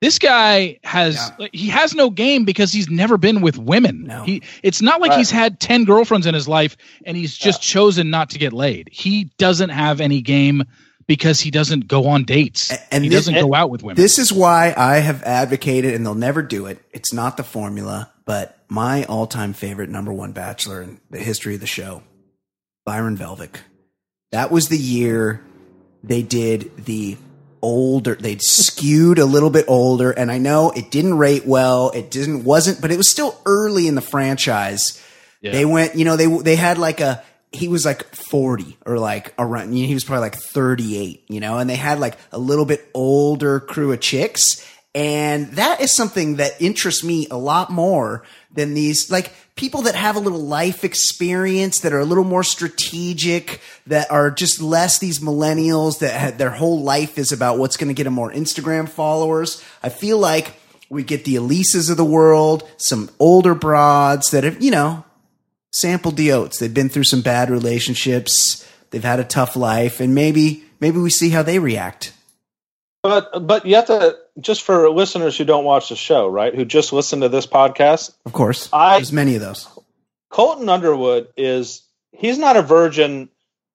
this 0.00 0.18
guy 0.18 0.78
has, 0.82 1.14
Yeah. 1.16 1.28
like, 1.38 1.54
he 1.54 1.68
has 1.68 1.94
no 1.94 2.10
game 2.10 2.44
because 2.44 2.72
he's 2.72 2.88
never 2.88 3.16
been 3.18 3.40
with 3.40 3.58
women. 3.58 4.04
No. 4.04 4.24
He, 4.24 4.42
it's 4.62 4.80
not 4.82 5.00
like 5.00 5.10
Right. 5.10 5.18
he's 5.18 5.30
had 5.30 5.60
ten 5.60 5.84
girlfriends 5.84 6.26
in 6.26 6.34
his 6.34 6.48
life 6.48 6.76
and 7.04 7.16
he's 7.16 7.36
just 7.36 7.60
chosen 7.62 8.10
not 8.10 8.30
to 8.30 8.38
get 8.38 8.52
laid. 8.52 8.88
He 8.92 9.30
doesn't 9.38 9.70
have 9.70 10.00
any 10.00 10.20
game 10.22 10.64
because 11.06 11.40
he 11.40 11.50
doesn't 11.50 11.88
go 11.88 12.06
on 12.06 12.24
dates 12.24 12.70
A- 12.70 12.94
and 12.94 13.02
he 13.04 13.10
this- 13.10 13.26
doesn't 13.26 13.34
go 13.42 13.54
out 13.54 13.68
with 13.70 13.82
women. 13.82 13.96
This 14.00 14.18
is 14.18 14.32
why 14.32 14.72
I 14.76 14.96
have 15.00 15.22
advocated, 15.24 15.92
and 15.94 16.06
they'll 16.06 16.14
never 16.14 16.40
do 16.42 16.66
it. 16.66 16.78
It's 16.92 17.12
not 17.12 17.36
the 17.36 17.42
formula, 17.42 18.10
but 18.24 18.56
my 18.68 19.04
all 19.04 19.26
time 19.26 19.52
favorite 19.52 19.90
number 19.90 20.12
one 20.12 20.30
bachelor 20.32 20.80
in 20.82 21.00
the 21.10 21.18
history 21.18 21.54
of 21.56 21.60
the 21.60 21.66
show, 21.66 22.02
Byron 22.86 23.16
Velvick. 23.18 23.56
That 24.32 24.52
was 24.52 24.68
the 24.68 24.78
year 24.78 25.42
they 26.04 26.22
did 26.22 26.70
the 26.86 27.16
older, 27.62 28.14
they'd 28.14 28.42
skewed 28.42 29.18
a 29.18 29.24
little 29.24 29.50
bit 29.50 29.64
older. 29.68 30.10
And 30.10 30.30
I 30.30 30.38
know 30.38 30.70
it 30.70 30.90
didn't 30.90 31.18
rate 31.18 31.46
well. 31.46 31.90
It 31.90 32.10
didn't, 32.10 32.44
wasn't, 32.44 32.80
but 32.80 32.90
it 32.90 32.96
was 32.96 33.08
still 33.08 33.38
early 33.46 33.86
in 33.86 33.94
the 33.94 34.00
franchise. 34.00 35.02
Yeah. 35.40 35.52
They 35.52 35.64
went, 35.64 35.94
you 35.96 36.04
know, 36.04 36.16
they 36.16 36.26
they 36.26 36.56
had 36.56 36.78
like 36.78 37.00
a 37.00 37.22
he 37.52 37.68
was 37.68 37.84
like 37.84 38.04
40 38.14 38.78
or 38.86 38.98
like 38.98 39.34
around 39.38 39.74
you 39.74 39.82
know, 39.82 39.88
he 39.88 39.94
was 39.94 40.04
probably 40.04 40.22
like 40.22 40.36
38, 40.36 41.24
you 41.28 41.40
know, 41.40 41.58
and 41.58 41.68
they 41.68 41.76
had 41.76 41.98
like 41.98 42.16
a 42.32 42.38
little 42.38 42.64
bit 42.64 42.88
older 42.94 43.58
crew 43.58 43.92
of 43.92 44.00
chicks 44.00 44.66
and 44.94 45.52
that 45.52 45.80
is 45.80 45.94
something 45.94 46.36
that 46.36 46.60
interests 46.60 47.04
me 47.04 47.28
a 47.30 47.36
lot 47.36 47.70
more 47.70 48.24
than 48.52 48.74
these 48.74 49.10
like 49.10 49.32
people 49.54 49.82
that 49.82 49.94
have 49.94 50.16
a 50.16 50.20
little 50.20 50.40
life 50.40 50.82
experience 50.82 51.80
that 51.80 51.92
are 51.92 52.00
a 52.00 52.04
little 52.04 52.24
more 52.24 52.42
strategic 52.42 53.60
that 53.86 54.10
are 54.10 54.30
just 54.30 54.60
less 54.60 54.98
these 54.98 55.20
millennials 55.20 56.00
that 56.00 56.12
had, 56.12 56.38
their 56.38 56.50
whole 56.50 56.82
life 56.82 57.18
is 57.18 57.30
about 57.30 57.58
what's 57.58 57.76
going 57.76 57.88
to 57.88 57.94
get 57.94 58.04
them 58.04 58.14
more 58.14 58.32
Instagram 58.32 58.88
followers. 58.88 59.62
I 59.82 59.90
feel 59.90 60.18
like 60.18 60.54
we 60.88 61.04
get 61.04 61.24
the 61.24 61.36
Elyses 61.36 61.88
of 61.88 61.96
the 61.96 62.04
world, 62.04 62.68
some 62.76 63.10
older 63.20 63.54
broads 63.54 64.30
that 64.30 64.42
have, 64.42 64.60
you 64.60 64.72
know, 64.72 65.04
sampled 65.72 66.16
the 66.16 66.32
oats. 66.32 66.58
They've 66.58 66.72
been 66.72 66.88
through 66.88 67.04
some 67.04 67.20
bad 67.20 67.48
relationships. 67.48 68.66
They've 68.90 69.04
had 69.04 69.20
a 69.20 69.24
tough 69.24 69.54
life, 69.54 70.00
and 70.00 70.16
maybe 70.16 70.64
maybe 70.80 70.98
we 70.98 71.10
see 71.10 71.30
how 71.30 71.44
they 71.44 71.60
react. 71.60 72.12
But 73.02 73.46
but 73.46 73.64
you 73.64 73.76
have 73.76 73.86
to 73.86 74.16
just 74.40 74.62
for 74.62 74.88
listeners 74.90 75.36
who 75.36 75.44
don't 75.44 75.64
watch 75.64 75.88
the 75.90 75.96
show, 75.96 76.28
right? 76.28 76.54
Who 76.54 76.64
just 76.64 76.92
listen 76.92 77.20
to 77.20 77.28
this 77.28 77.46
podcast. 77.46 78.12
Of 78.26 78.32
course, 78.32 78.68
I- 78.72 78.96
there's 78.96 79.12
many 79.12 79.34
of 79.34 79.40
those. 79.40 79.68
Colton 80.30 80.68
Underwood 80.68 81.28
is 81.36 81.82
he's 82.12 82.38
not 82.38 82.56
a 82.56 82.62
virgin 82.62 83.28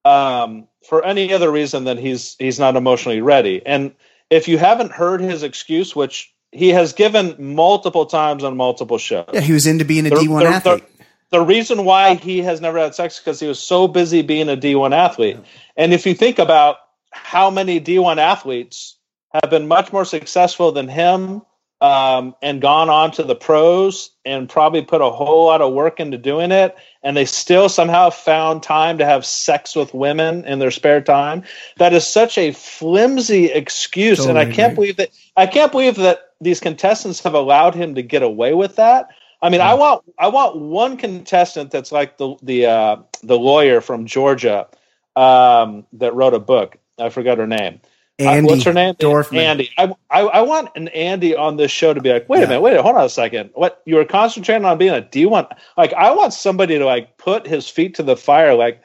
um, 0.03 0.67
for 0.87 1.03
any 1.03 1.33
other 1.33 1.51
reason 1.51 1.83
than 1.83 1.97
he's 1.97 2.35
he's 2.39 2.59
not 2.59 2.75
emotionally 2.75 3.21
ready. 3.21 3.61
And 3.65 3.93
if 4.29 4.47
you 4.47 4.57
haven't 4.57 4.91
heard 4.91 5.21
his 5.21 5.43
excuse, 5.43 5.95
which 5.95 6.33
he 6.51 6.69
has 6.69 6.93
given 6.93 7.35
multiple 7.55 8.05
times 8.05 8.43
on 8.43 8.55
multiple 8.55 8.97
shows, 8.97 9.25
Yeah, 9.33 9.41
he 9.41 9.53
was 9.53 9.67
into 9.67 9.83
being 9.85 10.05
a 10.05 10.09
The- 10.09 10.15
D1 10.15 10.39
the- 10.41 10.47
athlete. 10.47 10.83
the 11.31 11.41
reason 11.41 11.83
why 11.85 12.15
he 12.15 12.41
has 12.43 12.61
never 12.61 12.79
had 12.79 12.95
sex 12.95 13.15
is 13.15 13.19
because 13.19 13.39
he 13.39 13.47
was 13.47 13.59
so 13.59 13.87
busy 13.87 14.21
being 14.21 14.47
a 14.47 14.55
D1 14.55 14.93
athlete. 14.93 15.37
And 15.75 15.93
if 15.93 16.05
you 16.05 16.13
think 16.13 16.39
about 16.39 16.77
how 17.11 17.49
many 17.49 17.79
D1 17.81 18.17
athletes 18.17 18.94
have 19.41 19.49
been 19.49 19.67
much 19.67 19.91
more 19.91 20.05
successful 20.05 20.71
than 20.71 20.87
him 20.87 21.41
um, 21.81 22.35
and 22.41 22.61
gone 22.61 22.89
on 22.89 23.11
to 23.11 23.23
the 23.23 23.35
pros 23.35 24.11
and 24.23 24.47
probably 24.47 24.81
put 24.81 25.01
a 25.01 25.09
whole 25.09 25.45
lot 25.45 25.61
of 25.61 25.73
work 25.73 25.99
into 25.99 26.17
doing 26.17 26.51
it, 26.51 26.75
and 27.03 27.15
they 27.15 27.25
still 27.25 27.69
somehow 27.69 28.09
found 28.09 28.63
time 28.63 28.97
to 28.97 29.05
have 29.05 29.25
sex 29.25 29.75
with 29.75 29.93
women 29.93 30.45
in 30.45 30.59
their 30.59 30.71
spare 30.71 31.01
time, 31.01 31.43
that 31.77 31.93
is 31.93 32.07
such 32.07 32.37
a 32.37 32.51
flimsy 32.51 33.45
excuse. 33.45 34.25
and 34.25 34.39
I 34.39 34.45
can't 34.45 34.73
believe 34.75 34.97
that 34.97 35.09
I 35.35 35.45
can't 35.47 35.71
believe 35.71 35.95
that 35.97 36.31
these 36.41 36.59
contestants 36.59 37.21
have 37.23 37.33
allowed 37.33 37.75
him 37.75 37.95
to 37.95 38.01
get 38.01 38.23
away 38.23 38.53
with 38.53 38.77
that. 38.77 39.09
I 39.41 39.49
mean, 39.49 39.61
I 39.61 39.73
want 39.73 40.03
I 40.17 40.27
want 40.29 40.55
one 40.55 40.97
contestant 40.97 41.71
that's 41.71 41.91
like 41.91 42.17
the 42.17 42.35
the 42.41 42.65
uh, 42.65 42.95
the 43.21 43.37
lawyer 43.37 43.81
from 43.81 44.05
Georgia 44.05 44.67
um, 45.15 45.85
that 45.93 46.15
wrote 46.15 46.33
a 46.33 46.39
book. 46.39 46.77
I 46.97 47.09
forgot 47.09 47.37
her 47.37 47.47
name. 47.47 47.81
Uh, 48.17 48.23
Andi 48.23 48.43
what's 48.45 48.63
her 48.63 48.71
name? 48.73 48.95
Dorfman. 48.95 49.57
Andi. 49.57 49.69
I, 49.77 49.93
I 50.09 50.21
I 50.21 50.41
want 50.41 50.69
an 50.75 50.89
Andi 50.95 51.37
on 51.37 51.57
this 51.57 51.71
show 51.71 51.93
to 51.93 51.99
be 52.01 52.11
like, 52.13 52.29
wait 52.29 52.39
Yeah. 52.39 52.45
a 52.45 52.47
minute, 52.47 52.61
wait, 52.61 52.77
a 52.77 52.81
hold 52.81 52.95
on 52.95 53.03
a 53.03 53.09
second. 53.09 53.49
What 53.55 53.81
you 53.85 53.95
were 53.95 54.05
concentrating 54.05 54.63
on 54.65 54.77
being 54.77 54.93
a 54.93 55.01
D 55.01 55.25
one? 55.25 55.47
Like, 55.77 55.91
I 55.93 56.11
want 56.11 56.33
somebody 56.33 56.77
to 56.77 56.85
like 56.85 57.17
put 57.17 57.45
his 57.45 57.67
feet 57.67 57.95
to 57.95 58.03
the 58.03 58.15
fire. 58.15 58.53
Like, 58.53 58.81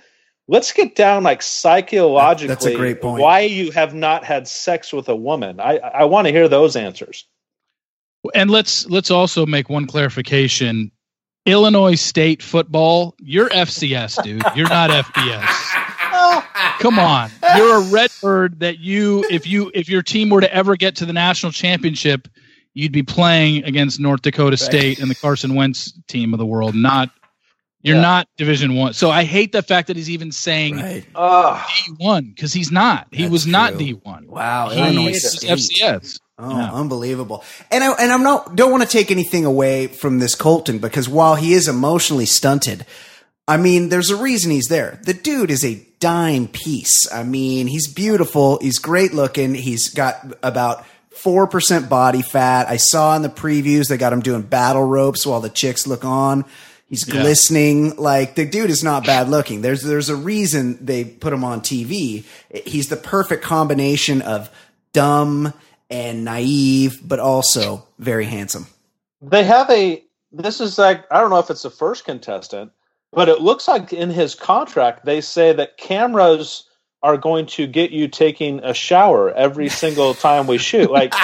let's 0.49 0.73
get 0.73 0.97
down 0.97 1.23
like 1.23 1.43
psychologically. 1.43 2.49
That's 2.49 2.67
a 2.67 2.75
great 2.75 3.01
point. 3.01 3.23
Why 3.23 3.41
you 3.41 3.71
have 3.71 3.95
not 3.95 4.25
had 4.25 4.49
sex 4.49 4.93
with 4.93 5.09
a 5.09 5.17
woman? 5.17 5.61
I 5.61 5.79
I 5.79 6.05
want 6.07 6.27
to 6.27 6.33
hear 6.33 6.49
those 6.49 6.75
answers. 6.75 7.25
And 8.35 8.51
let's 8.51 8.87
let's 8.89 9.11
also 9.13 9.47
make 9.47 9.69
one 9.71 9.87
clarification. 9.87 10.91
Illinois 11.47 11.95
State 11.95 12.43
football, 12.43 13.15
you're 13.19 13.49
FCS, 13.49 14.23
dude. 14.23 14.43
You're 14.55 14.69
not 14.69 14.91
FBS. 14.91 15.77
Come 16.81 16.99
on. 16.99 17.31
You're 17.57 17.77
a 17.77 17.81
redbird 17.81 18.61
that 18.61 18.79
you 18.79 19.25
if 19.31 19.47
you 19.47 19.71
if 19.75 19.89
your 19.89 20.03
team 20.03 20.31
were 20.31 20.41
to 20.41 20.53
ever 20.55 20.77
get 20.77 20.97
to 20.97 21.07
the 21.07 21.13
national 21.13 21.53
championship, 21.53 22.29
you'd 22.75 22.93
be 22.93 23.03
playing 23.03 23.65
against 23.65 24.01
North 24.01 24.23
Dakota 24.23 24.57
State 24.57 24.99
and 24.99 25.11
the 25.11 25.15
Carson 25.15 25.55
Wentz 25.55 25.93
team 26.09 26.33
of 26.33 26.39
the 26.39 26.47
world, 26.47 26.75
not 26.75 27.11
you're 27.83 27.97
Yeah. 27.97 28.03
not 28.03 28.29
division 28.37 28.75
1. 28.75 28.93
So 28.93 29.11
I 29.11 29.25
hate 29.25 29.53
the 29.53 29.63
fact 29.63 29.87
that 29.89 29.97
he's 29.97 30.11
even 30.11 30.33
saying 30.33 30.77
Right. 30.77 31.05
Oh, 31.15 31.67
D1 31.99 32.37
cuz 32.39 32.53
he's 32.53 32.71
not. 32.71 33.07
He 33.11 33.23
That's 33.23 33.33
was 33.33 33.47
not 33.47 33.71
true. 33.79 33.97
D1. 33.97 34.27
Wow, 34.27 34.69
He 34.69 34.79
Illinois 34.81 35.11
is 35.13 35.33
State. 35.33 35.51
FCS. 35.51 36.19
Oh, 36.39 36.51
Yeah. 36.57 36.73
unbelievable! 36.73 37.45
And 37.71 37.85
I 37.85 37.93
and 37.93 38.11
I'm 38.13 38.23
not 38.23 38.57
don't 38.57 38.71
want 38.71 38.83
to 38.83 38.89
take 38.89 39.11
anything 39.11 39.45
away 39.45 39.87
from 39.89 40.19
this 40.21 40.35
Colton 40.35 40.79
because 40.79 41.07
while 41.09 41.35
he 41.35 41.53
is 41.53 41.69
emotionally 41.69 42.25
stunted, 42.25 42.87
I 43.47 43.59
mean, 43.59 43.91
there's 43.91 44.09
a 44.11 44.17
reason 44.17 44.51
he's 44.51 44.69
there. 44.69 45.01
The 45.05 45.13
dude 45.13 45.51
is 45.51 45.65
a 45.65 45.87
dime 46.01 46.49
piece. 46.49 47.11
I 47.13 47.23
mean, 47.23 47.67
he's 47.67 47.87
beautiful. 47.93 48.59
He's 48.61 48.79
great 48.79 49.15
looking. 49.15 49.55
He's 49.55 49.91
got 49.91 50.35
about 50.43 50.85
four 51.11 51.47
percent 51.47 51.89
body 51.89 52.23
fat. 52.23 52.69
I 52.69 52.77
saw 52.79 53.15
in 53.17 53.23
the 53.23 53.29
previews 53.29 53.89
they 53.89 53.97
got 53.99 54.13
him 54.13 54.21
doing 54.21 54.43
battle 54.43 54.85
ropes 54.85 55.27
while 55.27 55.41
the 55.41 55.49
chicks 55.51 55.87
look 55.87 56.05
on. 56.05 56.45
He's 56.89 57.07
Yeah. 57.07 57.21
glistening. 57.21 57.97
Like 57.97 58.35
the 58.35 58.45
dude 58.47 58.71
is 58.71 58.83
not 58.83 59.05
bad 59.07 59.29
looking. 59.29 59.61
There's 59.63 59.83
there's 59.83 60.09
a 60.09 60.17
reason 60.17 60.79
they 60.85 61.05
put 61.05 61.33
him 61.33 61.45
on 61.45 61.61
TV. 61.61 62.25
He's 62.67 62.89
the 62.89 62.97
perfect 62.97 63.45
combination 63.45 64.23
of 64.23 64.51
dumb 64.93 65.53
and 65.91 66.25
naive, 66.25 67.01
but 67.07 67.19
also 67.21 67.87
very 67.99 68.25
handsome. 68.25 68.67
they 69.23 69.45
have 69.45 69.69
a. 69.71 70.03
This 70.33 70.61
is 70.61 70.79
like 70.79 71.05
I 71.13 71.21
don't 71.21 71.31
know 71.31 71.39
if 71.41 71.51
it's 71.51 71.63
the 71.63 71.71
first 71.71 72.05
contestant, 72.05 72.73
but 73.13 73.29
it 73.29 73.41
looks 73.41 73.69
like 73.69 73.93
in 73.93 74.11
his 74.11 74.35
contract 74.35 75.05
they 75.05 75.21
say 75.21 75.53
that 75.53 75.77
cameras 75.77 76.65
are 77.03 77.17
going 77.17 77.47
to 77.47 77.67
get 77.67 77.91
you 77.91 78.09
taking 78.09 78.61
a 78.63 78.75
shower 78.75 79.33
every 79.33 79.71
single 79.71 80.13
time 80.13 80.47
we 80.47 80.59
shoot. 80.59 80.91
Like 81.01 81.15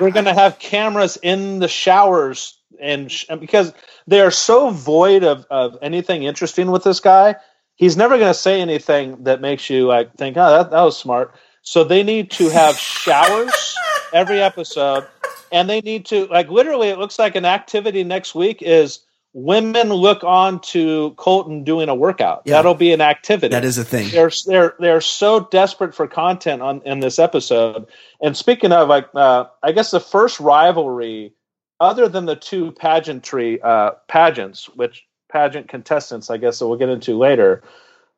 we're 0.00 0.10
going 0.10 0.24
to 0.24 0.34
have 0.34 0.58
cameras 0.58 1.16
in 1.22 1.60
the 1.60 1.68
showers 1.68 2.58
and, 2.80 3.12
sh- 3.12 3.26
and 3.28 3.40
because 3.40 3.72
they 4.06 4.20
are 4.20 4.30
so 4.30 4.70
void 4.70 5.22
of, 5.22 5.46
of 5.50 5.78
anything 5.82 6.24
interesting 6.24 6.70
with 6.70 6.82
this 6.82 7.00
guy 7.00 7.36
he's 7.80 7.96
never 7.96 8.18
going 8.18 8.30
to 8.30 8.38
say 8.38 8.60
anything 8.60 9.24
that 9.24 9.40
makes 9.40 9.70
you 9.70 9.86
like 9.86 10.14
think 10.14 10.36
oh 10.36 10.50
that, 10.50 10.70
that 10.70 10.82
was 10.82 10.96
smart 10.96 11.34
so 11.62 11.82
they 11.82 12.02
need 12.02 12.30
to 12.30 12.48
have 12.50 12.76
showers 12.76 13.74
every 14.12 14.40
episode 14.40 15.06
and 15.50 15.68
they 15.68 15.80
need 15.80 16.04
to 16.04 16.26
like 16.26 16.48
literally 16.48 16.88
it 16.90 16.98
looks 16.98 17.18
like 17.18 17.34
an 17.34 17.46
activity 17.46 18.04
next 18.04 18.34
week 18.34 18.62
is 18.62 19.00
women 19.32 19.90
look 19.92 20.24
on 20.24 20.60
to 20.60 21.12
colton 21.16 21.62
doing 21.62 21.88
a 21.88 21.94
workout 21.94 22.42
Yeah. 22.44 22.54
that'll 22.56 22.74
be 22.74 22.92
an 22.92 23.00
activity 23.00 23.52
That 23.54 23.64
is 23.64 23.78
a 23.78 23.84
thing. 23.84 24.08
they're 24.10 24.30
they're 24.46 24.74
they're 24.80 25.00
so 25.00 25.40
desperate 25.50 25.94
for 25.94 26.06
content 26.08 26.62
on 26.62 26.82
in 26.84 26.98
this 27.00 27.18
episode. 27.18 27.86
And 28.20 28.36
speaking 28.36 28.72
of 28.72 28.88
like, 28.88 29.06
uh, 29.14 29.44
I 29.62 29.70
guess 29.72 29.92
the 29.92 30.00
first 30.00 30.40
rivalry, 30.40 31.32
other 31.78 32.08
than 32.08 32.26
the 32.26 32.34
two 32.36 32.72
pageantry 32.72 33.62
uh, 33.62 33.92
pageants, 34.08 34.68
which 34.74 35.06
pageant 35.30 35.68
contestants, 35.68 36.28
I 36.28 36.36
guess 36.36 36.58
that 36.58 36.66
we'll 36.66 36.76
get 36.78 36.88
into 36.88 37.16
later. 37.16 37.62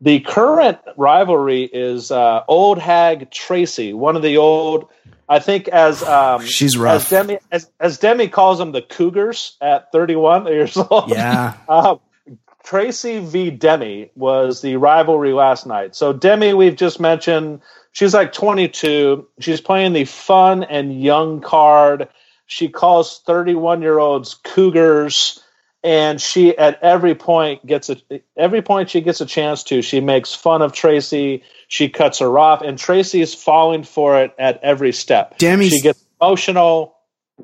The 0.03 0.19
current 0.19 0.79
rivalry 0.97 1.63
is 1.63 2.11
uh, 2.11 2.43
old 2.49 2.79
hag 2.79 3.31
Tracy, 3.31 3.93
one 3.93 4.17
of 4.17 4.23
the 4.23 4.37
old. 4.37 4.89
I 5.29 5.39
think 5.39 5.69
as 5.69 6.03
um, 6.03 6.45
She's 6.47 6.75
as 6.75 6.79
rough. 6.79 7.09
Demi 7.09 7.39
as, 7.53 7.71
as 7.79 7.99
Demi 7.99 8.27
calls 8.27 8.59
them 8.59 8.73
the 8.73 8.83
Cougars 8.83 9.57
at 9.61 9.93
31 9.93 10.47
years 10.49 10.77
old. 10.77 11.09
Yeah. 11.09 11.57
Uh, 11.69 11.97
Tracy 12.65 13.21
v. 13.21 13.51
Demi 13.51 14.11
was 14.17 14.61
the 14.61 14.77
rivalry 14.77 15.33
last 15.33 15.67
night. 15.67 15.95
So 15.95 16.13
Demi, 16.13 16.55
we've 16.55 16.77
just 16.77 17.01
mentioned, 17.01 17.61
she's 17.93 18.15
like 18.15 18.33
22. 18.33 19.27
She's 19.41 19.61
playing 19.61 19.93
the 19.93 20.05
fun 20.05 20.65
and 20.65 21.01
young 21.01 21.41
card. 21.41 22.09
She 22.47 22.69
calls 22.69 23.21
31 23.27 23.83
year 23.83 23.99
olds 23.99 24.35
cougars, 24.35 25.43
and 25.85 26.21
she 26.21 26.57
at 26.57 26.79
every 26.83 27.15
point 27.15 27.65
gets 27.67 27.91
a 27.91 27.97
every 28.37 28.63
point 28.63 28.91
she 28.91 29.01
gets 29.01 29.21
a 29.21 29.27
chance 29.27 29.63
to. 29.65 29.83
She 29.83 30.01
makes 30.01 30.35
fun 30.35 30.63
of 30.63 30.73
Tracy. 30.73 31.43
She 31.69 31.89
cuts 31.89 32.19
her 32.21 32.39
off, 32.39 32.63
and 32.63 32.79
Tracy 32.79 33.21
is 33.21 33.35
falling 33.35 33.83
for 33.83 34.21
it 34.23 34.35
at 34.39 34.61
every 34.63 34.93
step. 34.93 35.39
Demi's- 35.39 35.73
she 35.73 35.81
gets 35.81 36.05
emotional. 36.21 36.97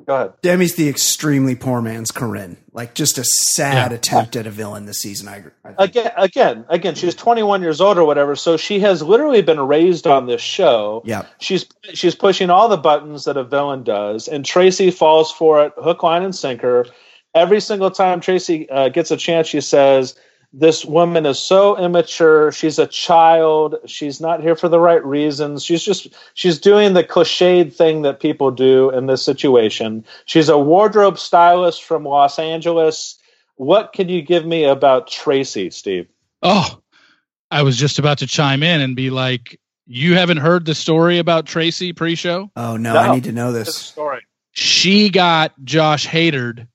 Go 0.05 0.15
ahead. 0.15 0.33
Demi's 0.41 0.75
the 0.75 0.87
extremely 0.87 1.55
poor 1.55 1.81
man's 1.81 2.11
Corinne. 2.11 2.55
Like 2.71 2.93
just 2.93 3.17
a 3.17 3.23
sad 3.25 3.91
Yeah. 3.91 3.97
attempt 3.97 4.35
at 4.37 4.47
a 4.47 4.49
villain 4.51 4.85
this 4.85 4.99
season. 4.99 5.27
I. 5.27 5.43
I 5.65 5.83
again 5.83 6.11
again 6.15 6.65
again 6.69 6.95
she's 6.95 7.15
21 7.15 7.61
years 7.61 7.81
old 7.81 7.97
or 7.97 8.05
whatever 8.05 8.35
so 8.37 8.55
she 8.55 8.79
has 8.79 9.01
literally 9.01 9.41
been 9.41 9.59
raised 9.59 10.07
on 10.07 10.27
this 10.27 10.41
show 10.41 11.01
Yeah. 11.05 11.23
she's 11.39 11.65
she's 11.93 12.15
pushing 12.15 12.49
all 12.49 12.69
the 12.69 12.77
buttons 12.77 13.25
that 13.25 13.35
a 13.35 13.43
villain 13.43 13.83
does 13.83 14.27
and 14.29 14.45
tracy 14.45 14.89
falls 14.91 15.31
for 15.33 15.65
it 15.65 15.73
hook 15.75 16.03
line 16.03 16.23
and 16.23 16.35
sinker 16.35 16.85
every 17.35 17.59
single 17.61 17.91
time 17.91 18.19
tracy 18.19 18.69
uh, 18.69 18.89
gets 18.89 19.11
a 19.11 19.17
chance 19.17 19.47
she 19.47 19.61
says 19.61 20.15
this 20.51 20.83
woman 20.83 21.25
is 21.25 21.37
so 21.37 21.77
immature 21.77 22.51
she's 22.51 22.79
a 22.79 22.87
child 22.87 23.75
she's 23.85 24.19
not 24.19 24.41
here 24.41 24.55
for 24.55 24.67
the 24.67 24.79
right 24.79 25.03
reasons 25.05 25.63
she's 25.63 25.83
just 25.83 26.07
she's 26.33 26.59
doing 26.59 26.93
the 26.93 27.03
cliched 27.03 27.73
thing 27.73 28.01
that 28.01 28.19
people 28.19 28.49
do 28.51 28.89
in 28.91 29.05
this 29.05 29.23
situation 29.23 30.03
she's 30.25 30.49
a 30.49 30.57
wardrobe 30.57 31.19
stylist 31.19 31.83
from 31.83 32.03
los 32.03 32.39
angeles 32.39 33.15
what 33.59 33.91
can 33.91 34.07
you 34.07 34.21
give 34.21 34.45
me 34.45 34.63
about 34.63 35.09
Tracy, 35.09 35.69
Steve? 35.69 36.07
Oh, 36.41 36.79
I 37.51 37.63
was 37.63 37.75
just 37.75 37.99
about 37.99 38.19
to 38.19 38.25
chime 38.25 38.63
in 38.63 38.79
and 38.79 38.95
be 38.95 39.09
like, 39.09 39.59
you 39.85 40.15
haven't 40.15 40.37
heard 40.37 40.63
the 40.63 40.73
story 40.73 41.17
about 41.17 41.45
Tracy 41.45 41.91
pre-show? 41.91 42.49
Oh 42.55 42.77
no, 42.77 42.93
No. 42.93 42.99
I 42.99 43.13
need 43.13 43.25
to 43.25 43.33
know 43.33 43.51
Good 43.51 43.65
this. 43.65 43.75
story. 43.75 44.21
She 44.51 45.09
got 45.09 45.51
Josh 45.65 46.07
Hadered 46.07 46.69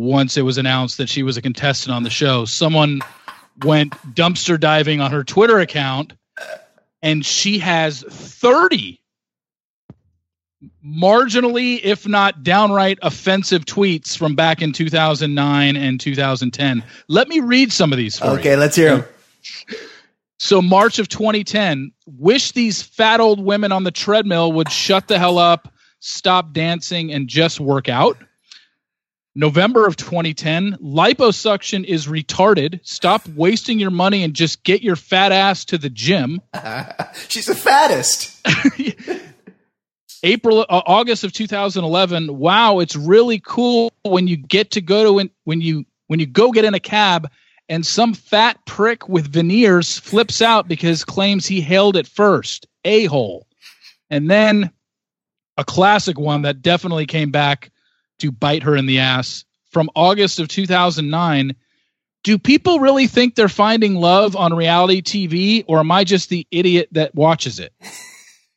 once 0.00 0.38
it 0.38 0.42
was 0.42 0.56
announced 0.56 0.96
that 0.96 1.08
she 1.08 1.22
was 1.22 1.36
a 1.36 1.42
contestant 1.42 1.94
on 1.94 2.02
the 2.02 2.10
show. 2.10 2.46
Someone 2.46 3.02
went 3.64 3.92
dumpster 4.14 4.58
diving 4.58 5.00
on 5.00 5.10
her 5.10 5.22
Twitter 5.22 5.58
account 5.58 6.14
and 7.02 7.24
she 7.24 7.58
has 7.58 8.02
30 8.02 8.98
marginally, 10.84 11.80
if 11.82 12.08
not 12.08 12.42
downright 12.42 12.98
offensive 13.02 13.64
tweets 13.66 14.16
from 14.16 14.34
back 14.34 14.62
in 14.62 14.72
2009 14.72 15.76
and 15.76 16.00
2010. 16.00 16.82
Let 17.08 17.28
me 17.28 17.40
read 17.40 17.72
some 17.72 17.92
of 17.92 17.98
these 17.98 18.18
for 18.18 18.26
you. 18.26 18.30
Okay, 18.32 18.56
let's 18.56 18.76
hear 18.76 18.98
him. 18.98 19.04
So 20.38 20.62
March 20.62 20.98
of 20.98 21.08
2010, 21.08 21.92
wish 22.06 22.52
these 22.52 22.80
fat 22.80 23.20
old 23.20 23.44
women 23.44 23.72
on 23.72 23.84
the 23.84 23.90
treadmill 23.90 24.52
would 24.52 24.70
shut 24.70 25.08
the 25.08 25.18
hell 25.18 25.36
up, 25.36 25.72
stop 25.98 26.54
dancing, 26.54 27.12
and 27.12 27.28
just 27.28 27.60
work 27.60 27.90
out. 27.90 28.16
November 29.34 29.86
of 29.86 29.96
2010, 29.96 30.78
liposuction 30.82 31.84
is 31.84 32.06
retarded. 32.08 32.80
Stop 32.82 33.28
wasting 33.28 33.78
your 33.78 33.90
money 33.90 34.24
and 34.24 34.34
just 34.34 34.64
get 34.64 34.82
your 34.82 34.96
fat 34.96 35.30
ass 35.30 35.64
to 35.66 35.78
the 35.78 35.90
gym. 35.90 36.40
She's 37.28 37.46
the 37.46 37.54
fattest. 37.54 38.44
April, 40.22 40.60
uh, 40.68 40.82
August 40.84 41.22
of 41.22 41.32
2011. 41.32 42.36
Wow, 42.36 42.80
it's 42.80 42.96
really 42.96 43.40
cool 43.44 43.92
when 44.02 44.26
you 44.26 44.36
get 44.36 44.72
to 44.72 44.80
go 44.80 45.04
to 45.04 45.12
when, 45.12 45.30
when 45.44 45.60
you 45.60 45.86
when 46.08 46.18
you 46.18 46.26
go 46.26 46.50
get 46.50 46.64
in 46.64 46.74
a 46.74 46.80
cab 46.80 47.30
and 47.68 47.86
some 47.86 48.14
fat 48.14 48.58
prick 48.66 49.08
with 49.08 49.32
veneers 49.32 49.98
flips 49.98 50.42
out 50.42 50.66
because 50.66 51.04
claims 51.04 51.46
he 51.46 51.60
hailed 51.60 51.96
it 51.96 52.08
first. 52.08 52.66
A 52.84 53.04
hole, 53.04 53.46
and 54.10 54.28
then 54.28 54.72
a 55.56 55.64
classic 55.64 56.18
one 56.18 56.42
that 56.42 56.62
definitely 56.62 57.06
came 57.06 57.30
back 57.30 57.70
to 58.20 58.30
bite 58.32 58.62
her 58.62 58.76
in 58.76 58.86
the 58.86 59.00
ass 59.00 59.44
from 59.70 59.90
August 59.94 60.40
of 60.40 60.48
2009. 60.48 61.54
Do 62.22 62.38
people 62.38 62.80
really 62.80 63.06
think 63.06 63.34
they're 63.34 63.48
finding 63.48 63.94
love 63.94 64.36
on 64.36 64.52
reality 64.52 65.00
TV, 65.00 65.64
or 65.66 65.78
am 65.78 65.90
I 65.90 66.04
just 66.04 66.28
the 66.28 66.46
idiot 66.50 66.88
that 66.92 67.14
watches 67.14 67.58
it? 67.58 67.72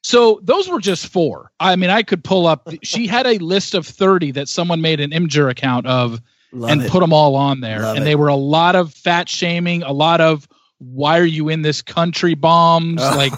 So 0.03 0.41
those 0.43 0.67
were 0.67 0.81
just 0.81 1.07
four. 1.07 1.51
I 1.59 1.77
mean, 1.77 1.89
I 1.89 2.03
could 2.03 2.23
pull 2.23 2.45
up. 2.45 2.67
She 2.83 3.07
had 3.07 3.25
a 3.25 3.37
list 3.37 3.73
of 3.73 3.87
thirty 3.87 4.31
that 4.31 4.49
someone 4.49 4.81
made 4.81 4.99
an 4.99 5.11
Imgur 5.11 5.49
account 5.49 5.87
of 5.87 6.21
Love 6.51 6.69
and 6.69 6.81
it. 6.83 6.91
put 6.91 6.99
them 6.99 7.13
all 7.13 7.35
on 7.35 7.61
there. 7.61 7.79
Love 7.79 7.95
and 7.95 8.03
it. 8.03 8.05
they 8.05 8.15
were 8.15 8.27
a 8.27 8.35
lot 8.35 8.75
of 8.75 8.93
fat 8.93 9.29
shaming, 9.29 9.81
a 9.81 9.93
lot 9.93 10.19
of 10.19 10.47
why 10.79 11.19
are 11.19 11.25
you 11.25 11.47
in 11.47 11.61
this 11.61 11.81
country 11.81 12.35
bombs, 12.35 13.01
like. 13.01 13.33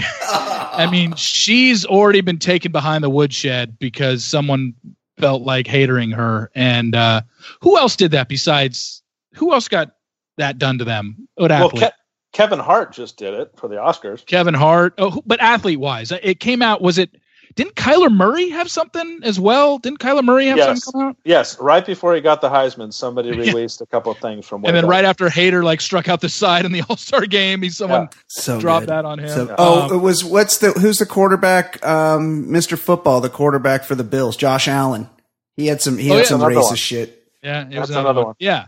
I 0.77 0.89
mean, 0.91 1.15
she's 1.15 1.85
already 1.85 2.23
been 2.23 2.39
taken 2.39 2.73
behind 2.73 3.05
the 3.05 3.11
woodshed 3.11 3.79
because 3.79 4.25
someone 4.25 4.73
felt 5.19 5.43
like 5.43 5.67
hatering 5.67 6.11
her. 6.13 6.51
And 6.55 6.95
uh, 6.95 7.23
who 7.61 7.79
else 7.79 7.97
did 7.97 8.13
that 8.13 8.29
besides? 8.29 9.03
Who 9.35 9.53
else 9.53 9.69
got 9.69 9.93
that 10.39 10.59
done 10.59 10.79
to 10.79 10.85
them? 10.85 11.29
What 11.35 11.51
Well, 11.51 11.69
athlete? 11.69 11.91
Ke- 11.91 11.95
Kevin 12.33 12.59
Hart 12.59 12.93
just 12.93 13.17
did 13.17 13.35
it 13.35 13.53
for 13.57 13.69
the 13.69 13.77
Oscars. 13.77 14.27
Kevin 14.27 14.55
Hart. 14.55 14.95
Oh, 14.99 15.11
who- 15.11 15.23
but 15.25 15.41
athlete 15.41 15.81
wise, 15.81 16.13
it 16.13 16.41
came 16.41 16.63
out. 16.63 16.83
Was 16.83 16.99
it? 16.99 17.11
Didn't 17.57 17.75
Kyler 17.77 18.13
Murray 18.13 18.49
have 18.51 18.69
something 18.71 19.21
as 19.23 19.39
well? 19.39 19.79
Didn't 19.79 20.01
Kyler 20.01 20.25
Murray 20.25 20.47
have 20.47 20.57
Yes. 20.57 20.83
something 20.85 21.01
come 21.01 21.09
out? 21.11 21.17
Yes, 21.25 21.59
right 21.61 21.87
before 21.87 22.15
he 22.15 22.21
got 22.21 22.41
the 22.41 22.49
Heisman, 22.49 22.93
somebody 22.93 23.31
released 23.37 23.81
a 23.81 23.87
couple 23.87 24.11
of 24.11 24.19
things 24.19 24.45
from. 24.47 24.65
And 24.65 24.75
then 24.77 24.85
back. 24.85 24.91
right 24.91 25.05
after 25.05 25.29
Hader 25.29 25.63
like 25.63 25.81
struck 25.81 26.09
out 26.09 26.21
the 26.21 26.29
side 26.29 26.65
in 26.65 26.73
the 26.73 26.83
All 26.89 26.97
Star 26.97 27.27
game, 27.27 27.63
he 27.63 27.71
someone 27.71 28.09
so 28.27 28.61
dropped 28.61 28.87
good. 28.87 28.89
that 28.91 29.05
on 29.05 29.21
him. 29.21 29.29
So, 29.29 29.49
Um, 29.51 29.55
oh, 29.59 29.95
it 29.95 29.99
was 30.03 30.25
what's 30.25 30.59
the 30.59 30.73
who's 30.73 30.97
the 30.99 31.07
quarterback? 31.07 31.85
Um, 31.87 32.47
Mr. 32.49 32.77
Football, 32.79 33.21
the 33.21 33.31
quarterback 33.31 33.85
for 33.85 33.95
the 33.95 34.05
Bills, 34.05 34.37
Josh 34.37 34.67
Allen. 34.69 35.09
He 35.57 35.69
had 35.69 35.81
some. 35.81 35.97
He 35.99 36.11
Oh, 36.11 36.15
had 36.15 36.21
yeah. 36.23 36.27
some 36.29 36.41
racist 36.41 36.63
one. 36.65 36.75
shit. 36.77 37.23
Yeah, 37.43 37.61
it 37.63 37.71
That's 37.71 37.81
was 37.83 37.91
another, 37.91 38.01
another 38.09 38.21
one. 38.21 38.27
one. 38.29 38.35
Yeah. 38.41 38.67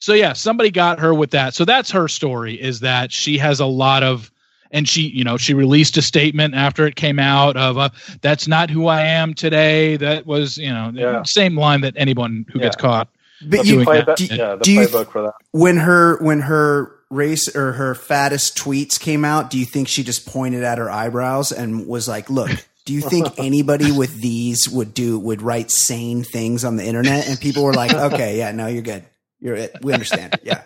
So 0.00 0.12
yeah, 0.12 0.32
somebody 0.32 0.70
got 0.72 0.98
her 0.98 1.14
with 1.14 1.30
that. 1.30 1.54
So 1.54 1.64
that's 1.64 1.92
her 1.92 2.08
story 2.08 2.60
is 2.60 2.80
that 2.80 3.12
she 3.12 3.38
has 3.38 3.60
a 3.60 3.66
lot 3.66 4.02
of 4.02 4.30
and 4.74 4.86
she, 4.86 5.02
you 5.08 5.24
know, 5.24 5.38
she 5.38 5.54
released 5.54 5.96
a 5.96 6.02
statement 6.02 6.54
after 6.54 6.86
it 6.86 6.96
came 6.96 7.18
out 7.18 7.56
of 7.56 7.78
uh, 7.78 7.88
that's 8.20 8.46
not 8.46 8.68
who 8.68 8.86
I 8.88 9.00
am 9.02 9.32
today. 9.32 9.96
That 9.96 10.26
was, 10.26 10.58
you 10.58 10.68
know, 10.70 10.90
Yeah. 10.94 11.22
same 11.22 11.56
line 11.56 11.80
that 11.80 11.94
anyone 11.96 12.44
who 12.52 12.58
gets 12.58 12.76
caught 12.76 13.08
But 13.40 13.64
you, 13.64 13.76
doing 13.76 13.86
playbook- 13.86 14.06
that. 14.06 14.16
do- 14.18 14.24
yeah, 14.26 14.54
the 14.56 14.64
do 14.64 14.72
you- 14.72 14.80
playbook 14.80 15.10
for 15.12 15.22
that. 15.22 15.34
when 15.52 15.78
her 15.78 16.18
when 16.22 16.40
her 16.42 16.90
race 17.10 17.54
or 17.54 17.72
her 17.72 17.94
fattest 17.94 18.58
tweets 18.58 18.98
came 19.00 19.24
out, 19.24 19.48
do 19.48 19.56
you 19.58 19.64
think 19.64 19.86
she 19.88 20.02
just 20.02 20.26
pointed 20.26 20.64
at 20.64 20.78
her 20.78 20.90
eyebrows 20.90 21.52
and 21.52 21.86
was 21.86 22.08
like, 22.08 22.28
"Look, 22.28 22.50
do 22.84 22.92
you 22.92 23.00
think 23.00 23.28
anybody 23.38 23.92
with 23.92 24.20
these 24.20 24.68
would 24.68 24.92
do 24.94 25.18
would 25.20 25.40
write 25.40 25.70
sane 25.70 26.24
things 26.24 26.64
on 26.64 26.76
the 26.76 26.84
internet?" 26.84 27.28
And 27.28 27.38
people 27.38 27.62
were 27.62 27.72
like, 27.74 27.94
"Okay, 27.94 28.38
yeah, 28.38 28.50
no, 28.50 28.66
you're 28.66 28.82
good. 28.82 29.04
You're 29.40 29.54
it. 29.56 29.76
We 29.82 29.92
understand. 29.92 30.40
Yeah, 30.42 30.62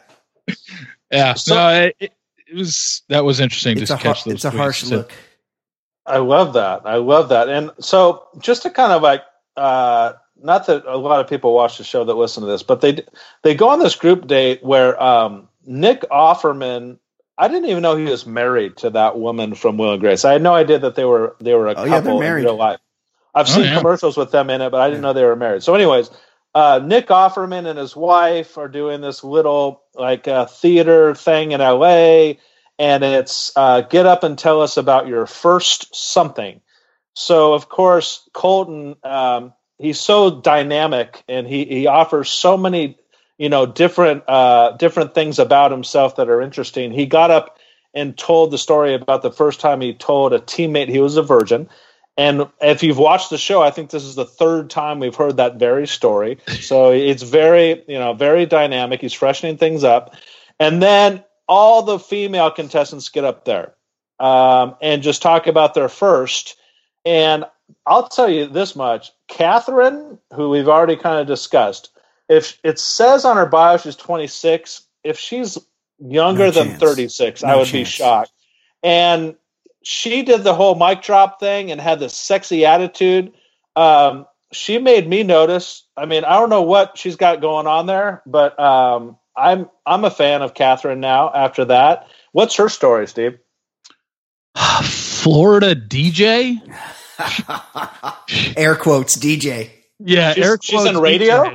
Yeah. 1.12 1.34
So- 1.34 1.54
no, 1.54 1.90
it, 2.00 2.12
it, 2.49 2.55
it 2.55 2.59
was 2.59 3.03
that 3.09 3.24
was 3.24 3.40
interesting 3.40 3.78
it's 3.78 3.88
to 3.88 3.94
a 3.94 3.96
har- 3.96 4.14
catch 4.14 4.24
those. 4.24 4.34
it's 4.34 4.44
a 4.44 4.51
harsh 4.51 4.82
So- 4.84 4.96
look." 4.96 5.12
I 6.07 6.18
love 6.18 6.55
that. 6.55 6.82
I 6.86 6.96
love 6.96 7.28
that. 7.28 7.51
And 7.51 7.70
so, 7.80 8.28
just 8.38 8.62
to 8.62 8.70
kind 8.70 8.92
of 8.92 9.03
like, 9.03 9.22
uh, 9.59 10.14
not 10.42 10.66
that 10.66 10.86
a 10.86 10.96
lot 10.96 11.20
of 11.20 11.28
people 11.28 11.53
watch 11.53 11.76
the 11.76 11.84
show 11.84 12.03
that 12.05 12.14
listen 12.14 12.42
to 12.42 12.46
this, 12.49 12.62
but 12.62 12.80
they 12.80 13.03
they 13.42 13.55
go 13.55 13.68
on 13.68 13.78
this 13.78 13.94
group 13.94 14.26
date 14.26 14.62
where 14.64 15.01
um, 15.03 15.49
Nick 15.66 16.03
Offerman. 16.11 16.99
I 17.40 17.46
didn't 17.46 17.66
even 17.68 17.82
know 17.82 17.94
he 17.96 18.05
was 18.07 18.26
married 18.26 18.78
to 18.78 18.90
that 18.90 19.18
woman 19.18 19.55
from 19.55 19.76
Will 19.76 19.92
and 19.92 20.01
Grace. 20.01 20.24
I 20.24 20.32
had 20.32 20.42
no 20.42 20.55
idea 20.55 20.78
that 20.80 20.94
they 20.96 21.05
were 21.05 21.36
they 21.40 21.55
were 21.55 21.68
a 21.68 21.74
Oh, 21.76 21.84
yeah, 21.84 21.90
they're 21.90 22.01
couple 22.01 22.14
in 22.14 22.20
married. 22.20 22.44
real 22.44 22.57
life. 22.57 22.80
I've 23.34 23.46
Oh, 23.49 23.53
seen 23.53 23.64
yeah. 23.64 23.76
commercials 23.78 24.16
with 24.16 24.30
them 24.32 24.49
in 24.51 24.61
it, 24.62 24.70
but 24.70 24.80
I 24.80 24.88
didn't 24.88 25.03
know 25.03 25.12
they 25.12 25.24
were 25.24 25.36
married. 25.36 25.62
So, 25.62 25.74
anyways, 25.74 26.11
uh, 26.59 26.80
Nick 26.84 27.06
Offerman 27.06 27.68
and 27.68 27.78
his 27.78 27.94
wife 27.94 28.59
are 28.59 28.66
doing 28.66 29.00
this 29.00 29.22
little 29.22 29.84
like 29.94 30.26
uh, 30.26 30.46
theater 30.46 31.14
thing 31.14 31.52
in 31.52 31.61
LA, 31.61 32.32
and 32.80 33.04
it's 33.04 33.52
uh, 33.54 33.82
get 33.82 34.06
up 34.06 34.24
and 34.24 34.36
tell 34.36 34.61
us 34.61 34.76
about 34.76 35.06
your 35.06 35.24
first 35.26 35.94
something. 35.94 36.61
So, 37.14 37.54
of 37.54 37.68
course, 37.68 38.28
Colton, 38.32 38.96
um, 39.04 39.52
he's 39.78 40.00
so 40.00 40.40
dynamic, 40.40 41.22
and 41.28 41.46
he 41.46 41.64
he 41.64 41.86
offers 41.86 42.28
so 42.28 42.56
many, 42.56 42.98
you 43.38 43.50
know, 43.50 43.64
different 43.64 44.24
uh, 44.26 44.72
different 44.78 45.14
things 45.14 45.38
about 45.38 45.70
himself 45.70 46.16
that 46.16 46.28
are 46.28 46.42
interesting. 46.42 46.90
He 46.90 47.06
got 47.06 47.30
up 47.30 47.56
and 47.94 48.18
told 48.18 48.50
the 48.50 48.59
story 48.59 48.94
about 48.94 49.22
the 49.22 49.30
first 49.30 49.61
time 49.61 49.80
he 49.80 49.94
told 49.94 50.32
a 50.32 50.40
teammate 50.40 50.88
he 50.88 50.98
was 50.98 51.18
a 51.18 51.22
virgin. 51.22 51.68
And 52.18 52.48
if 52.60 52.82
you've 52.82 52.98
watched 52.98 53.30
the 53.30 53.38
show, 53.38 53.62
I 53.62 53.70
think 53.70 53.90
this 53.90 54.02
is 54.02 54.16
the 54.16 54.24
third 54.24 54.70
time 54.70 54.98
we've 54.98 55.14
heard 55.14 55.36
that 55.36 55.54
very 55.54 55.86
story. 55.86 56.38
So 56.60 56.90
it's 56.90 57.22
very, 57.22 57.84
you 57.86 57.96
know, 57.96 58.12
very 58.12 58.44
dynamic. 58.44 59.00
He's 59.00 59.12
freshening 59.12 59.56
things 59.56 59.84
up. 59.84 60.16
And 60.58 60.82
then 60.82 61.22
all 61.48 61.82
the 61.82 62.00
female 62.00 62.50
contestants 62.50 63.08
get 63.08 63.22
up 63.22 63.44
there 63.44 63.74
um, 64.18 64.74
and 64.82 65.00
just 65.00 65.22
talk 65.22 65.46
about 65.46 65.74
their 65.74 65.88
first. 65.88 66.56
And 67.04 67.44
I'll 67.86 68.08
tell 68.08 68.28
you 68.28 68.48
this 68.48 68.74
much 68.74 69.12
Catherine, 69.28 70.18
who 70.34 70.50
we've 70.50 70.68
already 70.68 70.96
kind 70.96 71.20
of 71.20 71.28
discussed, 71.28 71.90
if 72.28 72.58
it 72.64 72.80
says 72.80 73.24
on 73.24 73.36
her 73.36 73.46
bio 73.46 73.76
she's 73.76 73.94
26, 73.94 74.82
if 75.04 75.20
she's 75.20 75.56
younger 76.00 76.46
No 76.46 76.50
than 76.50 76.68
chance. 76.70 76.80
36, 76.80 77.44
I 77.44 77.52
No 77.52 77.58
would 77.58 77.70
be 77.70 77.84
shocked. 77.84 78.32
And 78.82 79.36
she 79.82 80.22
did 80.22 80.44
the 80.44 80.54
whole 80.54 80.74
mic 80.74 81.02
drop 81.02 81.40
thing 81.40 81.70
and 81.70 81.80
had 81.80 82.00
this 82.00 82.14
sexy 82.14 82.64
attitude. 82.66 83.32
Um, 83.76 84.26
she 84.52 84.78
made 84.78 85.08
me 85.08 85.22
notice. 85.22 85.84
I 85.96 86.06
mean, 86.06 86.24
I 86.24 86.34
don't 86.38 86.50
know 86.50 86.62
what 86.62 86.96
she's 86.98 87.16
got 87.16 87.40
going 87.40 87.66
on 87.66 87.86
there, 87.86 88.22
but 88.26 88.58
um, 88.58 89.16
I'm 89.36 89.68
I'm 89.86 90.04
a 90.04 90.10
fan 90.10 90.42
of 90.42 90.54
Catherine 90.54 91.00
now. 91.00 91.30
After 91.32 91.64
that, 91.66 92.08
what's 92.32 92.56
her 92.56 92.68
story, 92.68 93.06
Steve? 93.06 93.38
Florida 94.82 95.74
DJ. 95.76 96.56
Air 98.56 98.76
quotes, 98.76 99.16
DJ. 99.16 99.70
Yeah, 99.98 100.32
She's- 100.34 100.46
Eric. 100.46 100.62
she's 100.62 100.84
in 100.84 100.98
radio? 100.98 101.44
DJ. 101.44 101.54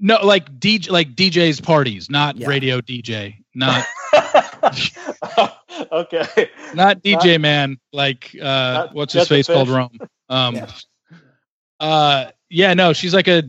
No, 0.00 0.18
like 0.24 0.58
DJ, 0.60 0.90
like 0.90 1.14
DJ's 1.16 1.60
parties, 1.60 2.08
not 2.08 2.36
Yeah. 2.36 2.46
radio 2.48 2.80
DJ, 2.80 3.36
not 3.54 3.84
okay. 5.92 6.50
not 6.74 7.02
DJ 7.02 7.40
man. 7.40 7.78
Like 7.92 8.34
uh, 8.40 8.44
Not 8.44 8.94
what's 8.94 9.12
his 9.12 9.28
face 9.28 9.46
called 9.46 9.68
Rome. 9.68 9.98
Um, 10.28 10.56
Yeah. 10.56 10.70
uh, 11.80 12.30
yeah, 12.50 12.74
no, 12.74 12.92
she's 12.92 13.14
like 13.14 13.28
a. 13.28 13.44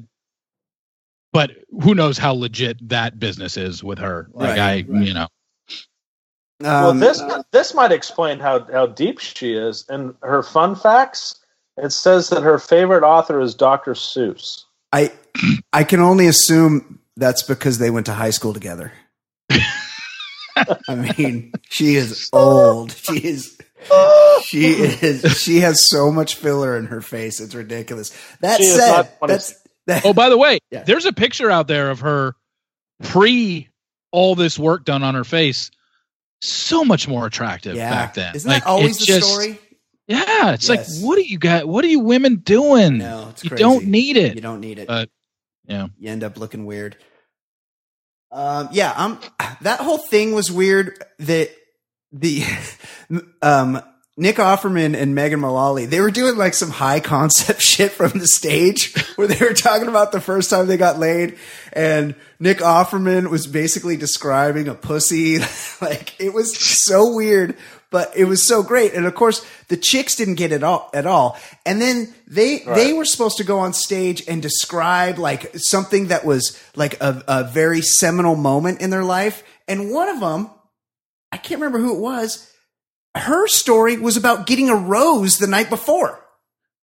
But 1.31 1.51
who 1.83 1.93
knows 1.93 2.17
how 2.17 2.33
legit 2.33 2.89
that 2.89 3.19
business 3.19 3.55
is 3.55 3.83
with 3.83 3.99
her? 3.99 4.29
Like 4.33 4.49
Right, 4.49 4.59
I, 4.59 4.85
right. 4.87 5.05
you 5.05 5.13
know, 5.13 5.27
well, 6.59 6.89
Um, 6.89 6.99
this 6.99 7.21
this 7.51 7.73
might 7.73 7.91
explain 7.91 8.39
how 8.39 8.65
how 8.71 8.87
deep 8.87 9.19
she 9.19 9.53
is. 9.53 9.85
And 9.89 10.15
her 10.21 10.43
fun 10.43 10.75
facts. 10.75 11.35
It 11.77 11.91
says 11.91 12.27
that 12.29 12.43
her 12.43 12.59
favorite 12.59 13.03
author 13.03 13.39
is 13.39 13.55
Dr. 13.55 13.93
Seuss. 13.93 14.63
I 14.91 15.11
I 15.71 15.85
can 15.85 16.01
only 16.01 16.27
assume 16.27 16.99
that's 17.15 17.43
because 17.43 17.77
they 17.77 17.89
went 17.89 18.05
to 18.07 18.13
high 18.13 18.31
school 18.31 18.53
together. 18.53 18.91
I 20.87 20.95
mean, 20.95 21.51
she 21.69 21.95
is 21.95 22.29
old. 22.33 22.91
She 22.91 23.17
is. 23.17 23.57
She 24.45 24.65
is. 24.65 25.37
She 25.41 25.59
has 25.61 25.87
so 25.89 26.11
much 26.11 26.35
filler 26.35 26.75
in 26.77 26.85
her 26.87 27.01
face. 27.01 27.39
It's 27.39 27.55
ridiculous. 27.55 28.15
That 28.41 28.57
She 28.57 28.65
said, 28.65 29.09
that's 29.21 29.53
that, 29.87 30.05
Oh, 30.05 30.13
by 30.13 30.29
the 30.29 30.37
way, 30.37 30.59
Yeah. 30.71 30.83
there's 30.83 31.05
a 31.05 31.13
picture 31.13 31.49
out 31.49 31.67
there 31.67 31.89
of 31.89 32.01
her 32.01 32.35
pre 33.03 33.69
all 34.11 34.35
this 34.35 34.57
work 34.59 34.85
done 34.85 35.03
on 35.03 35.15
her 35.15 35.23
face. 35.23 35.71
So 36.41 36.83
much 36.85 37.07
more 37.07 37.25
attractive 37.25 37.75
yeah. 37.75 37.89
back 37.89 38.13
then. 38.13 38.35
Isn't 38.35 38.49
Like, 38.49 38.63
that 38.63 38.69
always 38.69 38.97
the 38.99 39.05
just- 39.05 39.27
story? 39.29 39.59
Yeah, 40.07 40.53
it's 40.53 40.67
Yes. 40.67 40.95
like, 41.01 41.05
what 41.07 41.17
do 41.17 41.21
you 41.21 41.37
got? 41.37 41.67
What 41.67 41.85
are 41.85 41.89
you 41.89 41.99
women 41.99 42.37
doing? 42.37 42.97
No, 42.97 43.27
it's 43.29 43.43
you 43.43 43.49
crazy. 43.51 43.61
don't 43.63 43.85
need 43.85 44.17
it. 44.17 44.33
You 44.33 44.41
don't 44.41 44.59
need 44.59 44.79
it. 44.79 44.87
But, 44.87 45.09
yeah. 45.67 45.87
you 45.99 46.09
end 46.09 46.23
up 46.23 46.37
looking 46.39 46.65
weird. 46.65 46.97
Um, 48.31 48.69
yeah, 48.71 48.91
um, 48.91 49.19
that 49.61 49.79
whole 49.79 49.97
thing 49.97 50.33
was 50.33 50.51
weird. 50.51 51.03
That 51.19 51.49
the 52.11 52.43
um, 53.41 53.81
Nick 54.17 54.35
Offerman 54.35 54.95
and 54.95 55.15
Megan 55.15 55.39
Mullally, 55.39 55.85
they 55.85 56.01
were 56.01 56.11
doing 56.11 56.35
like 56.35 56.53
some 56.53 56.69
high 56.69 56.99
concept 56.99 57.61
shit 57.61 57.91
from 57.91 58.19
the 58.19 58.27
stage 58.27 58.93
where 59.15 59.27
they 59.27 59.43
were 59.43 59.53
talking 59.53 59.87
about 59.87 60.11
the 60.11 60.21
first 60.21 60.49
time 60.49 60.67
they 60.67 60.77
got 60.77 60.99
laid, 60.99 61.37
and 61.73 62.15
Nick 62.39 62.59
Offerman 62.59 63.29
was 63.29 63.47
basically 63.47 63.97
describing 63.97 64.67
a 64.67 64.75
pussy. 64.75 65.39
like 65.81 66.19
it 66.19 66.33
was 66.33 66.57
so 66.57 67.15
weird. 67.15 67.55
But 67.91 68.11
it 68.15 68.25
was 68.25 68.47
so 68.47 68.61
great, 68.61 68.93
and 68.93 69.05
of 69.07 69.15
course 69.15 69.43
the 69.67 69.75
chicks 69.77 70.15
didn't 70.15 70.35
get 70.35 70.51
it 70.51 70.63
all 70.63 70.91
at 70.93 71.07
all. 71.07 71.39
And 71.65 71.81
then 71.81 72.13
they 72.27 72.59
they 72.59 72.93
were 72.93 73.05
supposed 73.05 73.37
to 73.37 73.43
go 73.43 73.59
on 73.59 73.73
stage 73.73 74.23
and 74.27 74.41
describe 74.43 75.17
like 75.17 75.51
something 75.55 76.09
that 76.09 76.23
was 76.23 76.61
like 76.75 77.01
a, 77.01 77.23
a 77.27 77.43
very 77.45 77.81
seminal 77.81 78.35
moment 78.35 78.81
in 78.81 78.91
their 78.91 79.03
life. 79.03 79.41
And 79.67 79.91
one 79.91 80.07
of 80.07 80.19
them, 80.19 80.51
I 81.31 81.37
can't 81.37 81.59
remember 81.61 81.79
who 81.79 81.95
it 81.95 81.99
was. 81.99 82.51
Her 83.15 83.47
story 83.47 83.97
was 83.97 84.17
about 84.17 84.45
getting 84.45 84.69
a 84.69 84.75
rose 84.75 85.39
the 85.39 85.47
night 85.47 85.69
before. 85.71 86.23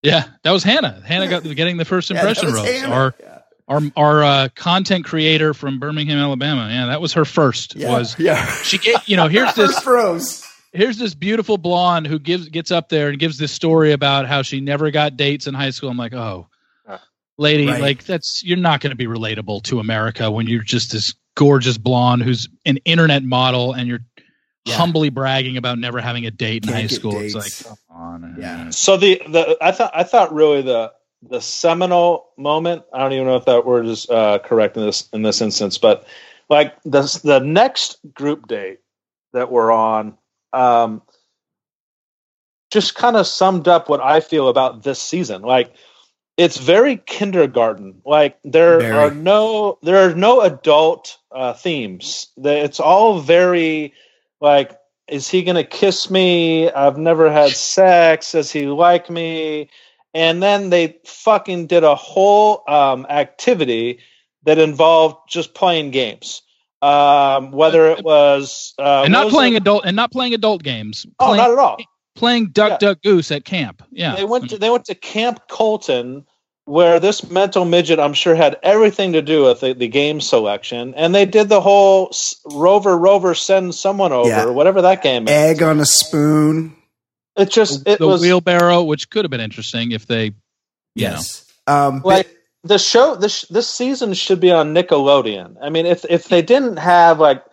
Yeah, 0.03 0.25
that 0.43 0.51
was 0.51 0.65
Hannah. 0.65 1.01
Hannah 1.07 1.29
got 1.29 1.45
getting 1.55 1.77
the 1.77 1.85
first 1.85 2.11
impression 2.11 2.47
was 2.47 2.55
rose. 2.57 2.67
Hannah. 2.69 2.93
Our 2.95 3.15
Yeah. 3.21 3.39
our 3.69 3.81
our 3.97 4.25
uh, 4.25 4.49
content 4.57 5.05
creator 5.05 5.55
from 5.55 5.79
Birmingham, 5.79 6.19
Alabama. 6.19 6.69
Yeah, 6.69 6.87
that 6.87 7.01
was 7.01 7.13
her 7.13 7.25
first. 7.25 7.77
Yeah, 7.77 7.93
Was 7.93 8.19
yeah. 8.19 8.45
she 8.63 8.79
get 8.79 9.09
you 9.09 9.17
know 9.17 9.29
here's 9.29 9.55
this 9.55 9.73
First 9.75 9.87
rose. 9.87 10.43
Here's 10.77 10.99
this 10.99 11.15
beautiful 11.15 11.59
blonde 11.59 12.07
who 12.07 12.19
gives 12.19 12.49
gets 12.49 12.71
up 12.71 12.89
there 12.89 13.09
and 13.09 13.19
gives 13.19 13.39
this 13.39 13.53
story 13.53 13.93
about 13.93 14.27
how 14.27 14.43
she 14.43 14.61
never 14.61 14.91
got 14.91 15.17
dates 15.17 15.47
in 15.47 15.55
high 15.55 15.71
school. 15.71 15.89
I'm 15.91 15.97
like, 15.97 16.15
oh, 16.15 16.47
lady, 17.39 17.67
Right. 17.67 17.81
like 17.81 18.05
that's 18.05 18.45
you're 18.45 18.57
not 18.57 18.81
going 18.81 18.91
to 18.91 18.97
be 18.97 19.07
relatable 19.07 19.63
to 19.65 19.81
America 19.81 20.31
when 20.31 20.47
you're 20.47 20.63
just 20.63 20.93
this 20.93 21.15
gorgeous 21.35 21.77
blonde 21.79 22.23
who's 22.23 22.49
an 22.65 22.79
internet 22.85 23.23
model 23.23 23.73
and 23.73 23.89
you're 23.89 24.01
Yeah. 24.65 24.77
humbly 24.77 25.11
bragging 25.11 25.57
about 25.57 25.79
never 25.79 26.01
having 26.01 26.27
a 26.27 26.31
date 26.31 26.63
in 26.65 26.69
Can't 26.69 26.81
high 26.81 26.87
school. 26.87 27.13
dates. 27.13 27.35
It's 27.35 27.65
like, 27.65 27.69
come 27.69 27.97
on, 27.97 28.37
Yeah. 28.39 28.71
So 28.71 28.97
the 28.97 29.21
the 29.29 29.57
I 29.61 29.71
thought 29.73 29.91
I 29.95 30.03
thought 30.03 30.33
really 30.35 30.63
the 30.63 30.93
the 31.23 31.41
seminal 31.41 32.29
moment. 32.37 32.85
I 32.93 32.99
don't 33.01 33.13
even 33.13 33.27
know 33.27 33.37
if 33.37 33.45
that 33.47 33.65
word 33.67 33.87
is 33.87 34.09
uh, 34.11 34.39
correct 34.41 34.77
in 34.77 34.85
this 34.85 35.09
in 35.13 35.23
this 35.23 35.41
instance, 35.41 35.79
but 35.79 36.07
like 36.49 36.81
the 36.85 37.03
the 37.25 37.41
next 37.41 37.99
group 38.15 38.47
date 38.47 38.79
that 39.33 39.51
we're 39.51 39.73
on, 39.73 40.17
um, 40.57 41.03
just 42.71 42.95
kind 42.95 43.17
of 43.17 43.27
summed 43.27 43.69
up 43.69 43.89
what 43.89 44.01
I 44.01 44.21
feel 44.21 44.49
about 44.49 44.83
this 44.83 45.01
season. 45.01 45.43
Like 45.43 45.75
it's 46.37 46.59
very 46.59 46.97
kindergarten. 46.99 48.03
Like 48.05 48.39
there 48.45 48.81
Very. 48.81 48.93
are 48.93 49.11
no 49.11 49.79
there 49.83 50.09
are 50.09 50.15
no 50.15 50.41
adult 50.41 51.19
uh, 51.33 51.53
themes. 51.53 52.29
It's 52.37 52.81
all 52.81 53.21
very 53.21 53.95
like 54.41 54.79
is 55.09 55.29
he 55.29 55.43
gonna 55.43 55.65
kiss 55.65 56.11
me? 56.11 56.71
I've 56.71 56.99
never 56.99 57.31
had 57.31 57.51
sex. 57.51 58.33
Does 58.33 58.51
he 58.51 58.67
like 58.67 59.09
me? 59.09 59.71
And 60.15 60.43
then 60.43 60.71
they 60.71 60.99
fucking 61.05 61.67
did 61.67 61.85
a 61.85 61.95
whole 61.95 62.65
um, 62.67 63.07
activity 63.09 64.01
that 64.45 64.59
involved 64.59 65.29
just 65.29 65.55
playing 65.55 65.91
games. 65.91 66.43
Um, 66.83 67.53
whether 67.53 67.91
it 67.91 68.05
was 68.05 68.75
uh, 68.79 69.03
and 69.05 69.13
not 69.13 69.27
was 69.27 69.35
playing 69.35 69.55
it? 69.55 69.59
adult 69.63 69.85
and 69.87 69.97
not 69.97 70.13
playing 70.13 70.35
adult 70.35 70.63
games. 70.63 71.07
Oh, 71.19 71.27
playing, 71.27 71.37
not 71.39 71.51
at 71.51 71.59
all. 71.59 71.77
playing 72.15 72.49
Duck 72.51 72.73
Yeah. 72.83 72.89
Duck 72.89 73.03
Goose 73.03 73.31
at 73.33 73.45
camp. 73.45 73.83
Yeah, 73.91 74.15
They 74.15 74.25
went 74.25 74.51
to 74.51 74.59
they 74.59 74.69
went 74.71 74.85
to 74.87 74.95
Camp 74.95 75.41
Colton, 75.49 76.27
where 76.67 77.01
this 77.01 77.31
mental 77.31 77.65
midget, 77.65 77.99
I'm 77.99 78.13
sure, 78.13 78.35
had 78.35 78.59
everything 78.63 79.13
to 79.15 79.23
do 79.23 79.45
with 79.45 79.61
the, 79.61 79.73
the 79.73 79.89
game 79.89 80.21
selection, 80.21 80.93
and 80.97 81.15
they 81.15 81.25
did 81.25 81.49
the 81.49 81.61
whole 81.63 82.13
Rover 82.53 82.97
Rover 82.97 83.35
send 83.35 83.75
someone 83.75 84.13
over, 84.13 84.29
Yeah. 84.29 84.45
whatever 84.47 84.83
that 84.83 85.03
game 85.03 85.25
is. 85.27 85.31
Egg 85.31 85.63
on 85.63 85.81
a 85.81 85.87
spoon. 85.87 86.77
It 87.37 87.51
just 87.51 87.85
the, 87.85 87.93
it 87.93 87.99
the 88.01 88.07
was 88.07 88.21
wheelbarrow, 88.21 88.83
which 88.83 89.09
could 89.11 89.25
have 89.25 89.31
been 89.31 89.41
interesting 89.41 89.93
if 89.93 90.07
they, 90.07 90.27
you 90.27 90.33
Yes. 90.95 91.45
Um, 91.67 92.03
like 92.05 92.29
the 92.67 92.79
show. 92.79 93.15
This 93.17 93.43
this 93.43 93.69
season 93.69 94.15
should 94.15 94.41
be 94.41 94.51
on 94.51 94.75
Nickelodeon. 94.75 95.57
I 95.61 95.71
mean, 95.71 95.87
if 95.87 96.05
if 96.09 96.29
they 96.29 96.43
didn't 96.43 96.77
have 96.79 97.19
like 97.19 97.45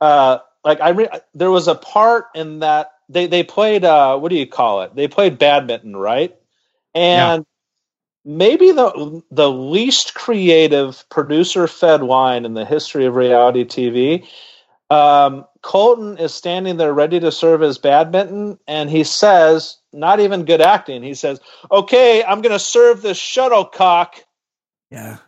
uh 0.00 0.38
like 0.64 0.80
I 0.80 0.90
re- 0.90 1.20
there 1.34 1.50
was 1.50 1.68
a 1.68 1.74
part 1.74 2.26
in 2.34 2.60
that 2.60 2.92
they 3.08 3.26
they 3.26 3.42
played 3.42 3.84
uh 3.84 4.18
what 4.18 4.30
do 4.30 4.36
you 4.36 4.46
call 4.46 4.82
it? 4.82 4.94
They 4.94 5.08
played 5.08 5.38
badminton, 5.38 5.96
right? 5.96 6.34
And 6.94 7.44
maybe 8.24 8.72
the 8.72 9.22
the 9.30 9.50
least 9.50 10.14
creative 10.14 11.04
producer 11.08 11.66
fed 11.66 12.02
line 12.02 12.44
in 12.44 12.54
the 12.54 12.64
history 12.64 13.06
of 13.06 13.16
reality 13.16 13.64
TV. 13.64 14.26
Um, 14.90 15.46
Colton 15.62 16.18
is 16.18 16.34
standing 16.34 16.76
there 16.76 16.92
ready 16.92 17.20
to 17.20 17.30
serve 17.30 17.60
his 17.60 17.78
badminton, 17.78 18.58
and 18.66 18.90
he 18.90 19.04
says, 19.04 19.78
not 19.92 20.18
even 20.18 20.44
good 20.44 20.60
acting. 20.60 21.02
He 21.02 21.14
says, 21.14 21.40
"Okay, 21.70 22.24
I'm 22.24 22.42
going 22.42 22.52
to 22.52 22.58
serve 22.58 23.02
this 23.02 23.16
shuttlecock." 23.16 24.24
Yeah. 24.90 25.18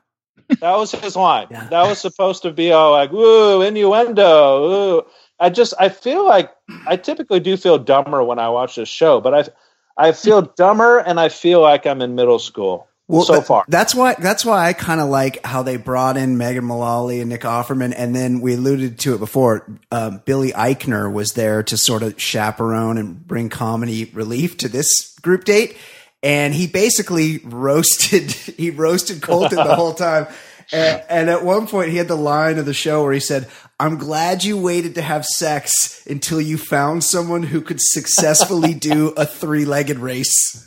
That 0.61 0.77
was 0.77 0.93
his 0.93 1.17
line. 1.17 1.47
Yeah. 1.51 1.69
That 1.69 1.89
was 1.89 2.01
supposed 2.01 2.43
to 2.43 2.53
be 2.53 2.73
all 2.73 2.93
like, 2.93 3.13
"Woo, 3.13 3.63
innuendo." 3.63 4.65
Ooh. 4.65 5.03
I 5.41 5.51
just, 5.51 5.75
I 5.79 5.89
feel 5.89 6.25
like 6.25 6.53
I 6.87 6.97
typically 6.97 7.41
do 7.41 7.57
feel 7.57 7.77
dumber 7.77 8.23
when 8.23 8.39
I 8.39 8.49
watch 8.51 8.77
this 8.77 8.89
show, 8.89 9.21
but 9.21 9.35
I, 9.35 10.07
I 10.09 10.13
feel 10.13 10.43
dumber, 10.43 10.99
and 10.99 11.19
I 11.19 11.31
feel 11.31 11.61
like 11.61 11.85
I'm 11.85 12.01
in 12.01 12.15
middle 12.15 12.39
school. 12.39 12.87
Well, 13.09 13.25
so 13.25 13.43
far. 13.43 13.65
That's 13.69 13.95
why 13.95 14.15
that's 14.15 14.45
why 14.45 14.69
I 14.69 14.73
kind 14.73 15.01
of 15.01 15.09
like 15.09 15.45
how 15.45 15.63
they 15.63 15.77
brought 15.77 16.17
in 16.17 16.39
Megan 16.39 16.65
Mullally 16.65 17.21
and 17.21 17.29
Nick 17.29 17.43
Offerman, 17.43 17.93
and 17.95 18.15
then 18.15 18.41
we 18.41 18.55
alluded 18.55 19.01
to 19.01 19.15
it 19.15 19.19
before. 19.19 19.69
Um, 19.91 20.23
Billy 20.25 20.53
Eichner 20.53 21.13
was 21.13 21.33
there 21.33 21.63
to 21.65 21.77
sort 21.77 22.03
of 22.03 22.21
chaperone 22.21 22.97
and 22.97 23.27
bring 23.27 23.49
comedy 23.49 24.07
relief 24.15 24.57
to 24.59 24.69
this 24.69 25.15
group 25.19 25.45
date, 25.45 25.77
and 26.23 26.55
he 26.55 26.67
basically 26.67 27.39
roasted 27.39 28.31
he 28.57 28.71
roasted 28.71 29.23
Colton 29.23 29.57
the 29.57 29.75
whole 29.75 29.95
time. 29.95 30.27
And, 30.75 31.03
and 31.11 31.29
at 31.29 31.45
one 31.45 31.67
point, 31.67 31.91
he 31.91 31.99
had 31.99 32.09
the 32.09 32.17
line 32.17 32.57
of 32.57 32.65
the 32.65 32.73
show 32.73 33.03
where 33.03 33.13
he 33.13 33.21
said, 33.21 33.47
"I'm 33.79 33.99
glad 33.99 34.43
you 34.43 34.57
waited 34.57 34.95
to 34.95 35.03
have 35.03 35.27
sex 35.27 36.07
until 36.07 36.41
you 36.41 36.57
found 36.57 37.05
someone 37.05 37.43
who 37.43 37.61
could 37.61 37.79
successfully 37.79 38.73
do 38.73 39.09
a 39.09 39.27
three-legged 39.27 39.99
race." 39.99 40.67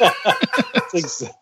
That's 0.00 0.94
ex- 0.94 1.18
that's 1.18 1.34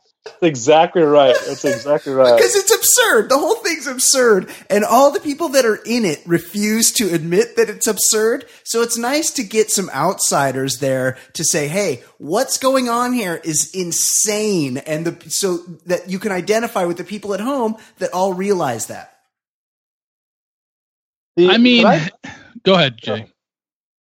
exactly 0.43 1.03
right. 1.03 1.37
That's 1.47 1.65
exactly 1.65 2.13
right. 2.13 2.37
because 2.37 2.55
it's 2.55 2.75
absurd. 2.75 3.29
The 3.29 3.39
whole 3.39 3.57
thing's 3.57 3.87
absurd, 3.87 4.51
and 4.69 4.85
all 4.85 5.11
the 5.11 5.21
people 5.21 5.51
that 5.51 5.65
are 5.65 5.81
in 5.87 6.05
it 6.05 6.23
refuse 6.27 6.93
to 6.93 7.13
admit 7.13 7.57
that 7.57 7.69
it's 7.69 7.87
absurd. 7.87 8.47
So 8.65 8.83
it's 8.83 8.99
nice 8.99 9.31
to 9.33 9.43
get 9.43 9.71
some 9.71 9.91
outsiders 9.91 10.79
there 10.79 11.17
to 11.35 11.45
say, 11.45 11.69
"Hey, 11.69 12.03
what's 12.19 12.59
going 12.59 12.89
on 12.89 13.13
here 13.13 13.41
is 13.45 13.71
insane," 13.75 14.79
and 14.79 15.07
the 15.07 15.31
so 15.31 15.59
that 15.87 16.11
you 16.11 16.19
can 16.19 16.33
identify 16.33 16.85
with 16.85 16.97
the 16.97 17.05
people 17.05 17.35
at 17.35 17.41
home 17.41 17.77
that 17.99 18.13
all 18.13 18.35
realize 18.35 18.87
that. 18.87 19.19
The- 21.37 21.51
I 21.51 21.59
mean, 21.59 21.85
can 21.85 22.11
go 22.65 22.75
ahead, 22.75 22.99
Jay. 22.99 23.27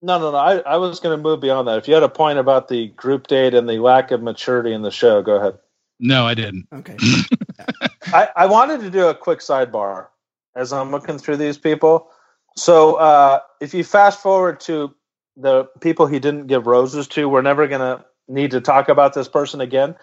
No, 0.05 0.19
no, 0.19 0.33
no. 0.33 0.37
I, 0.37 0.59
I 0.59 0.77
was 0.79 0.99
going 0.99 1.17
to 1.17 1.23
move 1.23 1.41
beyond 1.41 1.69
that. 1.69 1.79
If 1.79 1.87
you 1.87 1.95
had 1.95 2.03
a 2.03 2.09
point 2.09 2.41
about 2.41 2.67
the 2.67 2.89
group 2.89 3.29
date 3.29 3.55
and 3.55 3.69
the 3.69 3.79
lack 3.79 4.11
of 4.11 4.21
maturity 4.21 4.73
in 4.73 4.83
the 4.83 4.91
show, 4.91 5.23
go 5.23 5.37
ahead. 5.37 5.59
No, 6.03 6.27
I 6.27 6.35
didn't. 6.35 6.67
Okay, 6.73 6.97
I, 8.13 8.29
I 8.37 8.47
wanted 8.47 8.81
to 8.81 8.91
do 8.91 9.07
a 9.07 9.15
quick 9.15 9.39
sidebar 9.39 10.09
as 10.55 10.73
I'm 10.73 10.91
looking 10.91 11.17
through 11.19 11.37
these 11.39 11.57
people. 11.57 12.11
So 12.57 12.97
uh, 12.97 13.41
if 13.61 13.73
you 13.73 13.85
fast 13.85 14.21
forward 14.21 14.61
to 14.61 14.95
the 15.37 15.65
people 15.81 16.07
he 16.07 16.19
didn't 16.19 16.49
give 16.49 16.67
roses 16.67 17.09
to, 17.09 17.29
we're 17.29 17.43
never 17.43 17.67
going 17.67 17.81
to 17.81 18.05
need 18.29 18.51
to 18.51 18.61
talk 18.61 18.89
about 18.89 19.15
this 19.15 19.29
person 19.29 19.61
again. 19.61 19.95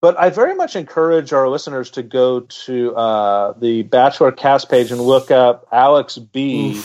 But 0.00 0.18
I 0.18 0.30
very 0.30 0.54
much 0.54 0.76
encourage 0.76 1.32
our 1.32 1.48
listeners 1.48 1.90
to 1.92 2.02
go 2.02 2.40
to 2.40 2.94
uh, 2.94 3.54
the 3.58 3.82
Bachelor 3.82 4.32
cast 4.32 4.70
page 4.70 4.90
and 4.90 5.00
look 5.00 5.30
up 5.30 5.66
Alex 5.72 6.18
B. 6.18 6.80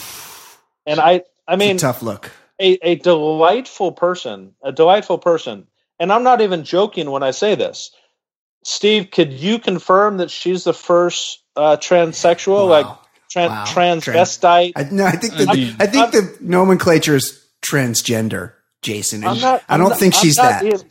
And 0.85 0.99
I, 0.99 1.23
I 1.47 1.55
mean, 1.55 1.75
a 1.75 1.79
tough 1.79 2.01
look. 2.01 2.31
a, 2.59 2.77
a 2.81 2.95
delightful 2.95 3.91
person, 3.91 4.55
a 4.63 4.71
delightful 4.71 5.17
person. 5.17 5.67
And 5.99 6.13
I'm 6.13 6.23
not 6.23 6.39
even 6.41 6.63
joking 6.63 7.11
when 7.11 7.23
I 7.23 7.31
say 7.31 7.55
this. 7.55 7.91
Steve, 8.63 9.09
could 9.11 9.31
you 9.33 9.59
confirm 9.59 10.17
that 10.17 10.29
she's 10.31 10.63
the 10.63 10.73
first 10.73 11.41
uh, 11.55 11.77
transsexual, 11.77 12.67
Wow. 12.67 12.69
like 12.69 12.85
tran- 13.33 13.49
Wow. 13.49 13.65
transvestite. 13.65 14.73
I, 14.75 14.83
no, 14.91 15.05
I 15.05 15.11
think 15.11 15.33
the, 15.35 15.47
I 15.49 15.53
mean- 15.53 15.75
I 15.79 15.85
think 15.87 16.11
the 16.11 16.37
nomenclature 16.41 17.15
is 17.15 17.45
transgender, 17.61 18.53
Jason. 18.81 19.23
and 19.23 19.31
I'm 19.31 19.39
not. 19.41 19.63
I 19.69 19.77
don't 19.77 19.89
not- 19.89 19.99
think 19.99 20.15
I'm 20.15 20.21
she's 20.21 20.35
that. 20.37 20.63
even- 20.63 20.81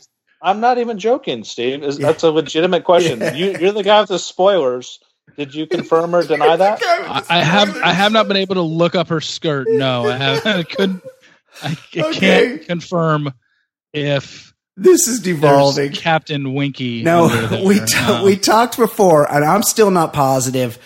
I'm 0.41 0.61
not 0.61 0.77
even 0.77 0.97
joking, 0.99 1.43
Steve. 1.43 1.83
Is, 1.83 1.99
Yeah. 1.99 2.07
That's 2.07 2.23
a 2.23 2.31
legitimate 2.31 2.85
question. 2.85 3.19
Yeah. 3.21 3.33
You, 3.33 3.57
you're 3.59 3.71
the 3.73 3.83
guy 3.83 3.99
with 3.99 4.09
the 4.09 4.19
spoilers. 4.19 4.99
Did 5.37 5.53
you 5.53 5.67
confirm 5.67 6.15
or 6.15 6.23
deny 6.23 6.55
that? 6.55 6.81
I, 6.83 7.23
I 7.29 7.39
have 7.43 7.77
I 7.77 7.91
have 7.93 8.11
not 8.11 8.27
been 8.27 8.37
able 8.37 8.55
to 8.55 8.61
look 8.61 8.95
up 8.95 9.09
her 9.09 9.21
skirt. 9.21 9.67
No, 9.69 10.07
I 10.09 10.17
have. 10.17 10.45
I 10.45 10.63
couldn't. 10.63 11.03
I, 11.61 11.67
I 11.95 11.99
Okay. 11.99 12.19
can't 12.19 12.65
confirm 12.65 13.33
if 13.93 14.53
This 14.81 15.07
is 15.07 15.21
there's 15.21 15.35
devolving. 15.39 15.91
Captain 15.91 16.53
Winky. 16.53 17.03
No, 17.03 17.27
we 17.65 17.79
t- 17.79 17.97
Um, 17.97 18.23
we 18.25 18.37
talked 18.37 18.77
before, 18.77 19.31
and 19.31 19.43
I'm 19.43 19.63
still 19.63 19.91
not 19.91 20.13
positive. 20.13 20.79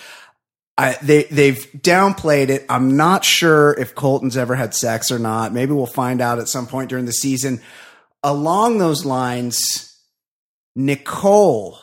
I, 0.78 0.98
they 1.04 1.24
they've 1.26 1.64
downplayed 1.78 2.50
it. 2.50 2.66
I'm 2.68 2.98
not 2.98 3.24
sure 3.24 3.74
if 3.80 3.94
Colton's 3.94 4.36
ever 4.36 4.56
had 4.56 4.74
sex 4.74 5.12
or 5.12 5.20
not. 5.20 5.54
Maybe 5.54 5.72
we'll 5.72 5.86
find 5.86 6.20
out 6.22 6.40
at 6.40 6.48
some 6.48 6.66
point 6.66 6.90
during 6.90 7.06
the 7.06 7.14
season. 7.14 7.62
Along 8.24 8.80
those 8.80 9.06
lines, 9.06 9.96
Nicole 10.76 11.78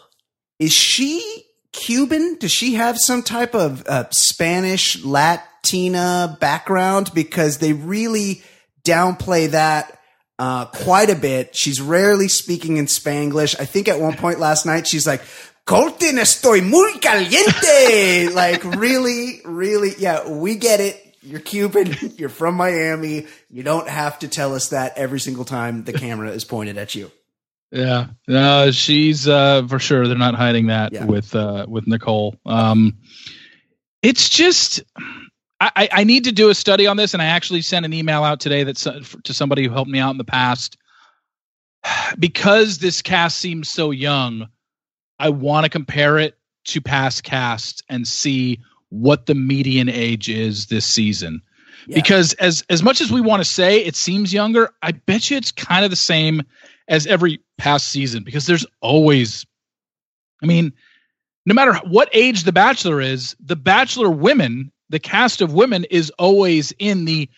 is 0.59 0.73
she 0.73 1.45
Cuban? 1.73 2.37
Does 2.41 2.51
she 2.51 2.75
have 2.75 2.99
some 2.99 3.23
type 3.23 3.55
of 3.55 3.87
uh, 3.87 4.05
Spanish 4.11 5.03
Latina 5.05 6.37
background? 6.41 7.13
Because 7.15 7.59
they 7.59 7.73
really 7.73 8.43
downplay 8.85 9.51
that 9.53 10.00
uh, 10.41 10.65
quite 10.65 11.11
a 11.11 11.15
bit. 11.15 11.55
She's 11.55 11.81
rarely 11.83 12.27
speaking 12.29 12.79
in 12.79 12.87
Spanglish. 12.87 13.55
I 13.61 13.67
think 13.67 13.89
at 13.89 14.01
one 14.01 14.17
point 14.17 14.41
last 14.41 14.65
night 14.65 14.87
she's 14.87 15.07
like, 15.07 15.21
Colton, 15.67 16.17
estoy 16.17 16.67
muy 16.67 16.99
caliente. 16.99 18.31
like 18.35 18.65
really, 18.65 19.43
really, 19.45 19.91
yeah, 19.99 20.27
we 20.29 20.57
get 20.57 20.81
it. 20.81 20.97
You're 21.23 21.41
Cuban. 21.41 21.95
You're 22.17 22.31
from 22.31 22.55
Miami. 22.55 23.27
You 23.51 23.63
don't 23.63 23.87
have 23.87 24.19
to 24.21 24.29
tell 24.29 24.55
us 24.55 24.71
that 24.71 24.97
every 24.97 25.21
single 25.21 25.45
time 25.45 25.85
the 25.85 25.93
camera 25.93 26.31
is 26.31 26.45
pointed 26.45 26.79
at 26.79 26.95
you. 26.95 27.11
Yeah, 27.71 28.07
no, 28.27 28.71
she's 28.71 29.29
uh, 29.29 29.67
for 29.69 29.79
sure. 29.79 30.09
They're 30.09 30.17
not 30.17 30.35
hiding 30.35 30.69
that 30.69 30.93
Yeah. 30.93 31.05
with 31.05 31.35
uh, 31.35 31.67
with 31.69 31.87
Nicole. 31.87 32.35
Um, 32.47 32.97
it's 34.03 34.31
just 34.31 34.83
I, 35.61 35.89
I- 35.93 36.05
need 36.05 36.25
to 36.25 36.33
do 36.33 36.49
a 36.49 36.55
study 36.55 36.87
on 36.87 36.97
this, 36.97 37.13
and 37.13 37.23
I 37.23 37.27
actually 37.27 37.63
sent 37.63 37.85
an 37.85 37.93
email 37.93 38.25
out 38.25 38.41
today 38.41 38.65
that 38.65 38.77
to 39.25 39.35
somebody 39.35 39.65
who 39.65 39.71
helped 39.71 39.91
me 39.91 39.99
out 39.99 40.11
in 40.11 40.19
the 40.19 40.25
past 40.25 40.77
because 42.19 42.79
this 42.79 43.03
cast 43.03 43.39
seems 43.39 43.69
so 43.69 43.91
young. 43.91 44.49
I 45.19 45.29
want 45.29 45.65
to 45.65 45.71
compare 45.71 46.19
it 46.19 46.39
to 46.65 46.81
past 46.81 47.25
casts 47.25 47.83
and 47.89 48.07
see 48.09 48.61
what 48.89 49.27
the 49.27 49.35
median 49.35 49.89
age 49.89 50.29
is 50.29 50.67
this 50.67 50.87
season. 50.87 51.43
Yeah. 51.87 51.97
Because 51.97 52.33
as 52.35 52.65
as 52.71 52.83
much 52.83 53.01
as 53.01 53.11
we 53.11 53.21
want 53.21 53.41
to 53.43 53.49
say 53.49 53.85
it 53.85 53.97
seems 53.97 54.33
younger, 54.33 54.71
I 54.83 54.93
bet 54.93 55.31
you 55.31 55.37
it's 55.37 55.53
kind 55.53 55.85
of 55.85 55.91
the 55.91 55.97
same 55.97 56.43
as 56.89 57.07
every 57.07 57.41
past 57.59 57.89
season 57.89 58.25
because 58.25 58.47
there's 58.47 58.67
always 58.81 59.47
I 60.43 60.47
mean, 60.47 60.73
no 61.47 61.55
matter 61.55 61.75
what 61.87 62.09
age 62.13 62.45
the 62.45 62.53
bachelor 62.53 63.01
is, 63.01 63.37
the 63.41 63.57
bachelor 63.57 64.11
women, 64.11 64.73
the 64.91 64.99
cast 64.99 65.41
of 65.41 65.55
women 65.55 65.85
is 65.91 66.11
always 66.19 66.73
in 66.79 67.07
the 67.07 67.29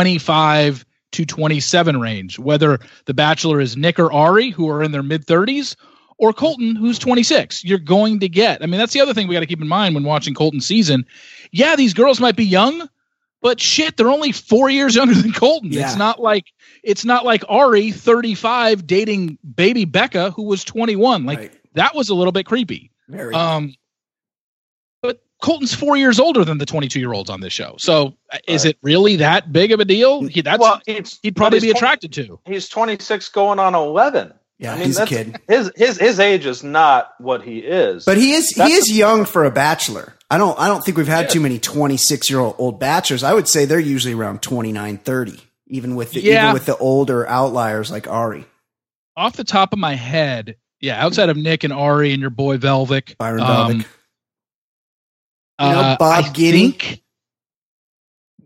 25 0.00 0.84
to 1.12 1.24
27 1.24 2.00
range, 2.00 2.38
whether 2.38 2.78
the 3.06 3.14
bachelor 3.14 3.60
is 3.60 3.76
Nick 3.76 3.98
or 3.98 4.12
Ari 4.12 4.50
who 4.50 4.68
are 4.68 4.82
in 4.82 4.92
their 4.92 5.02
mid 5.02 5.24
30s 5.26 5.76
or 6.18 6.32
Colton 6.32 6.74
who's 6.76 6.98
26. 6.98 7.64
You're 7.64 7.78
going 7.78 8.20
to 8.20 8.28
get. 8.28 8.62
I 8.62 8.66
mean, 8.66 8.78
that's 8.78 8.92
the 8.92 9.00
other 9.00 9.14
thing 9.14 9.28
we 9.28 9.34
got 9.34 9.40
to 9.40 9.46
keep 9.46 9.62
in 9.62 9.68
mind 9.68 9.94
when 9.94 10.04
watching 10.04 10.34
Colton 10.34 10.60
season. 10.60 11.06
Yeah, 11.52 11.76
these 11.76 11.94
girls 11.94 12.20
might 12.20 12.36
be 12.36 12.44
young, 12.44 12.88
but 13.40 13.60
shit, 13.60 13.96
they're 13.96 14.08
only 14.10 14.32
4 14.32 14.68
years 14.70 14.96
younger 14.96 15.14
than 15.14 15.32
Colton. 15.32 15.72
Yeah. 15.72 15.86
It's 15.86 15.96
not 15.96 16.20
like 16.20 16.46
it's 16.82 17.04
not 17.04 17.24
like 17.24 17.44
Ari 17.48 17.92
35 17.92 18.86
dating 18.86 19.38
baby 19.54 19.84
Becca 19.84 20.32
who 20.32 20.42
was 20.42 20.64
21. 20.64 21.24
Like 21.24 21.38
Right. 21.38 21.52
that 21.74 21.94
was 21.94 22.08
a 22.08 22.14
little 22.14 22.32
bit 22.32 22.46
creepy. 22.46 22.90
Very. 23.08 23.32
Um, 23.34 23.74
but 25.06 25.22
Colton's 25.42 25.74
four 25.74 25.96
years 25.96 26.18
older 26.18 26.44
than 26.44 26.58
the 26.58 26.66
22 26.66 26.98
year 26.98 27.12
olds 27.12 27.30
on 27.30 27.40
this 27.40 27.52
show. 27.52 27.74
So 27.78 28.14
uh, 28.32 28.38
is 28.48 28.64
it 28.64 28.78
really 28.82 29.16
that 29.16 29.52
big 29.52 29.72
of 29.72 29.80
a 29.80 29.84
deal? 29.84 30.26
He, 30.26 30.40
that's 30.40 30.58
well, 30.60 30.80
it's, 30.86 31.18
he'd 31.22 31.36
probably 31.36 31.60
be 31.60 31.66
he's 31.66 31.76
attracted 31.76 32.12
to. 32.14 32.38
He's 32.46 32.68
26, 32.68 33.28
going 33.30 33.58
on 33.58 33.74
11. 33.74 34.32
yeah, 34.58 34.72
I 34.72 34.76
mean, 34.78 34.86
he's 34.86 34.98
a 34.98 35.06
kid. 35.06 35.36
His 35.48 35.70
his 35.76 35.98
his 35.98 36.18
age 36.20 36.46
is 36.46 36.62
not 36.64 37.12
what 37.18 37.42
he 37.42 37.58
is. 37.58 38.04
But 38.06 38.16
he 38.16 38.32
is 38.32 38.48
he 38.50 38.72
is 38.72 38.90
young 38.90 39.24
for 39.26 39.44
a 39.44 39.50
bachelor. 39.50 40.14
I 40.30 40.38
don't 40.38 40.58
I 40.58 40.66
don't 40.68 40.82
think 40.84 40.96
we've 40.96 41.06
had 41.06 41.26
Yeah. 41.26 41.28
too 41.28 41.40
many 41.40 41.58
26 41.58 42.30
year 42.30 42.40
old 42.40 42.56
old 42.58 42.80
bachelors. 42.80 43.22
I 43.22 43.34
would 43.34 43.46
say 43.46 43.64
they're 43.66 43.78
usually 43.78 44.14
around 44.14 44.40
29, 44.42 44.98
30, 44.98 45.38
even 45.68 45.94
with 45.96 46.12
the, 46.12 46.20
Yeah. 46.22 46.44
even 46.44 46.54
with 46.54 46.64
the 46.66 46.76
older 46.78 47.28
outliers 47.28 47.90
like 47.90 48.08
Ari, 48.08 48.44
Off 49.16 49.36
the 49.36 49.44
top 49.44 49.72
of 49.74 49.78
my 49.78 49.94
head, 49.94 50.56
yeah, 50.80 51.04
outside 51.04 51.28
of 51.28 51.36
Nick 51.36 51.62
and 51.62 51.72
Ari 51.72 52.12
and 52.12 52.20
your 52.20 52.30
boy 52.30 52.56
Velvick, 52.58 53.16
Byron 53.18 53.40
um, 53.42 53.48
Velvick. 53.80 53.86
You 55.60 55.68
know, 55.68 55.80
uh, 55.80 55.96
Bob 55.96 56.24
I 56.24 56.28
Guiney? 56.28 57.00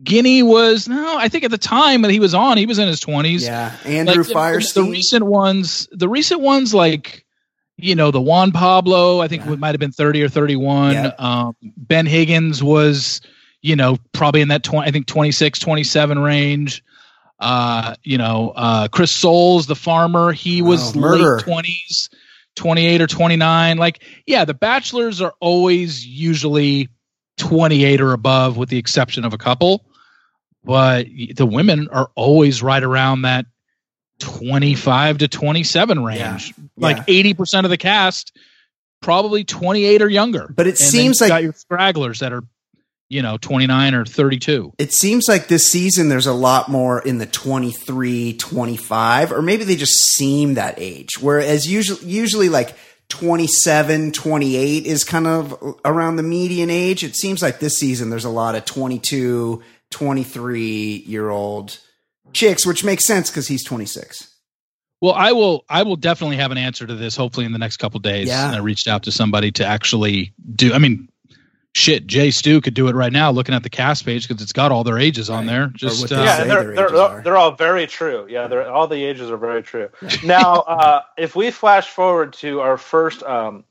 Guiney 0.03 0.43
was 0.43 0.89
no. 0.89 1.19
I 1.19 1.29
think 1.29 1.45
at 1.45 1.51
the 1.51 1.59
time 1.59 2.03
that 2.03 2.11
he 2.11 2.21
was 2.21 2.35
on, 2.35 2.57
he 2.57 2.67
was 2.67 2.79
in 2.79 2.89
his 2.89 3.01
20s. 3.01 3.43
Yeah, 3.43 3.75
Andrew 3.85 4.17
Like, 4.19 4.27
the- 4.29 4.33
Firestone. 4.33 4.85
The 4.87 4.91
recent 4.93 5.27
ones, 5.27 5.89
the 5.93 6.09
recent 6.09 6.41
ones, 6.41 6.73
like 6.73 7.25
you 7.77 7.95
know, 7.95 8.11
the 8.11 8.21
Juan 8.21 8.53
Pablo, 8.53 9.21
I 9.21 9.29
think 9.29 9.45
Yeah. 9.47 9.53
it 9.55 9.59
might 9.59 9.69
have 9.75 9.81
been 9.81 9.93
thirty 9.93 10.23
or 10.23 10.29
thirty-one. 10.29 10.93
Yeah. 10.93 11.13
Um, 11.19 11.57
ben 11.77 12.07
Higgins 12.07 12.63
was, 12.63 13.21
you 13.63 13.75
know, 13.77 13.99
probably 14.13 14.41
in 14.43 14.49
that 14.49 14.63
twenty, 14.63 14.89
I 14.89 14.91
think 14.91 15.07
26, 15.07 15.59
27 15.59 16.19
range. 16.19 16.83
Uh, 17.39 17.95
you 18.03 18.19
know, 18.19 18.53
uh, 18.55 18.89
Chris 18.89 19.11
Soules, 19.11 19.67
the 19.67 19.75
farmer, 19.75 20.31
he 20.33 20.61
was 20.61 20.95
Oh, 20.95 21.01
late 21.01 21.41
twenties, 21.43 22.11
twenty-eight 22.55 23.01
or 23.01 23.07
twenty-nine. 23.07 23.79
Like, 23.79 24.03
yeah, 24.27 24.45
the 24.45 24.53
bachelors 24.55 25.23
are 25.23 25.33
always 25.41 26.07
usually 26.07 26.89
twenty-eight 27.41 28.01
or 28.01 28.13
above, 28.13 28.57
with 28.57 28.69
the 28.69 28.79
exception 28.79 29.25
of 29.25 29.33
a 29.35 29.39
couple. 29.39 29.85
But 30.63 31.07
the 31.35 31.47
women 31.47 31.89
are 31.91 32.11
always 32.15 32.63
right 32.63 32.83
around 32.83 33.23
that 33.23 33.47
25 34.21 35.19
to 35.19 35.29
27 35.29 36.05
range. 36.05 36.53
Like 36.77 36.99
Yeah. 36.99 37.05
80% 37.33 37.65
of 37.65 37.71
the 37.71 37.79
cast 37.79 38.37
probably 39.01 39.45
28 39.45 40.03
or 40.03 40.09
younger. 40.11 40.53
But 40.55 40.67
it 40.67 40.79
And 40.79 40.91
seems 40.91 41.21
like- 41.21 41.29
got 41.29 41.43
your 41.43 41.55
stragglers 41.55 42.19
that 42.21 42.33
are, 42.35 42.43
you 43.09 43.23
know, 43.23 43.39
29 43.39 43.95
or 43.95 44.05
32. 44.05 44.75
it 44.79 44.93
seems 44.93 45.25
like 45.27 45.49
this 45.49 45.67
season 45.67 46.11
there's 46.11 46.27
a 46.27 46.35
lot 46.35 46.69
more 46.69 47.01
in 47.01 47.17
the 47.17 47.25
23 47.27 48.35
25 48.35 49.33
or 49.33 49.41
maybe 49.41 49.65
they 49.65 49.77
just 49.77 49.95
seem 50.13 50.55
that 50.55 50.75
age 50.77 51.19
whereas 51.21 51.67
usually 51.67 52.05
usually 52.07 52.49
like 52.51 52.77
27 53.11 54.13
28 54.13 54.87
is 54.87 55.05
kind 55.05 55.27
of 55.27 55.77
around 55.85 56.17
the 56.17 56.23
median 56.23 56.71
age 56.71 57.05
it 57.05 57.15
seems 57.15 57.43
like 57.43 57.61
this 57.61 57.77
season 57.77 58.09
there's 58.09 58.25
a 58.25 58.31
lot 58.31 58.55
of 58.55 58.65
22 58.65 59.63
23 59.91 61.05
year 61.07 61.29
old 61.29 61.79
chicks 62.33 62.65
which 62.65 62.85
makes 62.85 63.07
sense 63.07 63.29
because 63.29 63.47
he's 63.49 63.65
26 63.65 64.29
Well, 65.03 65.13
I 65.15 65.33
will 65.33 65.65
I 65.69 65.83
will 65.83 65.97
definitely 65.97 66.37
have 66.37 66.53
an 66.53 66.59
answer 66.59 66.87
to 66.87 66.95
this 66.95 67.17
hopefully 67.17 67.45
in 67.47 67.53
the 67.53 67.59
next 67.59 67.79
couple 67.79 68.01
days. 68.01 68.29
Yeah. 68.29 68.47
And 68.47 68.55
I 68.55 68.61
reached 68.61 68.87
out 68.87 69.03
to 69.05 69.13
somebody 69.13 69.51
to 69.53 69.67
actually 69.67 70.33
do 70.55 70.73
I 70.73 70.79
mean 70.79 71.09
shit, 71.75 72.07
Jay 72.07 72.31
Stu 72.31 72.61
could 72.61 72.75
do 72.75 72.89
it 72.89 72.95
right 72.95 73.13
now 73.13 73.31
looking 73.31 73.55
at 73.55 73.63
the 73.63 73.71
cast 73.71 74.05
page 74.05 74.27
because 74.27 74.43
it's 74.43 74.53
got 74.53 74.73
all 74.73 74.85
their 74.85 74.99
ages 74.99 75.31
on 75.31 75.47
there. 75.47 75.69
Just 75.69 76.11
uh, 76.13 76.17
yeah, 76.17 76.45
they're 76.45 76.75
they're, 76.75 76.87
ages 76.87 76.99
are. 76.99 77.23
they're 77.23 77.37
all 77.37 77.53
very 77.53 77.87
true. 77.87 78.27
Yeah, 78.29 78.47
they're 78.47 78.71
all 78.71 78.87
the 78.87 79.03
ages 79.03 79.31
are 79.31 79.37
very 79.37 79.63
true. 79.63 79.89
Now, 80.25 80.61
uh, 80.69 81.03
if 81.17 81.37
we 81.37 81.51
flash 81.51 81.89
forward 81.89 82.33
to 82.35 82.61
our 82.61 82.77
first 82.77 83.23
um, 83.23 83.65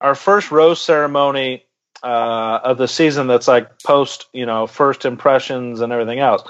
our 0.00 0.14
first 0.14 0.50
rose 0.50 0.82
ceremony 0.82 1.64
uh, 2.02 2.60
of 2.62 2.78
the 2.78 2.88
season, 2.88 3.26
that's 3.26 3.48
like 3.48 3.82
post, 3.82 4.26
you 4.32 4.46
know, 4.46 4.66
first 4.66 5.04
impressions 5.04 5.80
and 5.80 5.92
everything 5.92 6.20
else. 6.20 6.42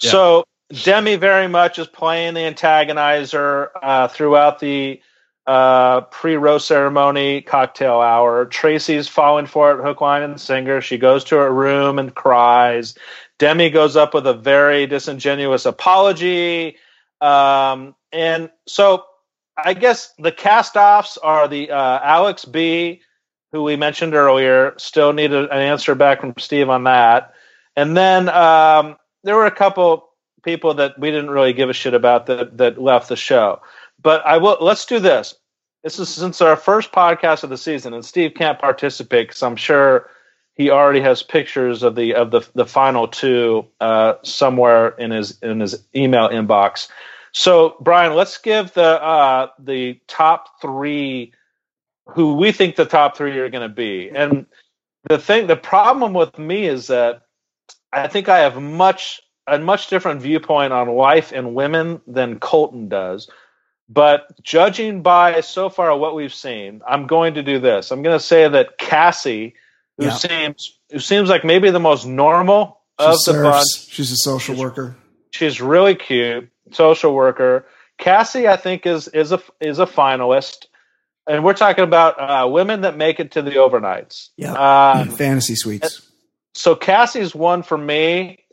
Yeah. 0.00 0.10
So 0.10 0.44
Demi 0.84 1.16
very 1.16 1.48
much 1.48 1.78
is 1.78 1.86
playing 1.88 2.34
the 2.34 2.40
antagonizer 2.40 3.68
uh, 3.82 4.08
throughout 4.08 4.60
the 4.60 5.00
uh, 5.46 6.02
pre-row 6.02 6.58
ceremony 6.58 7.42
cocktail 7.42 8.00
hour. 8.00 8.44
Tracy's 8.46 9.08
falling 9.08 9.46
for 9.46 9.72
it, 9.72 9.82
hook, 9.82 10.00
line, 10.00 10.22
and 10.22 10.40
singer. 10.40 10.80
She 10.80 10.98
goes 10.98 11.24
to 11.24 11.36
her 11.36 11.52
room 11.52 11.98
and 11.98 12.14
cries. 12.14 12.94
Demi 13.38 13.70
goes 13.70 13.96
up 13.96 14.14
with 14.14 14.26
a 14.26 14.34
very 14.34 14.86
disingenuous 14.86 15.66
apology. 15.66 16.76
Um, 17.20 17.94
and 18.12 18.50
so 18.66 19.04
I 19.56 19.74
guess 19.74 20.12
the 20.18 20.32
cast 20.32 20.76
offs 20.76 21.18
are 21.18 21.48
the 21.48 21.70
uh, 21.70 22.00
Alex 22.02 22.44
B, 22.44 23.02
who 23.52 23.62
we 23.62 23.76
mentioned 23.76 24.14
earlier, 24.14 24.74
still 24.76 25.12
needed 25.12 25.44
an 25.50 25.58
answer 25.58 25.94
back 25.94 26.20
from 26.20 26.34
Steve 26.38 26.68
on 26.68 26.84
that. 26.84 27.34
And 27.76 27.96
then 27.96 28.28
um, 28.28 28.96
there 29.24 29.36
were 29.36 29.46
a 29.46 29.50
couple 29.50 30.08
people 30.42 30.74
that 30.74 30.98
we 30.98 31.10
didn't 31.10 31.30
really 31.30 31.52
give 31.52 31.70
a 31.70 31.74
shit 31.74 31.94
about 31.94 32.26
that, 32.26 32.56
that 32.58 32.80
left 32.80 33.08
the 33.08 33.16
show. 33.16 33.60
But 34.02 34.24
I 34.26 34.38
will. 34.38 34.58
Let's 34.60 34.86
do 34.86 34.98
this. 34.98 35.34
This 35.82 35.98
is 35.98 36.08
since 36.08 36.40
our 36.40 36.56
first 36.56 36.92
podcast 36.92 37.42
of 37.42 37.50
the 37.50 37.58
season, 37.58 37.94
and 37.94 38.04
Steve 38.04 38.34
can't 38.34 38.58
participate 38.58 39.28
because 39.28 39.42
I'm 39.42 39.56
sure 39.56 40.10
he 40.54 40.70
already 40.70 41.00
has 41.00 41.22
pictures 41.22 41.82
of 41.82 41.94
the 41.94 42.14
of 42.14 42.30
the 42.30 42.46
the 42.54 42.66
final 42.66 43.08
two 43.08 43.66
uh, 43.80 44.14
somewhere 44.22 44.90
in 44.90 45.10
his 45.10 45.38
in 45.40 45.60
his 45.60 45.82
email 45.94 46.28
inbox. 46.28 46.88
So, 47.32 47.76
Brian, 47.80 48.14
let's 48.14 48.38
give 48.38 48.72
the 48.74 49.02
uh, 49.02 49.48
the 49.58 50.00
top 50.06 50.60
three 50.60 51.32
who 52.06 52.34
we 52.34 52.52
think 52.52 52.76
the 52.76 52.84
top 52.84 53.16
three 53.16 53.38
are 53.38 53.48
going 53.50 53.68
to 53.68 53.74
be. 53.74 54.10
And 54.10 54.46
the 55.08 55.18
thing, 55.18 55.46
the 55.46 55.56
problem 55.56 56.12
with 56.12 56.38
me 56.38 56.66
is 56.66 56.88
that 56.88 57.22
I 57.92 58.08
think 58.08 58.28
I 58.28 58.40
have 58.40 58.60
much 58.60 59.20
a 59.46 59.58
much 59.58 59.88
different 59.88 60.20
viewpoint 60.22 60.72
on 60.72 60.88
life 60.88 61.32
and 61.32 61.54
women 61.54 62.00
than 62.06 62.38
Colton 62.38 62.88
does. 62.88 63.28
But 63.92 64.40
judging 64.40 65.02
by 65.02 65.40
so 65.40 65.68
far 65.68 65.96
what 65.98 66.14
we've 66.14 66.32
seen, 66.32 66.80
I'm 66.86 67.08
going 67.08 67.34
to 67.34 67.42
do 67.42 67.58
this. 67.58 67.90
I'm 67.90 68.02
going 68.02 68.16
to 68.16 68.24
say 68.24 68.46
that 68.48 68.78
Cassie, 68.78 69.54
who 69.98 70.04
yeah. 70.04 70.14
seems 70.14 70.78
who 70.92 71.00
seems 71.00 71.28
like 71.28 71.44
maybe 71.44 71.70
the 71.70 71.80
most 71.80 72.06
normal 72.06 72.80
she 73.00 73.06
of 73.06 73.16
serves. 73.20 73.38
the 73.38 73.42
bunch, 73.42 73.92
she's 73.92 74.12
a 74.12 74.16
social 74.16 74.54
she's, 74.54 74.62
worker. 74.62 74.96
She's 75.32 75.60
really 75.60 75.96
cute, 75.96 76.48
social 76.70 77.12
worker. 77.12 77.66
Cassie, 77.98 78.46
I 78.46 78.56
think, 78.56 78.86
is 78.86 79.08
is 79.08 79.32
a 79.32 79.42
is 79.60 79.80
a 79.80 79.86
finalist, 79.86 80.66
and 81.26 81.42
we're 81.42 81.54
talking 81.54 81.82
about 81.82 82.14
uh, 82.16 82.48
women 82.48 82.82
that 82.82 82.96
make 82.96 83.18
it 83.18 83.32
to 83.32 83.42
the 83.42 83.52
overnights. 83.52 84.28
Yeah, 84.36 84.52
um, 85.00 85.10
fantasy 85.10 85.56
suites. 85.56 86.08
So 86.54 86.76
Cassie's 86.76 87.34
one 87.34 87.64
for 87.64 87.76
me 87.76 88.44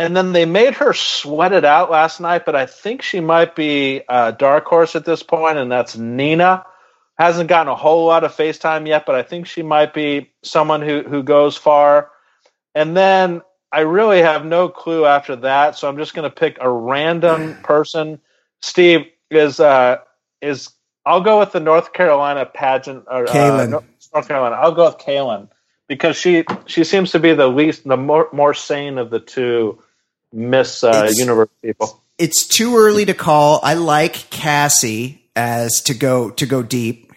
and 0.00 0.16
then 0.16 0.32
they 0.32 0.46
made 0.46 0.72
her 0.72 0.94
sweat 0.94 1.52
it 1.52 1.66
out 1.66 1.90
last 1.90 2.22
night, 2.22 2.46
but 2.46 2.56
I 2.56 2.64
think 2.64 3.02
she 3.02 3.20
might 3.20 3.54
be 3.54 4.00
a 4.08 4.32
dark 4.32 4.64
horse 4.64 4.96
at 4.96 5.04
this 5.04 5.22
point, 5.22 5.58
and 5.58 5.70
that's 5.70 5.94
Nina. 5.94 6.64
Hasn't 7.18 7.50
gotten 7.50 7.70
a 7.70 7.76
whole 7.76 8.06
lot 8.06 8.24
of 8.24 8.34
FaceTime 8.34 8.88
yet, 8.88 9.04
but 9.04 9.14
I 9.14 9.22
think 9.22 9.46
she 9.46 9.62
might 9.62 9.92
be 9.92 10.32
someone 10.42 10.80
who 10.80 11.02
who 11.02 11.22
goes 11.22 11.58
far. 11.58 12.10
And 12.74 12.96
then 12.96 13.42
I 13.70 13.80
really 13.80 14.22
have 14.22 14.42
no 14.46 14.70
clue 14.70 15.04
after 15.04 15.36
that, 15.36 15.76
so 15.76 15.86
I'm 15.86 15.98
just 15.98 16.14
going 16.14 16.28
to 16.28 16.34
pick 16.34 16.56
a 16.62 16.70
random 16.70 17.56
person. 17.62 18.20
Steve 18.62 19.02
is 19.30 19.60
uh, 19.60 19.98
is 20.40 20.70
I'll 21.04 21.20
go 21.20 21.40
with 21.40 21.52
the 21.52 21.60
North 21.60 21.92
Carolina 21.92 22.46
pageant 22.46 23.04
or 23.06 23.28
uh, 23.28 23.66
North 24.14 24.28
Carolina. 24.28 24.56
I'll 24.56 24.72
go 24.72 24.86
with 24.86 24.96
Caelynn 24.96 25.50
because 25.88 26.16
she 26.16 26.46
she 26.64 26.84
seems 26.84 27.10
to 27.10 27.18
be 27.18 27.34
the 27.34 27.48
least 27.48 27.86
the 27.86 27.98
more 27.98 28.30
more 28.32 28.54
sane 28.54 28.96
of 28.96 29.10
the 29.10 29.20
two 29.20 29.78
Miss 30.32 30.84
uh, 30.84 31.10
Universe 31.14 31.48
people. 31.62 32.02
It's 32.18 32.46
too 32.46 32.76
early 32.76 33.06
to 33.06 33.14
call. 33.14 33.60
I 33.62 33.74
like 33.74 34.30
Cassie 34.30 35.22
as 35.34 35.82
to 35.84 35.94
go 35.94 36.30
to 36.30 36.46
go 36.46 36.62
deep, 36.62 37.12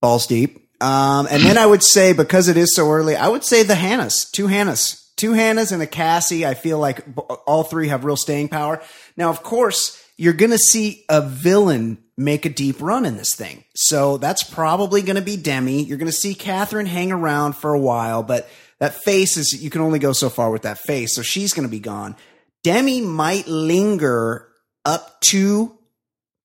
balls 0.00 0.26
deep. 0.26 0.68
Um, 0.80 1.28
and 1.30 1.42
then 1.42 1.58
I 1.58 1.66
would 1.66 1.82
say 1.82 2.12
because 2.12 2.48
it 2.48 2.56
is 2.56 2.74
so 2.74 2.88
early, 2.90 3.16
I 3.16 3.28
would 3.28 3.44
say 3.44 3.62
the 3.62 3.74
Hannahs, 3.74 4.30
two 4.30 4.46
Hannahs, 4.46 5.14
two 5.16 5.32
Hannahs 5.32 5.72
and 5.72 5.82
a 5.82 5.86
Cassie. 5.86 6.46
I 6.46 6.54
feel 6.54 6.78
like 6.78 7.04
all 7.46 7.64
three 7.64 7.88
have 7.88 8.04
real 8.04 8.16
staying 8.16 8.48
power. 8.48 8.80
Now, 9.16 9.28
of 9.28 9.42
course, 9.42 10.02
you're 10.16 10.32
going 10.32 10.50
to 10.50 10.58
see 10.58 11.04
a 11.08 11.20
villain 11.20 11.98
make 12.16 12.44
a 12.44 12.50
deep 12.50 12.80
run 12.80 13.06
in 13.06 13.16
this 13.16 13.34
thing. 13.34 13.64
So 13.74 14.18
that's 14.18 14.42
probably 14.42 15.02
going 15.02 15.16
to 15.16 15.22
be 15.22 15.36
Demi. 15.36 15.82
You're 15.82 15.98
going 15.98 16.06
to 16.06 16.12
see 16.12 16.34
Catherine 16.34 16.86
hang 16.86 17.10
around 17.12 17.56
for 17.56 17.72
a 17.72 17.80
while, 17.80 18.22
but 18.22 18.48
that 18.78 18.94
face 19.02 19.36
is, 19.36 19.62
you 19.62 19.70
can 19.70 19.80
only 19.80 19.98
go 19.98 20.12
so 20.12 20.28
far 20.28 20.50
with 20.50 20.62
that 20.62 20.78
face. 20.78 21.14
So 21.14 21.22
she's 21.22 21.54
going 21.54 21.66
to 21.66 21.70
be 21.70 21.80
gone. 21.80 22.16
Demi 22.62 23.00
might 23.00 23.46
linger 23.46 24.48
up 24.84 25.20
to 25.22 25.78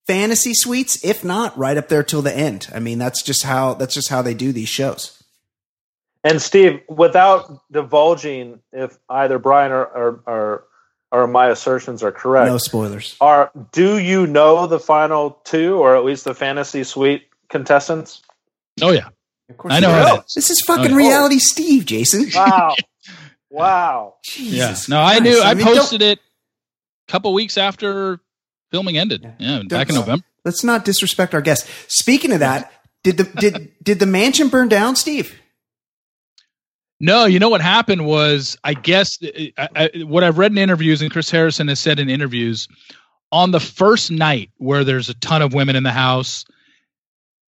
fantasy 0.08 0.54
suites, 0.54 1.04
if 1.04 1.24
not 1.24 1.58
right 1.58 1.78
up 1.78 1.90
there 1.90 2.04
till 2.04 2.22
the 2.22 2.36
end. 2.36 2.68
I 2.74 2.80
mean, 2.80 3.00
that's 3.00 3.22
just 3.22 3.44
how, 3.44 3.74
that's 3.74 3.94
just 3.94 4.10
how 4.10 4.22
they 4.22 4.34
do 4.34 4.52
these 4.52 4.70
shows. 4.70 5.22
And 6.24 6.42
Steve, 6.42 6.82
without 6.90 7.62
divulging 7.72 8.60
if 8.72 8.98
either 9.10 9.38
Brian 9.38 9.72
or, 9.72 9.86
or, 9.86 10.24
or 10.26 10.64
or 11.16 11.28
my 11.28 11.48
assertions 11.48 12.04
are 12.04 12.12
correct. 12.12 12.52
No 12.52 12.58
spoilers. 12.58 13.16
Are 13.22 13.52
do 13.72 13.98
you 14.00 14.28
know 14.28 14.68
the 14.68 14.80
final 14.80 15.40
two, 15.46 15.78
or 15.78 15.96
at 15.96 16.04
least 16.04 16.26
the 16.26 16.34
fantasy 16.34 16.84
suite 16.84 17.28
contestants? 17.50 18.22
Oh 18.82 18.92
yeah, 18.92 19.08
of 19.50 19.58
course 19.58 19.74
I 19.74 19.80
know. 19.80 20.24
This 20.36 20.50
is 20.50 20.62
fucking 20.62 20.92
oh, 20.92 20.98
reality, 20.98 21.40
Steve. 21.40 21.86
Jason. 21.86 22.28
Wow, 22.34 22.76
wow. 23.56 24.16
Jesus 24.24 24.90
yeah. 24.90 24.96
No, 24.96 25.02
I 25.02 25.20
knew. 25.20 25.42
I, 25.42 25.52
I 25.52 25.56
posted 25.56 26.02
it 26.02 26.20
a 26.20 27.12
couple 27.12 27.34
weeks 27.34 27.58
after 27.58 28.20
filming 28.72 28.98
ended. 28.98 29.24
Yeah, 29.24 29.58
yeah 29.58 29.64
back 29.64 29.90
in 29.90 29.96
November. 29.96 30.26
Let's 30.44 30.64
not 30.64 30.86
disrespect 30.86 31.34
our 31.34 31.42
guests. 31.42 31.70
Speaking 31.88 32.32
of 32.32 32.40
that, 32.40 32.72
did 33.04 33.18
the 33.18 33.24
did 33.24 33.72
did 33.82 34.00
the 34.00 34.06
mansion 34.06 34.50
burn 34.50 34.68
down, 34.68 34.96
Steve? 34.96 35.40
No, 37.00 37.26
you 37.26 37.40
know 37.40 37.50
what 37.50 37.62
happened 37.62 38.06
was, 38.06 38.58
I 38.64 38.74
guess 38.74 39.20
I, 39.22 39.52
I, 39.58 39.90
what 40.06 40.24
I've 40.24 40.38
read 40.38 40.52
in 40.52 40.58
interviews, 40.58 41.02
and 41.02 41.12
Chris 41.12 41.30
Harrison 41.30 41.68
has 41.68 41.80
said 41.80 42.00
in 42.00 42.10
interviews, 42.10 42.70
on 43.34 43.52
the 43.52 43.60
first 43.60 44.12
night 44.12 44.50
where 44.58 44.86
there's 44.86 45.10
a 45.10 45.14
ton 45.16 45.42
of 45.42 45.54
women 45.54 45.76
in 45.76 45.84
the 45.84 45.92
house, 45.92 46.46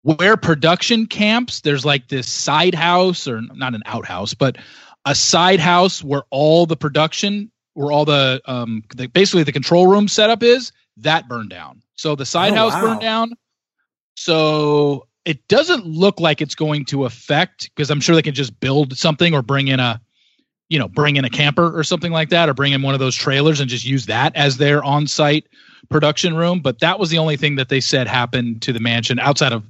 where 0.02 0.38
production 0.38 1.06
camps, 1.06 1.60
there's 1.60 1.84
like 1.84 2.08
this 2.08 2.28
side 2.28 2.74
house, 2.74 3.28
or 3.28 3.42
not 3.42 3.74
an 3.74 3.82
outhouse, 3.84 4.32
but 4.32 4.56
a 5.04 5.14
side 5.14 5.60
house 5.60 6.02
where 6.02 6.22
all 6.30 6.66
the 6.66 6.76
production, 6.76 7.50
where 7.74 7.92
all 7.92 8.04
the, 8.04 8.40
um, 8.46 8.82
the, 8.94 9.06
basically 9.08 9.42
the 9.42 9.52
control 9.52 9.86
room 9.86 10.08
setup 10.08 10.42
is, 10.42 10.72
that 10.98 11.28
burned 11.28 11.50
down. 11.50 11.82
So 11.96 12.14
the 12.14 12.26
side 12.26 12.52
oh, 12.52 12.56
house 12.56 12.72
wow. 12.74 12.82
burned 12.82 13.00
down. 13.00 13.34
So 14.16 15.06
it 15.24 15.46
doesn't 15.48 15.86
look 15.86 16.20
like 16.20 16.40
it's 16.40 16.54
going 16.54 16.84
to 16.86 17.04
affect 17.04 17.70
because 17.74 17.90
I'm 17.90 18.00
sure 18.00 18.14
they 18.14 18.22
can 18.22 18.34
just 18.34 18.58
build 18.60 18.96
something 18.96 19.34
or 19.34 19.42
bring 19.42 19.68
in 19.68 19.80
a 19.80 20.00
you 20.68 20.78
know 20.78 20.88
bring 20.88 21.16
in 21.16 21.24
a 21.24 21.30
camper 21.30 21.76
or 21.78 21.84
something 21.84 22.12
like 22.12 22.30
that 22.30 22.48
or 22.48 22.54
bring 22.54 22.72
in 22.72 22.82
one 22.82 22.94
of 22.94 23.00
those 23.00 23.14
trailers 23.14 23.60
and 23.60 23.68
just 23.68 23.84
use 23.84 24.06
that 24.06 24.34
as 24.34 24.56
their 24.56 24.82
on-site 24.82 25.46
production 25.90 26.34
room 26.34 26.60
but 26.60 26.80
that 26.80 26.98
was 26.98 27.10
the 27.10 27.18
only 27.18 27.36
thing 27.36 27.56
that 27.56 27.68
they 27.68 27.80
said 27.80 28.06
happened 28.06 28.62
to 28.62 28.72
the 28.72 28.80
mansion 28.80 29.18
outside 29.18 29.52
of 29.52 29.62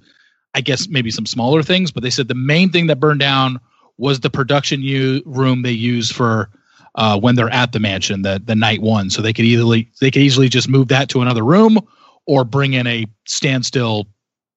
i 0.54 0.60
guess 0.60 0.88
maybe 0.88 1.10
some 1.10 1.26
smaller 1.26 1.62
things 1.62 1.90
but 1.90 2.02
they 2.02 2.10
said 2.10 2.28
the 2.28 2.34
main 2.34 2.70
thing 2.70 2.86
that 2.86 3.00
burned 3.00 3.20
down 3.20 3.58
was 3.98 4.20
the 4.20 4.30
production 4.30 4.82
u- 4.82 5.22
room 5.24 5.62
they 5.62 5.72
use 5.72 6.10
for 6.10 6.50
uh, 6.94 7.18
when 7.18 7.34
they're 7.34 7.50
at 7.50 7.72
the 7.72 7.80
mansion 7.80 8.22
the 8.22 8.40
the 8.44 8.54
night 8.54 8.80
one 8.80 9.10
so 9.10 9.20
they 9.22 9.32
could 9.32 9.44
easily 9.44 9.90
they 10.00 10.10
could 10.10 10.22
easily 10.22 10.48
just 10.48 10.68
move 10.68 10.88
that 10.88 11.08
to 11.08 11.20
another 11.22 11.44
room 11.44 11.78
or 12.26 12.44
bring 12.44 12.72
in 12.72 12.86
a 12.86 13.06
standstill 13.26 14.06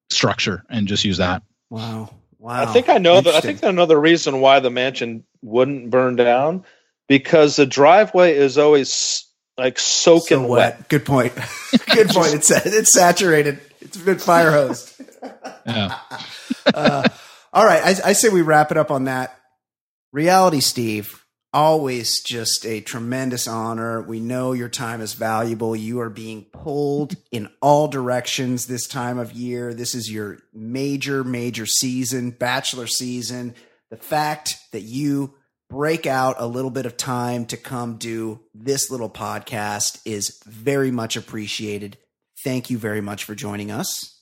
structure 0.10 0.64
and 0.70 0.88
just 0.88 1.04
use 1.04 1.18
that. 1.18 1.44
Wow. 1.70 2.12
Wow. 2.40 2.62
I 2.62 2.66
think 2.68 2.88
I 2.90 2.98
know 2.98 3.20
that. 3.20 3.34
I 3.34 3.42
think 3.42 3.64
I 3.64 3.72
know 3.72 3.86
reason 3.86 4.40
why 4.40 4.60
the 4.60 4.70
mansion 4.70 5.24
wouldn't 5.42 5.90
burn 5.90 6.16
down 6.16 6.64
because 7.08 7.56
the 7.56 7.66
driveway 7.66 8.36
is 8.36 8.58
always 8.58 9.26
like 9.58 9.80
soaking 9.80 10.44
so 10.44 10.48
wet. 10.48 10.78
wet. 10.78 10.90
Good 10.90 11.06
point. 11.06 11.34
Good 11.94 12.10
point. 12.10 12.36
It's 12.36 12.52
it's 12.52 12.94
saturated. 12.94 13.60
It's 13.82 13.98
been 13.98 14.20
fire 14.20 14.52
hosed. 14.52 14.94
yeah. 15.66 16.00
uh, 16.74 17.08
all 17.58 17.66
right. 17.66 17.84
I, 17.84 18.10
I 18.10 18.14
say 18.14 18.30
we 18.30 18.42
wrap 18.42 18.72
it 18.72 18.78
up 18.78 18.92
on 18.92 19.06
that. 19.06 19.38
Reality, 20.14 20.60
Steve 20.62 21.28
always 21.54 22.22
just 22.22 22.66
a 22.66 22.82
tremendous 22.82 23.48
honor. 23.48 24.02
We 24.02 24.20
know 24.20 24.54
your 24.54 24.70
time 24.70 25.02
is 25.02 25.14
valuable. 25.14 25.76
You 25.76 26.00
are 26.02 26.10
being 26.10 26.46
pulled 26.46 27.16
in 27.32 27.50
all 27.62 27.88
directions 27.88 28.68
this 28.68 28.88
time 28.88 29.18
of 29.18 29.34
year. 29.34 29.74
This 29.74 29.96
is 29.96 30.12
your 30.12 30.38
major, 30.54 31.24
major 31.24 31.66
season, 31.66 32.32
bachelor 32.32 32.86
season. 32.86 33.56
The 33.90 33.98
fact 33.98 34.58
that 34.72 34.82
you 34.82 35.34
break 35.70 36.06
out 36.06 36.36
a 36.38 36.48
little 36.48 36.70
bit 36.70 36.86
of 36.86 36.96
time 36.96 37.46
to 37.48 37.58
come 37.58 37.98
do 37.98 38.40
this 38.54 38.92
little 38.92 39.10
podcast 39.10 40.00
is 40.06 40.42
very 40.46 40.92
much 40.92 41.18
appreciated. 41.18 41.98
Thank 42.44 42.70
you 42.70 42.78
very 42.78 43.02
much 43.02 43.24
for 43.24 43.36
joining 43.36 43.72
us. 43.72 44.22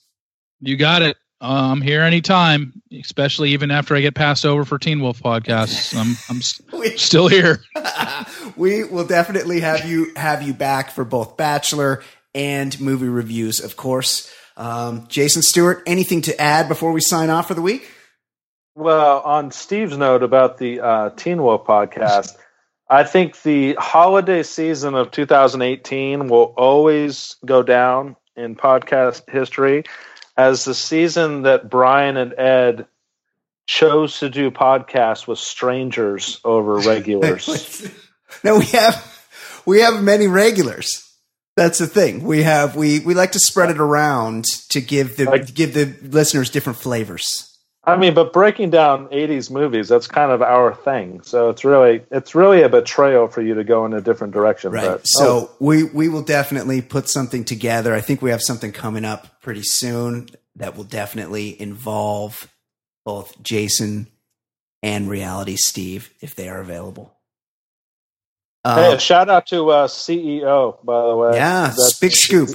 You 0.60 0.76
got 0.76 1.02
it. 1.02 1.16
Uh, 1.38 1.70
I'm 1.72 1.82
here 1.82 2.00
anytime, 2.00 2.80
especially 2.98 3.50
even 3.50 3.70
after 3.70 3.94
I 3.94 4.00
get 4.00 4.14
passed 4.14 4.46
over 4.46 4.64
for 4.64 4.78
Teen 4.78 5.00
Wolf 5.00 5.20
podcasts. 5.22 5.94
I'm 5.94 6.16
I'm 6.30 6.78
we, 6.80 6.96
still 6.96 7.28
here. 7.28 7.62
we 8.56 8.84
will 8.84 9.06
definitely 9.06 9.60
have 9.60 9.84
you 9.84 10.12
have 10.16 10.42
you 10.42 10.54
back 10.54 10.90
for 10.90 11.04
both 11.04 11.36
Bachelor 11.36 12.02
and 12.34 12.78
movie 12.80 13.08
reviews, 13.08 13.60
of 13.60 13.76
course. 13.76 14.32
Um, 14.56 15.06
Jason 15.08 15.42
Stewart, 15.42 15.82
anything 15.86 16.22
to 16.22 16.40
add 16.40 16.68
before 16.68 16.92
we 16.92 17.02
sign 17.02 17.28
off 17.28 17.48
for 17.48 17.54
the 17.54 17.62
week? 17.62 17.90
Well, 18.74 19.20
on 19.20 19.50
Steve's 19.50 19.96
note 19.96 20.22
about 20.22 20.56
the 20.56 20.80
uh, 20.80 21.10
Teen 21.10 21.42
Wolf 21.42 21.66
podcast, 21.66 22.34
I 22.88 23.04
think 23.04 23.42
the 23.42 23.74
holiday 23.74 24.42
season 24.42 24.94
of 24.94 25.10
2018 25.10 26.28
will 26.28 26.54
always 26.56 27.36
go 27.44 27.62
down 27.62 28.16
in 28.36 28.54
podcast 28.54 29.28
history 29.30 29.84
as 30.36 30.64
the 30.64 30.74
season 30.74 31.42
that 31.42 31.70
Brian 31.70 32.16
and 32.16 32.34
Ed 32.38 32.86
chose 33.66 34.20
to 34.20 34.30
do 34.30 34.50
podcasts 34.50 35.26
with 35.26 35.38
strangers 35.38 36.40
over 36.44 36.78
regulars. 36.78 37.88
no, 38.44 38.58
we 38.58 38.66
have 38.66 39.22
we 39.64 39.80
have 39.80 40.02
many 40.02 40.26
regulars. 40.26 41.02
That's 41.56 41.78
the 41.78 41.86
thing. 41.86 42.24
We 42.24 42.42
have 42.42 42.76
we 42.76 43.00
we 43.00 43.14
like 43.14 43.32
to 43.32 43.38
spread 43.38 43.70
it 43.70 43.78
around 43.78 44.44
to 44.70 44.80
give 44.80 45.16
the 45.16 45.24
like, 45.24 45.54
give 45.54 45.74
the 45.74 45.94
listeners 46.02 46.50
different 46.50 46.78
flavors. 46.78 47.55
I 47.88 47.96
mean, 47.96 48.14
but 48.14 48.32
breaking 48.32 48.70
down 48.70 49.06
'80s 49.08 49.50
movies, 49.50 49.88
that's 49.88 50.08
kind 50.08 50.32
of 50.32 50.42
our 50.42 50.74
thing. 50.74 51.20
So 51.22 51.50
it's 51.50 51.64
really, 51.64 52.02
it's 52.10 52.34
really 52.34 52.62
a 52.62 52.68
betrayal 52.68 53.28
for 53.28 53.42
you 53.42 53.54
to 53.54 53.62
go 53.64 53.86
in 53.86 53.92
a 53.92 54.00
different 54.00 54.32
direction. 54.32 54.72
Right. 54.72 54.84
But, 54.84 55.06
so 55.06 55.24
oh, 55.26 55.50
we 55.60 55.84
we 55.84 56.08
will 56.08 56.22
definitely 56.22 56.82
put 56.82 57.08
something 57.08 57.44
together. 57.44 57.94
I 57.94 58.00
think 58.00 58.22
we 58.22 58.30
have 58.30 58.42
something 58.42 58.72
coming 58.72 59.04
up 59.04 59.40
pretty 59.40 59.62
soon 59.62 60.28
that 60.56 60.76
will 60.76 60.84
definitely 60.84 61.60
involve 61.60 62.50
both 63.04 63.40
Jason 63.42 64.08
and 64.82 65.08
Reality 65.08 65.54
Steve 65.56 66.10
if 66.20 66.34
they 66.34 66.48
are 66.48 66.60
available. 66.60 67.14
hey, 68.64 68.90
Uh, 68.90 68.94
a 68.94 68.98
shout 68.98 69.28
out 69.30 69.46
to 69.48 69.70
uh, 69.70 69.86
CEO, 69.86 70.84
by 70.84 71.06
the 71.06 71.14
way. 71.16 71.36
yeah, 71.36 71.68
That's- 71.68 71.98
big 72.00 72.12
scoop. 72.12 72.50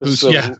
Who's- 0.00 0.22
a 0.24 0.32
yeah. 0.32 0.54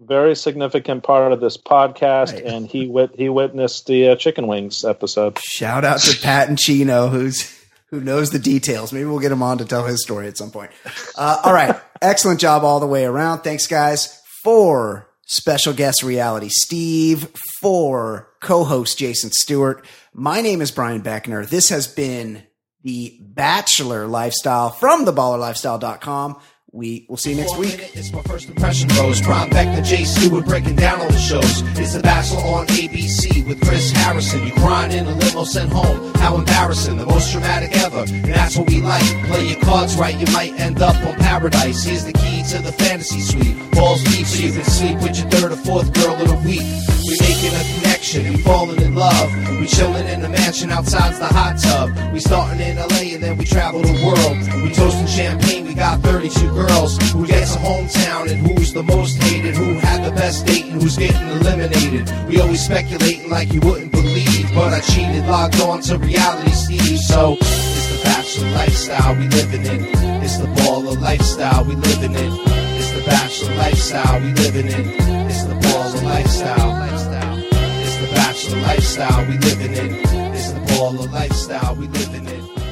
Very 0.00 0.34
significant 0.34 1.02
part 1.02 1.32
of 1.32 1.40
this 1.40 1.56
podcast, 1.56 2.32
Right. 2.34 2.44
and 2.44 2.66
he 2.66 2.86
wit- 2.86 3.14
he 3.16 3.28
witnessed 3.28 3.86
the 3.86 4.08
uh, 4.10 4.16
chicken 4.16 4.46
wings 4.46 4.84
episode. 4.84 5.38
Shout 5.38 5.84
out 5.84 6.00
to 6.00 6.18
Pat 6.22 6.48
and 6.48 6.58
Chino, 6.58 7.08
who's 7.08 7.50
who 7.90 8.00
knows 8.00 8.30
the 8.30 8.38
details. 8.38 8.92
Maybe 8.92 9.04
we'll 9.04 9.20
get 9.20 9.32
him 9.32 9.42
on 9.42 9.58
to 9.58 9.64
tell 9.64 9.84
his 9.84 10.02
story 10.02 10.26
at 10.26 10.36
some 10.36 10.50
point. 10.50 10.70
Uh, 11.16 11.40
all 11.44 11.52
right, 11.52 11.76
excellent 12.02 12.40
job 12.40 12.64
all 12.64 12.80
the 12.80 12.86
way 12.86 13.04
around. 13.04 13.40
Thanks, 13.42 13.66
guys, 13.66 14.20
for 14.42 15.08
special 15.26 15.72
guest 15.72 16.02
reality 16.02 16.48
Steve, 16.50 17.28
for 17.60 18.28
co-host 18.42 18.98
Jason 18.98 19.30
Stewart. 19.32 19.84
My 20.12 20.40
name 20.40 20.60
is 20.60 20.70
Brian 20.70 21.02
Beckner. 21.02 21.48
This 21.48 21.68
has 21.70 21.86
been 21.86 22.42
the 22.82 23.16
Bachelor 23.20 24.06
Lifestyle 24.06 24.70
from 24.70 25.06
theballerlifestyle.com. 25.06 26.36
We 26.74 27.06
will 27.08 27.16
see 27.16 27.30
you 27.30 27.36
next 27.36 27.56
week. 27.56 27.92
It's 27.94 28.12
my 28.12 28.20
first 28.22 28.48
impression 28.48 28.88
rose. 28.98 29.22
Brian 29.22 29.48
Beckner, 29.48 29.84
Jay 29.84 30.02
Stewart 30.02 30.44
breaking 30.44 30.74
down 30.74 31.00
all 31.00 31.08
the 31.08 31.18
shows. 31.18 31.62
It's 31.78 31.94
The 31.94 32.00
Bachelor 32.00 32.40
on 32.40 32.66
ABC 32.66 33.46
with 33.46 33.60
Chris 33.62 33.92
Harrison. 33.92 34.44
You 34.44 34.52
crying 34.54 34.90
in 34.90 35.06
a 35.06 35.14
limo 35.14 35.44
sent 35.44 35.72
home. 35.72 36.12
How 36.14 36.34
embarrassing, 36.34 36.96
the 36.96 37.06
most 37.06 37.30
dramatic 37.30 37.76
ever. 37.76 38.04
And 38.08 38.24
that's 38.24 38.56
what 38.56 38.68
we 38.68 38.80
like. 38.80 39.04
Play 39.28 39.50
your 39.50 39.60
cards 39.60 39.94
right, 39.94 40.16
you 40.16 40.26
might 40.32 40.58
end 40.58 40.82
up 40.82 40.96
on 41.06 41.14
paradise. 41.14 41.84
Here's 41.84 42.06
the 42.06 42.12
key 42.12 42.23
to 42.48 42.60
the 42.60 42.72
fantasy 42.72 43.20
suite. 43.20 43.56
Balls 43.72 44.02
deep 44.04 44.26
so 44.26 44.42
you 44.42 44.52
can 44.52 44.64
sleep 44.64 45.00
with 45.00 45.16
your 45.16 45.28
third 45.30 45.52
or 45.52 45.56
fourth 45.56 45.92
girl 45.94 46.14
of 46.14 46.28
the 46.28 46.36
week. 46.44 46.66
We 47.08 47.16
making 47.20 47.52
a 47.56 47.64
connection, 47.74 48.32
we 48.32 48.36
falling 48.38 48.80
in 48.82 48.94
love. 48.94 49.32
We 49.60 49.66
chilling 49.66 50.06
in 50.06 50.20
the 50.20 50.28
mansion 50.28 50.70
outside's 50.70 51.18
the 51.18 51.26
hot 51.26 51.58
tub. 51.58 52.12
We 52.12 52.20
starting 52.20 52.60
in 52.60 52.76
LA 52.76 53.14
and 53.14 53.22
then 53.22 53.38
we 53.38 53.44
travel 53.44 53.80
the 53.80 53.96
world. 54.04 54.36
We 54.62 54.74
toasting 54.74 55.06
champagne, 55.06 55.66
we 55.66 55.74
got 55.74 56.00
32 56.00 56.52
girls. 56.52 56.98
Who 57.12 57.26
gets 57.26 57.54
a 57.54 57.58
hometown 57.58 58.30
and 58.30 58.46
who's 58.46 58.72
the 58.72 58.82
most 58.82 59.22
hated? 59.22 59.56
Who 59.56 59.74
had 59.74 60.04
the 60.04 60.12
best 60.12 60.46
date 60.46 60.66
and 60.66 60.82
who's 60.82 60.98
getting 60.98 61.28
eliminated? 61.28 62.10
We 62.28 62.40
always 62.40 62.64
speculating 62.64 63.30
like 63.30 63.52
you 63.52 63.60
wouldn't 63.60 63.92
believe. 63.92 64.52
But 64.54 64.74
I 64.74 64.80
cheated, 64.80 65.26
logged 65.26 65.60
on 65.62 65.80
to 65.82 65.98
reality 65.98 66.50
Steve. 66.50 66.98
So 66.98 67.36
it's 67.40 67.88
the 67.88 68.04
bachelor 68.04 68.50
lifestyle 68.50 69.14
we 69.16 69.28
living 69.28 69.64
in. 69.64 70.03
It's 70.24 70.38
the 70.38 70.46
baller 70.46 70.98
lifestyle 70.98 71.66
we 71.66 71.74
living 71.74 72.14
in. 72.14 72.32
It's 72.78 72.90
the 72.92 73.02
bachelor 73.04 73.54
lifestyle 73.56 74.20
we 74.22 74.32
living 74.32 74.68
in. 74.68 74.88
It's 75.28 75.44
the 75.44 75.52
baller 75.52 76.02
lifestyle. 76.02 76.70
lifestyle. 76.70 77.38
It's 77.38 77.96
the 77.98 78.14
bachelor 78.14 78.60
lifestyle 78.62 79.26
we 79.28 79.36
living 79.36 79.74
in. 79.74 79.94
It's 80.34 80.52
the 80.52 80.60
baller 80.60 81.12
lifestyle 81.12 81.74
we 81.74 81.88
living 81.88 82.24
in. 82.24 82.63